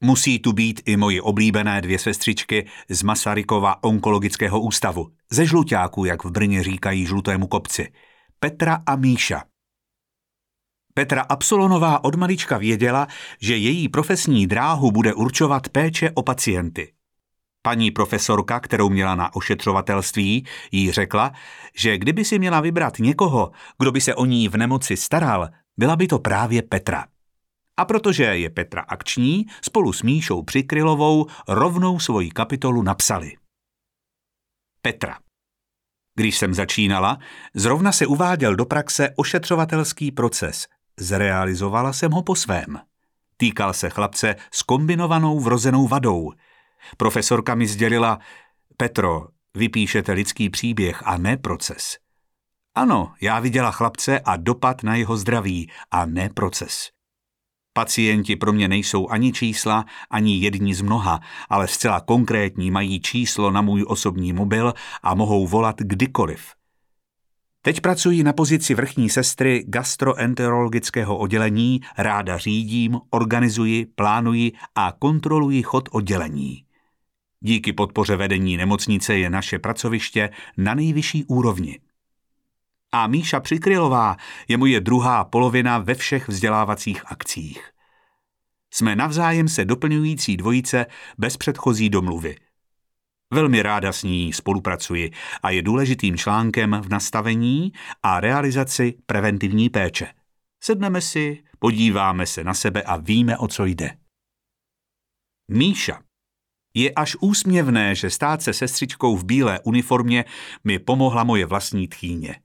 Musí 0.00 0.38
tu 0.38 0.52
být 0.52 0.82
i 0.86 0.96
moji 0.96 1.20
oblíbené 1.20 1.80
dvě 1.80 1.98
sestřičky 1.98 2.66
z 2.88 3.02
Masarykova 3.02 3.84
onkologického 3.84 4.60
ústavu, 4.60 5.12
ze 5.30 5.46
žluťáku, 5.46 6.04
jak 6.04 6.24
v 6.24 6.30
Brně 6.30 6.62
říkají 6.62 7.06
žlutému 7.06 7.46
kopci, 7.46 7.92
Petra 8.38 8.82
a 8.86 8.96
Míša. 8.96 9.44
Petra 10.94 11.22
Absolonová 11.22 12.04
od 12.04 12.14
malička 12.14 12.58
věděla, 12.58 13.06
že 13.40 13.56
její 13.56 13.88
profesní 13.88 14.46
dráhu 14.46 14.92
bude 14.92 15.14
určovat 15.14 15.68
péče 15.68 16.10
o 16.14 16.22
pacienty. 16.22 16.95
Paní 17.66 17.90
profesorka, 17.90 18.60
kterou 18.60 18.90
měla 18.90 19.14
na 19.14 19.34
ošetřovatelství, 19.34 20.46
jí 20.72 20.92
řekla, 20.92 21.32
že 21.76 21.98
kdyby 21.98 22.24
si 22.24 22.38
měla 22.38 22.60
vybrat 22.60 22.98
někoho, 22.98 23.50
kdo 23.78 23.92
by 23.92 24.00
se 24.00 24.14
o 24.14 24.24
ní 24.24 24.48
v 24.48 24.56
nemoci 24.56 24.96
staral, 24.96 25.48
byla 25.76 25.96
by 25.96 26.06
to 26.06 26.18
právě 26.18 26.62
Petra. 26.62 27.06
A 27.76 27.84
protože 27.84 28.24
je 28.24 28.50
Petra 28.50 28.80
akční, 28.80 29.46
spolu 29.62 29.92
s 29.92 30.02
Míšou 30.02 30.42
Přikrylovou 30.42 31.26
rovnou 31.48 31.98
svoji 31.98 32.30
kapitolu 32.30 32.82
napsali. 32.82 33.32
Petra. 34.82 35.18
Když 36.14 36.38
jsem 36.38 36.54
začínala, 36.54 37.18
zrovna 37.54 37.92
se 37.92 38.06
uváděl 38.06 38.56
do 38.56 38.64
praxe 38.64 39.10
ošetřovatelský 39.16 40.12
proces, 40.12 40.66
Zrealizovala 41.00 41.92
jsem 41.92 42.12
ho 42.12 42.22
po 42.22 42.34
svém. 42.34 42.78
Týkal 43.36 43.72
se 43.72 43.90
chlapce 43.90 44.36
s 44.50 44.62
kombinovanou 44.62 45.40
vrozenou 45.40 45.88
vadou. 45.88 46.32
Profesorka 46.96 47.54
mi 47.54 47.66
sdělila, 47.66 48.18
Petro, 48.76 49.26
vypíšete 49.54 50.12
lidský 50.12 50.50
příběh 50.50 51.02
a 51.04 51.18
ne 51.18 51.36
proces. 51.36 51.96
Ano, 52.74 53.12
já 53.20 53.40
viděla 53.40 53.70
chlapce 53.70 54.20
a 54.20 54.36
dopad 54.36 54.82
na 54.82 54.96
jeho 54.96 55.16
zdraví 55.16 55.70
a 55.90 56.06
ne 56.06 56.28
proces. 56.34 56.90
Pacienti 57.72 58.36
pro 58.36 58.52
mě 58.52 58.68
nejsou 58.68 59.08
ani 59.08 59.32
čísla, 59.32 59.84
ani 60.10 60.38
jedni 60.38 60.74
z 60.74 60.80
mnoha, 60.80 61.20
ale 61.48 61.68
zcela 61.68 62.00
konkrétní 62.00 62.70
mají 62.70 63.00
číslo 63.00 63.50
na 63.50 63.60
můj 63.62 63.84
osobní 63.88 64.32
mobil 64.32 64.74
a 65.02 65.14
mohou 65.14 65.46
volat 65.46 65.76
kdykoliv. 65.78 66.52
Teď 67.62 67.80
pracuji 67.80 68.22
na 68.22 68.32
pozici 68.32 68.74
vrchní 68.74 69.10
sestry 69.10 69.64
gastroenterologického 69.68 71.18
oddělení, 71.18 71.80
ráda 71.98 72.38
řídím, 72.38 73.00
organizuji, 73.10 73.86
plánuji 73.86 74.52
a 74.74 74.92
kontroluji 74.98 75.62
chod 75.62 75.88
oddělení. 75.92 76.65
Díky 77.46 77.72
podpoře 77.72 78.16
vedení 78.16 78.56
nemocnice 78.56 79.18
je 79.18 79.30
naše 79.30 79.58
pracoviště 79.58 80.30
na 80.56 80.74
nejvyšší 80.74 81.24
úrovni. 81.24 81.80
A 82.92 83.06
Míša 83.06 83.40
Přikrylová 83.40 84.16
je 84.48 84.56
moje 84.56 84.80
druhá 84.80 85.24
polovina 85.24 85.78
ve 85.78 85.94
všech 85.94 86.28
vzdělávacích 86.28 87.02
akcích. 87.06 87.70
Jsme 88.70 88.96
navzájem 88.96 89.48
se 89.48 89.64
doplňující 89.64 90.36
dvojice 90.36 90.86
bez 91.18 91.36
předchozí 91.36 91.90
domluvy– 91.90 92.36
Velmi 93.30 93.62
ráda 93.62 93.92
s 93.92 94.02
ní 94.02 94.32
spolupracuji 94.32 95.10
a 95.42 95.50
je 95.50 95.62
důležitým 95.62 96.16
článkem 96.16 96.80
v 96.82 96.88
nastavení 96.88 97.72
a 98.02 98.20
realizaci 98.20 98.94
preventivní 99.06 99.70
péče. 99.70 100.06
Sedneme 100.60 101.00
si, 101.00 101.42
podíváme 101.58 102.26
se 102.26 102.44
na 102.44 102.54
sebe 102.54 102.82
a 102.82 102.96
víme, 102.96 103.38
o 103.38 103.48
co 103.48 103.64
jde. 103.64 103.96
Míša. 105.48 106.05
Je 106.76 106.90
až 106.90 107.16
úsměvné, 107.20 107.94
že 107.94 108.10
stát 108.10 108.42
se 108.42 108.52
sestřičkou 108.52 109.16
v 109.16 109.24
bílé 109.24 109.60
uniformě 109.60 110.24
mi 110.64 110.78
pomohla 110.78 111.24
moje 111.24 111.46
vlastní 111.46 111.88
tchýně. 111.88 112.40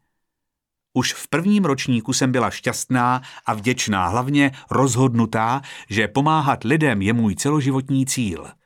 Už 0.93 1.13
v 1.13 1.27
prvním 1.27 1.65
ročníku 1.65 2.13
jsem 2.13 2.31
byla 2.31 2.49
šťastná 2.49 3.21
a 3.45 3.53
vděčná, 3.53 4.07
hlavně 4.07 4.51
rozhodnutá, 4.69 5.61
že 5.89 6.07
pomáhat 6.07 6.63
lidem 6.63 7.01
je 7.01 7.13
můj 7.13 7.35
celoživotní 7.35 8.05
cíl– 8.05 8.47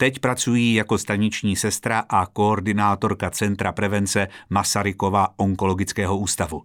Teď 0.00 0.18
pracují 0.18 0.74
jako 0.74 0.98
staniční 0.98 1.56
sestra 1.56 2.04
a 2.08 2.26
koordinátorka 2.26 3.30
Centra 3.30 3.72
prevence 3.72 4.28
Masarykova 4.50 5.28
onkologického 5.36 6.18
ústavu. 6.18 6.64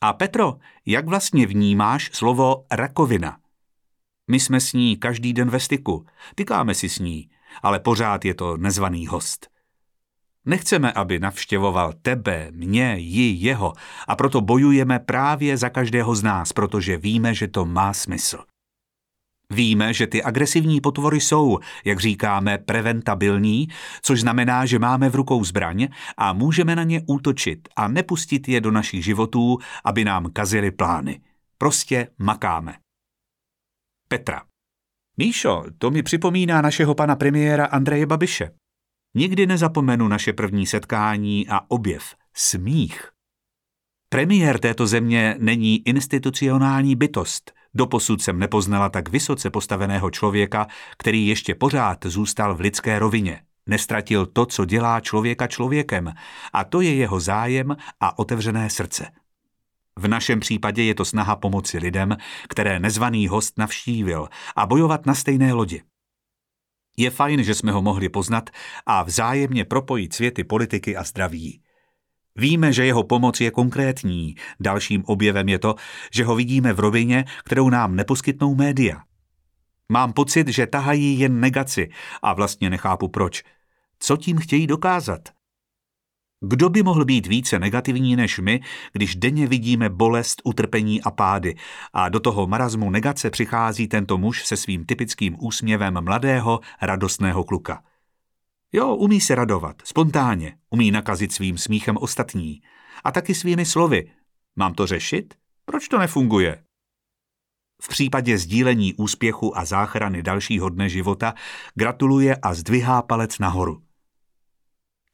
A 0.00 0.12
Petro, 0.12 0.56
jak 0.86 1.06
vlastně 1.08 1.46
vnímáš 1.46 2.10
slovo 2.12 2.64
rakovina? 2.70 3.38
My 4.30 4.40
jsme 4.40 4.60
s 4.60 4.72
ní 4.72 4.96
každý 4.96 5.32
den 5.32 5.50
ve 5.50 5.60
styku, 5.60 6.06
tykáme 6.34 6.74
si 6.74 6.88
s 6.88 6.98
ní, 6.98 7.28
ale 7.62 7.80
pořád 7.80 8.24
je 8.24 8.34
to 8.34 8.56
nezvaný 8.56 9.06
host. 9.06 9.54
Nechceme, 10.46 10.92
aby 10.92 11.18
navštěvoval 11.18 11.92
tebe, 12.02 12.48
mě, 12.50 12.94
ji, 12.98 13.46
jeho 13.46 13.72
a 14.08 14.16
proto 14.16 14.40
bojujeme 14.40 14.98
právě 14.98 15.56
za 15.56 15.68
každého 15.68 16.14
z 16.14 16.22
nás, 16.22 16.52
protože 16.52 16.96
víme, 16.96 17.34
že 17.34 17.48
to 17.48 17.64
má 17.64 17.92
smysl. 17.92 18.38
Víme, 19.50 19.94
že 19.94 20.06
ty 20.06 20.22
agresivní 20.22 20.80
potvory 20.80 21.20
jsou, 21.20 21.58
jak 21.84 22.00
říkáme, 22.00 22.58
preventabilní, 22.58 23.68
což 24.02 24.20
znamená, 24.20 24.66
že 24.66 24.78
máme 24.78 25.08
v 25.08 25.14
rukou 25.14 25.44
zbraň 25.44 25.88
a 26.16 26.32
můžeme 26.32 26.76
na 26.76 26.82
ně 26.82 27.02
útočit 27.06 27.68
a 27.76 27.88
nepustit 27.88 28.48
je 28.48 28.60
do 28.60 28.70
našich 28.70 29.04
životů, 29.04 29.58
aby 29.84 30.04
nám 30.04 30.30
kazili 30.32 30.70
plány. 30.70 31.20
Prostě 31.58 32.08
makáme. 32.18 32.83
Petra. 34.14 34.42
Míšo, 35.16 35.64
to 35.78 35.90
mi 35.90 36.02
připomíná 36.02 36.62
našeho 36.62 36.94
pana 36.94 37.16
premiéra 37.16 37.66
Andreje 37.66 38.06
Babiše. 38.06 38.50
Nikdy 39.14 39.46
nezapomenu 39.46 40.08
naše 40.08 40.32
první 40.32 40.66
setkání 40.66 41.48
a 41.48 41.70
objev. 41.70 42.14
Smích. 42.34 43.08
Premiér 44.08 44.58
této 44.58 44.86
země 44.86 45.36
není 45.38 45.88
institucionální 45.88 46.96
bytost. 46.96 47.52
Doposud 47.74 48.22
jsem 48.22 48.38
nepoznala 48.38 48.88
tak 48.88 49.08
vysoce 49.08 49.50
postaveného 49.50 50.10
člověka, 50.10 50.66
který 50.98 51.26
ještě 51.26 51.54
pořád 51.54 52.06
zůstal 52.06 52.54
v 52.54 52.60
lidské 52.60 52.98
rovině. 52.98 53.42
Nestratil 53.66 54.26
to, 54.26 54.46
co 54.46 54.64
dělá 54.64 55.00
člověka 55.00 55.46
člověkem, 55.46 56.12
a 56.52 56.64
to 56.64 56.80
je 56.80 56.94
jeho 56.94 57.20
zájem 57.20 57.76
a 58.00 58.18
otevřené 58.18 58.70
srdce. 58.70 59.06
V 59.98 60.08
našem 60.08 60.40
případě 60.40 60.82
je 60.82 60.94
to 60.94 61.04
snaha 61.04 61.36
pomoci 61.36 61.78
lidem, 61.78 62.16
které 62.48 62.80
nezvaný 62.80 63.28
host 63.28 63.58
navštívil 63.58 64.28
a 64.56 64.66
bojovat 64.66 65.06
na 65.06 65.14
stejné 65.14 65.52
lodi. 65.52 65.82
Je 66.96 67.10
fajn, 67.10 67.44
že 67.44 67.54
jsme 67.54 67.72
ho 67.72 67.82
mohli 67.82 68.08
poznat 68.08 68.50
a 68.86 69.02
vzájemně 69.02 69.64
propojit 69.64 70.14
světy 70.14 70.44
politiky 70.44 70.96
a 70.96 71.04
zdraví. 71.04 71.62
Víme, 72.36 72.72
že 72.72 72.86
jeho 72.86 73.04
pomoc 73.04 73.40
je 73.40 73.50
konkrétní. 73.50 74.34
Dalším 74.60 75.04
objevem 75.06 75.48
je 75.48 75.58
to, 75.58 75.74
že 76.12 76.24
ho 76.24 76.36
vidíme 76.36 76.72
v 76.72 76.80
rovině, 76.80 77.24
kterou 77.44 77.70
nám 77.70 77.96
neposkytnou 77.96 78.54
média. 78.54 79.02
Mám 79.88 80.12
pocit, 80.12 80.48
že 80.48 80.66
tahají 80.66 81.18
jen 81.18 81.40
negaci 81.40 81.88
a 82.22 82.32
vlastně 82.32 82.70
nechápu 82.70 83.08
proč. 83.08 83.42
Co 83.98 84.16
tím 84.16 84.38
chtějí 84.38 84.66
dokázat? 84.66 85.28
Kdo 86.46 86.68
by 86.68 86.82
mohl 86.82 87.04
být 87.04 87.26
více 87.26 87.58
negativní 87.58 88.16
než 88.16 88.38
my, 88.38 88.60
když 88.92 89.16
denně 89.16 89.46
vidíme 89.46 89.88
bolest, 89.88 90.42
utrpení 90.44 91.02
a 91.02 91.10
pády 91.10 91.54
a 91.92 92.08
do 92.08 92.20
toho 92.20 92.46
marazmu 92.46 92.90
negace 92.90 93.30
přichází 93.30 93.88
tento 93.88 94.18
muž 94.18 94.46
se 94.46 94.56
svým 94.56 94.86
typickým 94.86 95.36
úsměvem 95.38 96.04
mladého, 96.04 96.60
radostného 96.82 97.44
kluka. 97.44 97.82
Jo, 98.72 98.94
umí 98.94 99.20
se 99.20 99.34
radovat, 99.34 99.76
spontánně, 99.84 100.56
umí 100.70 100.90
nakazit 100.90 101.32
svým 101.32 101.58
smíchem 101.58 101.96
ostatní. 101.96 102.60
A 103.04 103.12
taky 103.12 103.34
svými 103.34 103.64
slovy. 103.64 104.10
Mám 104.56 104.74
to 104.74 104.86
řešit? 104.86 105.34
Proč 105.64 105.88
to 105.88 105.98
nefunguje? 105.98 106.62
V 107.82 107.88
případě 107.88 108.38
sdílení 108.38 108.94
úspěchu 108.94 109.58
a 109.58 109.64
záchrany 109.64 110.22
dalšího 110.22 110.68
dne 110.68 110.88
života 110.88 111.34
gratuluje 111.74 112.36
a 112.36 112.54
zdvihá 112.54 113.02
palec 113.02 113.38
nahoru. 113.38 113.83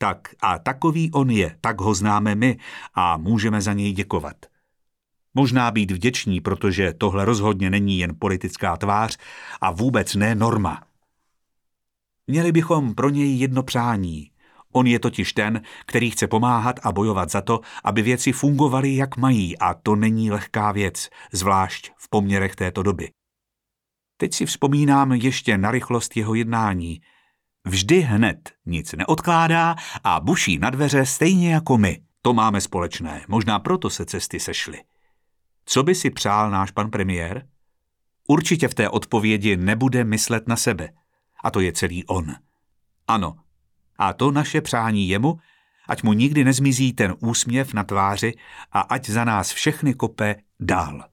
Tak 0.03 0.35
a 0.43 0.59
takový 0.59 1.11
on 1.13 1.31
je, 1.31 1.57
tak 1.61 1.81
ho 1.81 1.95
známe 1.95 2.35
my 2.35 2.59
a 2.95 3.17
můžeme 3.17 3.61
za 3.61 3.73
něj 3.73 3.93
děkovat. 3.93 4.37
Možná 5.35 5.71
být 5.71 5.91
vděční, 5.91 6.41
protože 6.41 6.93
tohle 6.93 7.25
rozhodně 7.25 7.71
není 7.71 7.99
jen 7.99 8.17
politická 8.19 8.77
tvář 8.77 9.19
a 9.61 9.71
vůbec 9.71 10.15
ne 10.15 10.35
norma. 10.35 10.83
Měli 12.27 12.53
bychom 12.53 12.95
pro 12.95 13.09
něj 13.09 13.39
jedno 13.39 13.63
přání. 13.63 14.31
On 14.73 14.87
je 14.87 14.99
totiž 14.99 15.33
ten, 15.33 15.63
který 15.87 16.11
chce 16.11 16.27
pomáhat 16.27 16.81
a 16.83 16.93
bojovat 16.93 17.31
za 17.31 17.41
to, 17.41 17.61
aby 17.85 18.03
věci 18.03 18.33
fungovaly, 18.33 18.97
jak 18.97 19.17
mají, 19.17 19.59
a 19.59 19.75
to 19.75 19.97
není 19.97 20.31
lehká 20.31 20.73
věc, 20.73 21.09
zvlášť 21.33 21.91
v 21.97 22.09
poměrech 22.09 22.57
této 22.57 22.83
doby. 22.83 23.11
Teď 24.17 24.35
si 24.35 24.47
vzpomínám 24.47 25.13
ještě 25.13 25.59
na 25.59 25.71
rychlost 25.71 26.17
jeho 26.17 26.35
jednání. 26.35 27.01
Vždy 27.65 28.01
hned 28.01 28.53
nic 28.67 28.93
neodkládá 28.93 29.75
a 30.05 30.21
buší 30.21 30.59
na 30.59 30.71
dveře 30.71 31.07
stejně 31.07 31.53
jako 31.53 31.79
my. 31.79 32.03
To 32.23 32.33
máme 32.33 32.61
společné, 32.61 33.25
možná 33.29 33.59
proto 33.59 33.91
se 33.91 34.07
cesty 34.07 34.41
sešly. 34.41 34.83
Co 35.65 35.83
by 35.83 35.95
si 35.95 36.11
přál 36.11 36.51
náš 36.51 36.71
pan 36.71 36.91
premiér? 36.91 37.47
Určitě 38.29 38.69
v 38.69 38.75
té 38.75 38.89
odpovědi 38.89 39.57
nebude 39.57 40.05
myslet 40.05 40.49
na 40.49 40.57
sebe– 40.57 40.89
a 41.45 41.51
to 41.51 41.61
je 41.61 41.73
celý 41.73 42.05
on. 42.05 42.35
Ano. 43.07 43.37
A 43.99 44.13
to 44.13 44.31
naše 44.31 44.61
přání 44.61 45.09
jemu, 45.09 45.39
ať 45.89 46.03
mu 46.03 46.13
nikdy 46.13 46.45
nezmizí 46.45 46.93
ten 46.93 47.17
úsměv 47.21 47.75
na 47.75 47.85
tváři 47.85 48.35
a 48.73 48.81
ať 48.81 49.09
za 49.09 49.25
nás 49.25 49.53
všechny 49.53 49.95
kope 49.95 50.37
dál. 50.61 51.09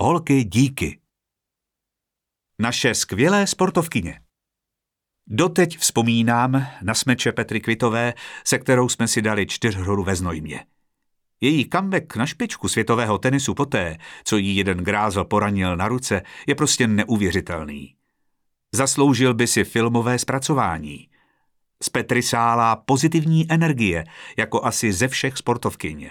Holky 0.00 0.44
díky. 0.44 1.00
Naše 2.58 2.94
skvělé 2.94 3.46
sportovkyně. 3.46 4.20
Doteď 5.30 5.78
vzpomínám 5.78 6.66
na 6.82 6.94
smeče 6.94 7.32
Petry 7.32 7.60
Kvitové, 7.60 8.14
se 8.44 8.58
kterou 8.58 8.88
jsme 8.88 9.08
si 9.08 9.22
dali 9.22 9.46
čtyřhru 9.46 10.04
ve 10.04 10.16
Znojmě. 10.16 10.64
Její 11.40 11.68
comeback 11.72 12.16
na 12.16 12.26
špičku 12.26 12.68
světového 12.68 13.18
tenisu 13.18 13.54
poté, 13.54 13.98
co 14.24 14.36
jí 14.36 14.56
jeden 14.56 14.78
grázel 14.78 15.24
poranil 15.24 15.76
na 15.76 15.88
ruce, 15.88 16.22
je 16.46 16.54
prostě 16.54 16.86
neuvěřitelný. 16.86 17.94
Zasloužil 18.72 19.34
by 19.34 19.46
si 19.46 19.64
filmové 19.64 20.18
zpracování. 20.18 21.08
Z 21.82 21.88
Petry 21.88 22.22
sálá 22.22 22.76
pozitivní 22.76 23.52
energie, 23.52 24.04
jako 24.36 24.64
asi 24.64 24.92
ze 24.92 25.08
všech 25.08 25.36
sportovkyň. 25.36 26.10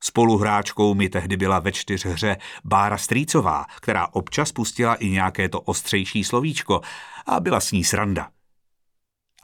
Spoluhráčkou 0.00 0.94
mi 0.94 1.08
tehdy 1.08 1.36
byla 1.36 1.58
ve 1.58 1.72
čtyřhře 1.72 2.36
Bára 2.64 2.98
Strýcová, 2.98 3.64
která 3.80 4.08
občas 4.12 4.52
pustila 4.52 4.94
i 4.94 5.08
nějaké 5.10 5.48
to 5.48 5.60
ostřejší 5.60 6.24
slovíčko 6.24 6.80
a 7.26 7.40
byla 7.40 7.60
s 7.60 7.72
ní 7.72 7.84
sranda. 7.84 8.33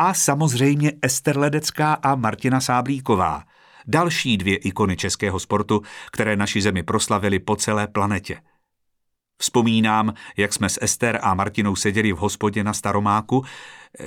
A 0.02 0.14
samozřejmě 0.14 0.92
Ester 1.02 1.38
Ledecká 1.38 1.94
a 1.94 2.14
Martina 2.14 2.60
Sáblíková, 2.60 3.44
další 3.86 4.36
dvě 4.36 4.56
ikony 4.56 4.96
českého 4.96 5.38
sportu, 5.40 5.82
které 6.12 6.36
naši 6.36 6.62
zemi 6.62 6.82
proslavili 6.82 7.38
po 7.38 7.56
celé 7.56 7.86
planetě. 7.86 8.40
Vzpomínám, 9.38 10.14
jak 10.36 10.52
jsme 10.52 10.68
s 10.68 10.78
Ester 10.82 11.18
a 11.22 11.34
Martinou 11.34 11.76
seděli 11.76 12.12
v 12.12 12.16
hospodě 12.16 12.64
na 12.64 12.72
Staromáku, 12.72 13.44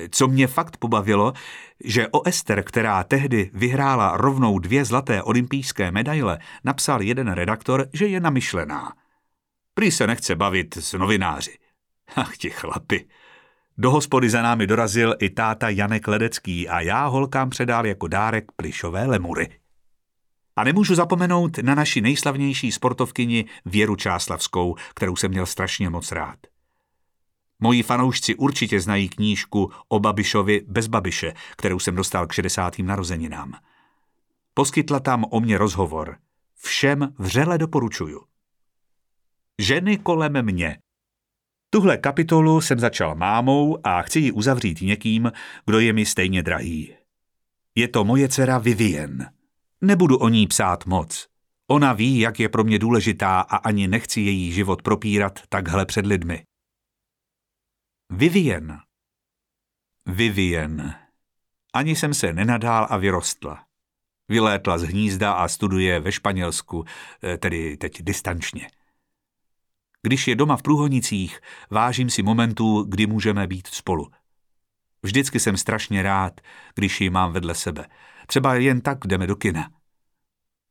co 0.09 0.27
mě 0.27 0.47
fakt 0.47 0.77
pobavilo, 0.77 1.33
že 1.83 2.07
o 2.07 2.27
Ester, 2.27 2.63
která 2.63 3.03
tehdy 3.03 3.51
vyhrála 3.53 4.17
rovnou 4.17 4.59
dvě 4.59 4.85
zlaté 4.85 5.23
olympijské 5.23 5.91
medaile, 5.91 6.39
napsal 6.63 7.01
jeden 7.01 7.31
redaktor, 7.31 7.87
že 7.93 8.07
je 8.07 8.19
namyšlená. 8.19 8.93
Prý 9.73 9.91
se 9.91 10.07
nechce 10.07 10.35
bavit 10.35 10.77
s 10.77 10.93
novináři. 10.93 11.57
Ach, 12.15 12.37
ti 12.37 12.49
chlapi. 12.49 13.05
Do 13.77 13.91
hospody 13.91 14.29
za 14.29 14.41
námi 14.41 14.67
dorazil 14.67 15.15
i 15.19 15.29
táta 15.29 15.69
Janek 15.69 16.07
Ledecký 16.07 16.69
a 16.69 16.81
já 16.81 17.05
holkám 17.07 17.49
předal 17.49 17.85
jako 17.85 18.07
dárek 18.07 18.51
plišové 18.55 19.05
lemury. 19.05 19.59
A 20.55 20.63
nemůžu 20.63 20.95
zapomenout 20.95 21.57
na 21.57 21.75
naši 21.75 22.01
nejslavnější 22.01 22.71
sportovkyni 22.71 23.45
Věru 23.65 23.95
Čáslavskou, 23.95 24.75
kterou 24.95 25.15
jsem 25.15 25.31
měl 25.31 25.45
strašně 25.45 25.89
moc 25.89 26.11
rád. 26.11 26.39
Moji 27.59 27.83
fanoušci 27.83 28.35
určitě 28.35 28.81
znají 28.81 29.09
knížku 29.09 29.71
o 29.87 29.99
Babišovi 29.99 30.61
bez 30.67 30.87
Babiše, 30.87 31.33
kterou 31.57 31.79
jsem 31.79 31.95
dostal 31.95 32.27
k 32.27 32.33
60. 32.33 32.79
narozeninám. 32.79 33.53
Poskytla 34.53 34.99
tam 34.99 35.25
o 35.29 35.39
mě 35.39 35.57
rozhovor. 35.57 36.17
Všem 36.55 37.13
vřele 37.19 37.57
doporučuju. 37.57 38.21
Ženy 39.59 39.97
kolem 39.97 40.45
mě. 40.45 40.82
Tuhle 41.73 41.97
kapitolu 41.97 42.61
jsem 42.61 42.79
začal 42.79 43.15
mámou 43.15 43.77
a 43.83 44.01
chci 44.01 44.19
ji 44.19 44.31
uzavřít 44.31 44.81
někým, 44.81 45.31
kdo 45.65 45.79
je 45.79 45.93
mi 45.93 46.05
stejně 46.05 46.43
drahý. 46.43 46.95
Je 47.75 47.87
to 47.87 48.03
moje 48.03 48.29
dcera 48.29 48.57
Vivien. 48.57 49.31
Nebudu 49.81 50.17
o 50.17 50.29
ní 50.29 50.47
psát 50.47 50.85
moc. 50.85 51.27
Ona 51.67 51.93
ví, 51.93 52.19
jak 52.19 52.39
je 52.39 52.49
pro 52.49 52.63
mě 52.63 52.79
důležitá 52.79 53.41
a 53.41 53.55
ani 53.55 53.87
nechci 53.87 54.21
její 54.21 54.51
život 54.51 54.81
propírat 54.81 55.39
takhle 55.49 55.85
před 55.85 56.05
lidmi. 56.05 56.43
Vivien. 58.09 58.79
Vivien. 60.05 60.95
Ani 61.73 61.95
jsem 61.95 62.13
se 62.13 62.33
nenadál 62.33 62.87
a 62.89 62.97
vyrostla. 62.97 63.65
Vylétla 64.29 64.77
z 64.77 64.83
hnízda 64.83 65.33
a 65.33 65.47
studuje 65.47 65.99
ve 65.99 66.11
Španělsku, 66.11 66.85
eh, 67.23 67.37
tedy 67.37 67.77
teď 67.77 68.01
distančně. 68.01 68.67
Když 70.03 70.27
je 70.27 70.35
doma 70.35 70.57
v 70.57 70.61
průhonicích, 70.61 71.39
vážím 71.69 72.09
si 72.09 72.23
momentů, 72.23 72.83
kdy 72.83 73.07
můžeme 73.07 73.47
být 73.47 73.67
spolu. 73.67 74.11
Vždycky 75.03 75.39
jsem 75.39 75.57
strašně 75.57 76.03
rád, 76.03 76.41
když 76.75 77.01
ji 77.01 77.09
mám 77.09 77.31
vedle 77.31 77.55
sebe– 77.55 77.85
Třeba 78.27 78.55
jen 78.55 78.81
tak 78.81 78.97
jdeme 79.07 79.27
do 79.27 79.35
kina. 79.35 79.71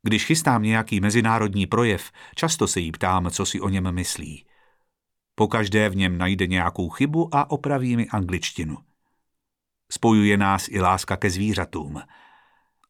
Když 0.02 0.24
chystám 0.24 0.62
nějaký 0.62 1.00
mezinárodní 1.00 1.66
projev, 1.66 2.10
často 2.34 2.68
se 2.68 2.80
jí 2.80 2.92
ptám, 2.92 3.30
co 3.30 3.46
si 3.46 3.60
o 3.60 3.68
něm 3.68 3.92
myslí. 3.92 4.46
Pokaždé 5.34 5.88
v 5.88 5.96
něm 5.96 6.18
najde 6.18 6.46
nějakou 6.46 6.88
chybu 6.88 7.34
a 7.34 7.50
opraví 7.50 7.96
mi 7.96 8.08
angličtinu. 8.08 8.76
Spojuje 9.92 10.36
nás 10.36 10.68
i 10.68 10.80
láska 10.80 11.16
ke 11.16 11.30
zvířatům. 11.30 12.02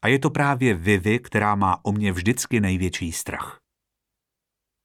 A 0.02 0.08
je 0.08 0.18
to 0.18 0.30
právě 0.30 0.74
Vivi, 0.74 1.18
která 1.18 1.54
má 1.54 1.84
o 1.84 1.92
mě 1.92 2.12
vždycky 2.12 2.60
největší 2.60 3.12
strach. 3.12 3.61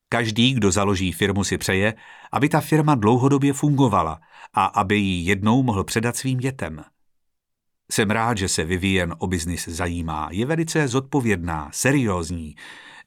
Každý, 0.09 0.53
kdo 0.53 0.71
založí 0.71 1.11
firmu, 1.11 1.43
si 1.43 1.57
přeje, 1.57 1.93
aby 2.31 2.49
ta 2.49 2.61
firma 2.61 2.95
dlouhodobě 2.95 3.53
fungovala 3.53 4.19
a 4.53 4.65
aby 4.65 4.97
ji 4.97 5.29
jednou 5.29 5.63
mohl 5.63 5.83
předat 5.83 6.15
svým 6.15 6.37
dětem– 6.37 6.83
jsem 7.91 8.11
rád, 8.11 8.37
že 8.37 8.47
se 8.47 8.65
Vivien 8.65 9.15
o 9.17 9.27
biznis 9.27 9.67
zajímá. 9.67 10.29
Je 10.31 10.45
velice 10.45 10.87
zodpovědná, 10.87 11.69
seriózní, 11.73 12.55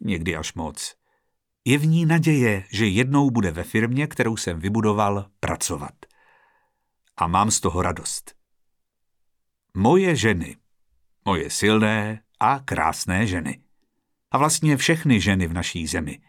někdy 0.00 0.36
až 0.36 0.54
moc. 0.54 0.94
Je 1.64 1.78
v 1.78 1.86
ní 1.86 2.06
naděje, 2.06 2.64
že 2.72 2.86
jednou 2.86 3.30
bude 3.30 3.50
ve 3.50 3.64
firmě, 3.64 4.06
kterou 4.06 4.36
jsem 4.36 4.60
vybudoval, 4.60 5.30
pracovat. 5.40 5.94
A 7.16 7.26
mám 7.26 7.50
z 7.50 7.60
toho 7.60 7.82
radost. 7.82 8.34
Moje 9.74 10.16
ženy. 10.16 10.56
Moje 11.24 11.50
silné 11.50 12.22
a 12.40 12.58
krásné 12.58 13.26
ženy. 13.26 13.60
a 14.32 14.38
vlastně 14.38 14.76
všechny 14.76 15.20
ženy 15.20 15.46
v 15.46 15.52
naší 15.52 15.86
zemi. 15.86 16.20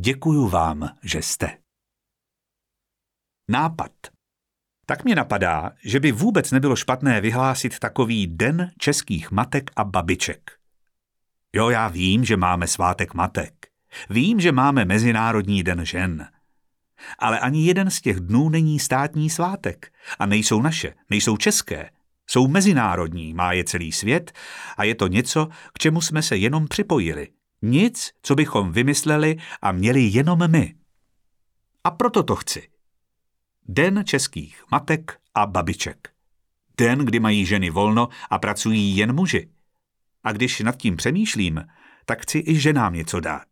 Děkuju 0.00 0.48
vám, 0.48 0.88
že 1.02 1.22
jste. 1.22 1.58
Nápad. 3.50 3.92
Tak 4.86 5.04
mě 5.04 5.14
napadá, 5.14 5.72
že 5.84 6.00
by 6.00 6.12
vůbec 6.12 6.50
nebylo 6.50 6.76
špatné 6.76 7.20
vyhlásit 7.20 7.78
takový 7.78 8.26
den 8.26 8.70
českých 8.78 9.30
matek 9.30 9.70
a 9.76 9.84
babiček. 9.84 10.58
Jo, 11.52 11.70
já 11.70 11.88
vím, 11.88 12.24
že 12.24 12.36
máme 12.36 12.66
svátek 12.66 13.14
matek. 13.14 13.66
Vím, 14.10 14.40
že 14.40 14.52
máme 14.52 14.84
Mezinárodní 14.84 15.62
den 15.62 15.84
žen. 15.84 16.28
Ale 17.18 17.40
ani 17.40 17.66
jeden 17.66 17.90
z 17.90 18.00
těch 18.00 18.20
dnů 18.20 18.48
není 18.48 18.78
státní 18.78 19.30
svátek. 19.30 19.92
A 20.18 20.26
nejsou 20.26 20.62
naše, 20.62 20.94
nejsou 21.10 21.36
české. 21.36 21.90
Jsou 22.26 22.48
mezinárodní, 22.48 23.34
má 23.34 23.52
je 23.52 23.64
celý 23.64 23.92
svět 23.92 24.32
a 24.76 24.84
je 24.84 24.94
to 24.94 25.06
něco, 25.06 25.48
k 25.74 25.78
čemu 25.78 26.00
jsme 26.00 26.22
se 26.22 26.36
jenom 26.36 26.68
připojili. 26.68 27.28
Nic, 27.62 28.12
co 28.22 28.34
bychom 28.34 28.72
vymysleli 28.72 29.36
a 29.62 29.72
měli 29.72 30.00
jenom 30.00 30.50
my. 30.50 30.74
A 31.84 31.90
proto 31.90 32.22
to 32.22 32.36
chci. 32.36 32.68
Den 33.68 34.04
českých 34.04 34.64
matek 34.70 35.20
a 35.34 35.46
babiček. 35.46 36.10
Den, 36.78 36.98
kdy 36.98 37.20
mají 37.20 37.46
ženy 37.46 37.70
volno 37.70 38.08
a 38.30 38.38
pracují 38.38 38.96
jen 38.96 39.12
muži. 39.12 39.48
A 40.24 40.32
když 40.32 40.60
nad 40.60 40.76
tím 40.76 40.96
přemýšlím, 40.96 41.64
tak 42.04 42.22
chci 42.22 42.44
i 42.46 42.60
ženám 42.60 42.94
něco 42.94 43.20
dát. 43.20 43.48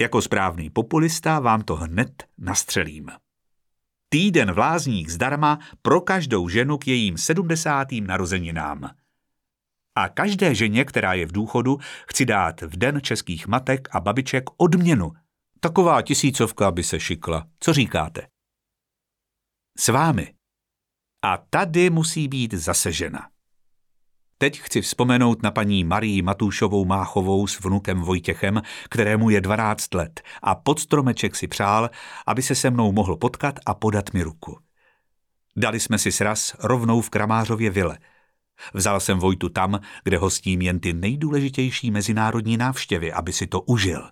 Jako 0.00 0.22
správný 0.22 0.70
populista 0.70 1.40
vám 1.40 1.62
to 1.62 1.76
hned 1.76 2.24
nastřelím. 2.38 3.10
Týden 4.08 4.52
v 4.52 4.58
lázních 4.58 5.12
zdarma 5.12 5.58
pro 5.82 6.00
každou 6.00 6.48
ženu 6.48 6.78
k 6.78 6.88
jejím 6.88 7.18
sedmdesátým 7.18 8.06
narozeninám. 8.06 8.90
A 9.98 10.08
každé 10.08 10.54
ženě, 10.54 10.84
která 10.84 11.14
je 11.14 11.26
v 11.26 11.32
důchodu, 11.32 11.78
chci 12.08 12.24
dát 12.26 12.60
v 12.60 12.76
den 12.76 13.00
českých 13.02 13.46
matek 13.46 13.88
a 13.92 14.00
babiček 14.00 14.44
odměnu. 14.56 15.12
Taková 15.60 16.02
tisícovka 16.02 16.70
by 16.70 16.82
se 16.82 17.00
šikla. 17.00 17.46
Co 17.60 17.72
říkáte? 17.72 18.26
S 19.78 19.88
vámi. 19.88 20.34
A 21.22 21.38
tady 21.50 21.90
musí 21.90 22.28
být 22.28 22.54
zase 22.54 22.92
žena. 22.92 23.28
Teď 24.38 24.60
chci 24.60 24.80
vzpomenout 24.80 25.42
na 25.42 25.50
paní 25.50 25.84
Marii 25.84 26.22
Matušovou 26.22 26.84
Máchovou 26.84 27.46
s 27.46 27.60
vnukem 27.60 28.00
Vojtěchem, 28.00 28.62
kterému 28.90 29.30
je 29.30 29.40
12 29.40 29.94
let 29.94 30.22
a 30.42 30.54
pod 30.54 30.80
stromeček 30.80 31.36
si 31.36 31.48
přál, 31.48 31.90
aby 32.26 32.42
se 32.42 32.54
se 32.54 32.70
mnou 32.70 32.92
mohl 32.92 33.16
potkat 33.16 33.58
a 33.66 33.74
podat 33.74 34.12
mi 34.12 34.22
ruku. 34.22 34.58
Dali 35.56 35.80
jsme 35.80 35.98
si 35.98 36.12
sraz 36.12 36.56
rovnou 36.58 37.00
v 37.00 37.10
Kramářově 37.10 37.70
vile. 37.70 37.98
Vzal 38.74 39.00
jsem 39.00 39.18
Vojtu 39.18 39.48
tam, 39.48 39.80
kde 40.04 40.18
hostím 40.18 40.62
jen 40.62 40.80
ty 40.80 40.92
nejdůležitější 40.92 41.90
mezinárodní 41.90 42.56
návštěvy, 42.56 43.12
aby 43.12 43.32
si 43.32 43.46
to 43.46 43.60
užil. 43.60 44.10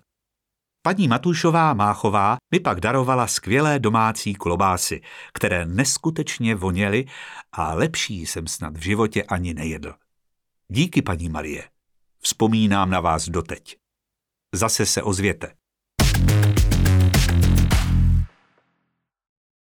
Paní 0.81 1.07
Matušová 1.07 1.73
Máchová 1.73 2.37
mi 2.51 2.59
pak 2.59 2.79
darovala 2.79 3.27
skvělé 3.27 3.79
domácí 3.79 4.33
klobásy, 4.33 5.01
které 5.33 5.65
neskutečně 5.65 6.55
voněly 6.55 7.05
a 7.51 7.73
lepší 7.73 8.25
jsem 8.25 8.47
snad 8.47 8.77
v 8.77 8.81
životě 8.81 9.23
ani 9.23 9.53
nejedl. 9.53 9.93
Díky, 10.67 11.01
paní 11.01 11.29
Marie. 11.29 11.69
Vzpomínám 12.19 12.89
na 12.89 12.99
vás 12.99 13.29
doteď. 13.29 13.77
Zase 14.53 14.85
se 14.85 15.03
ozvěte. 15.03 15.53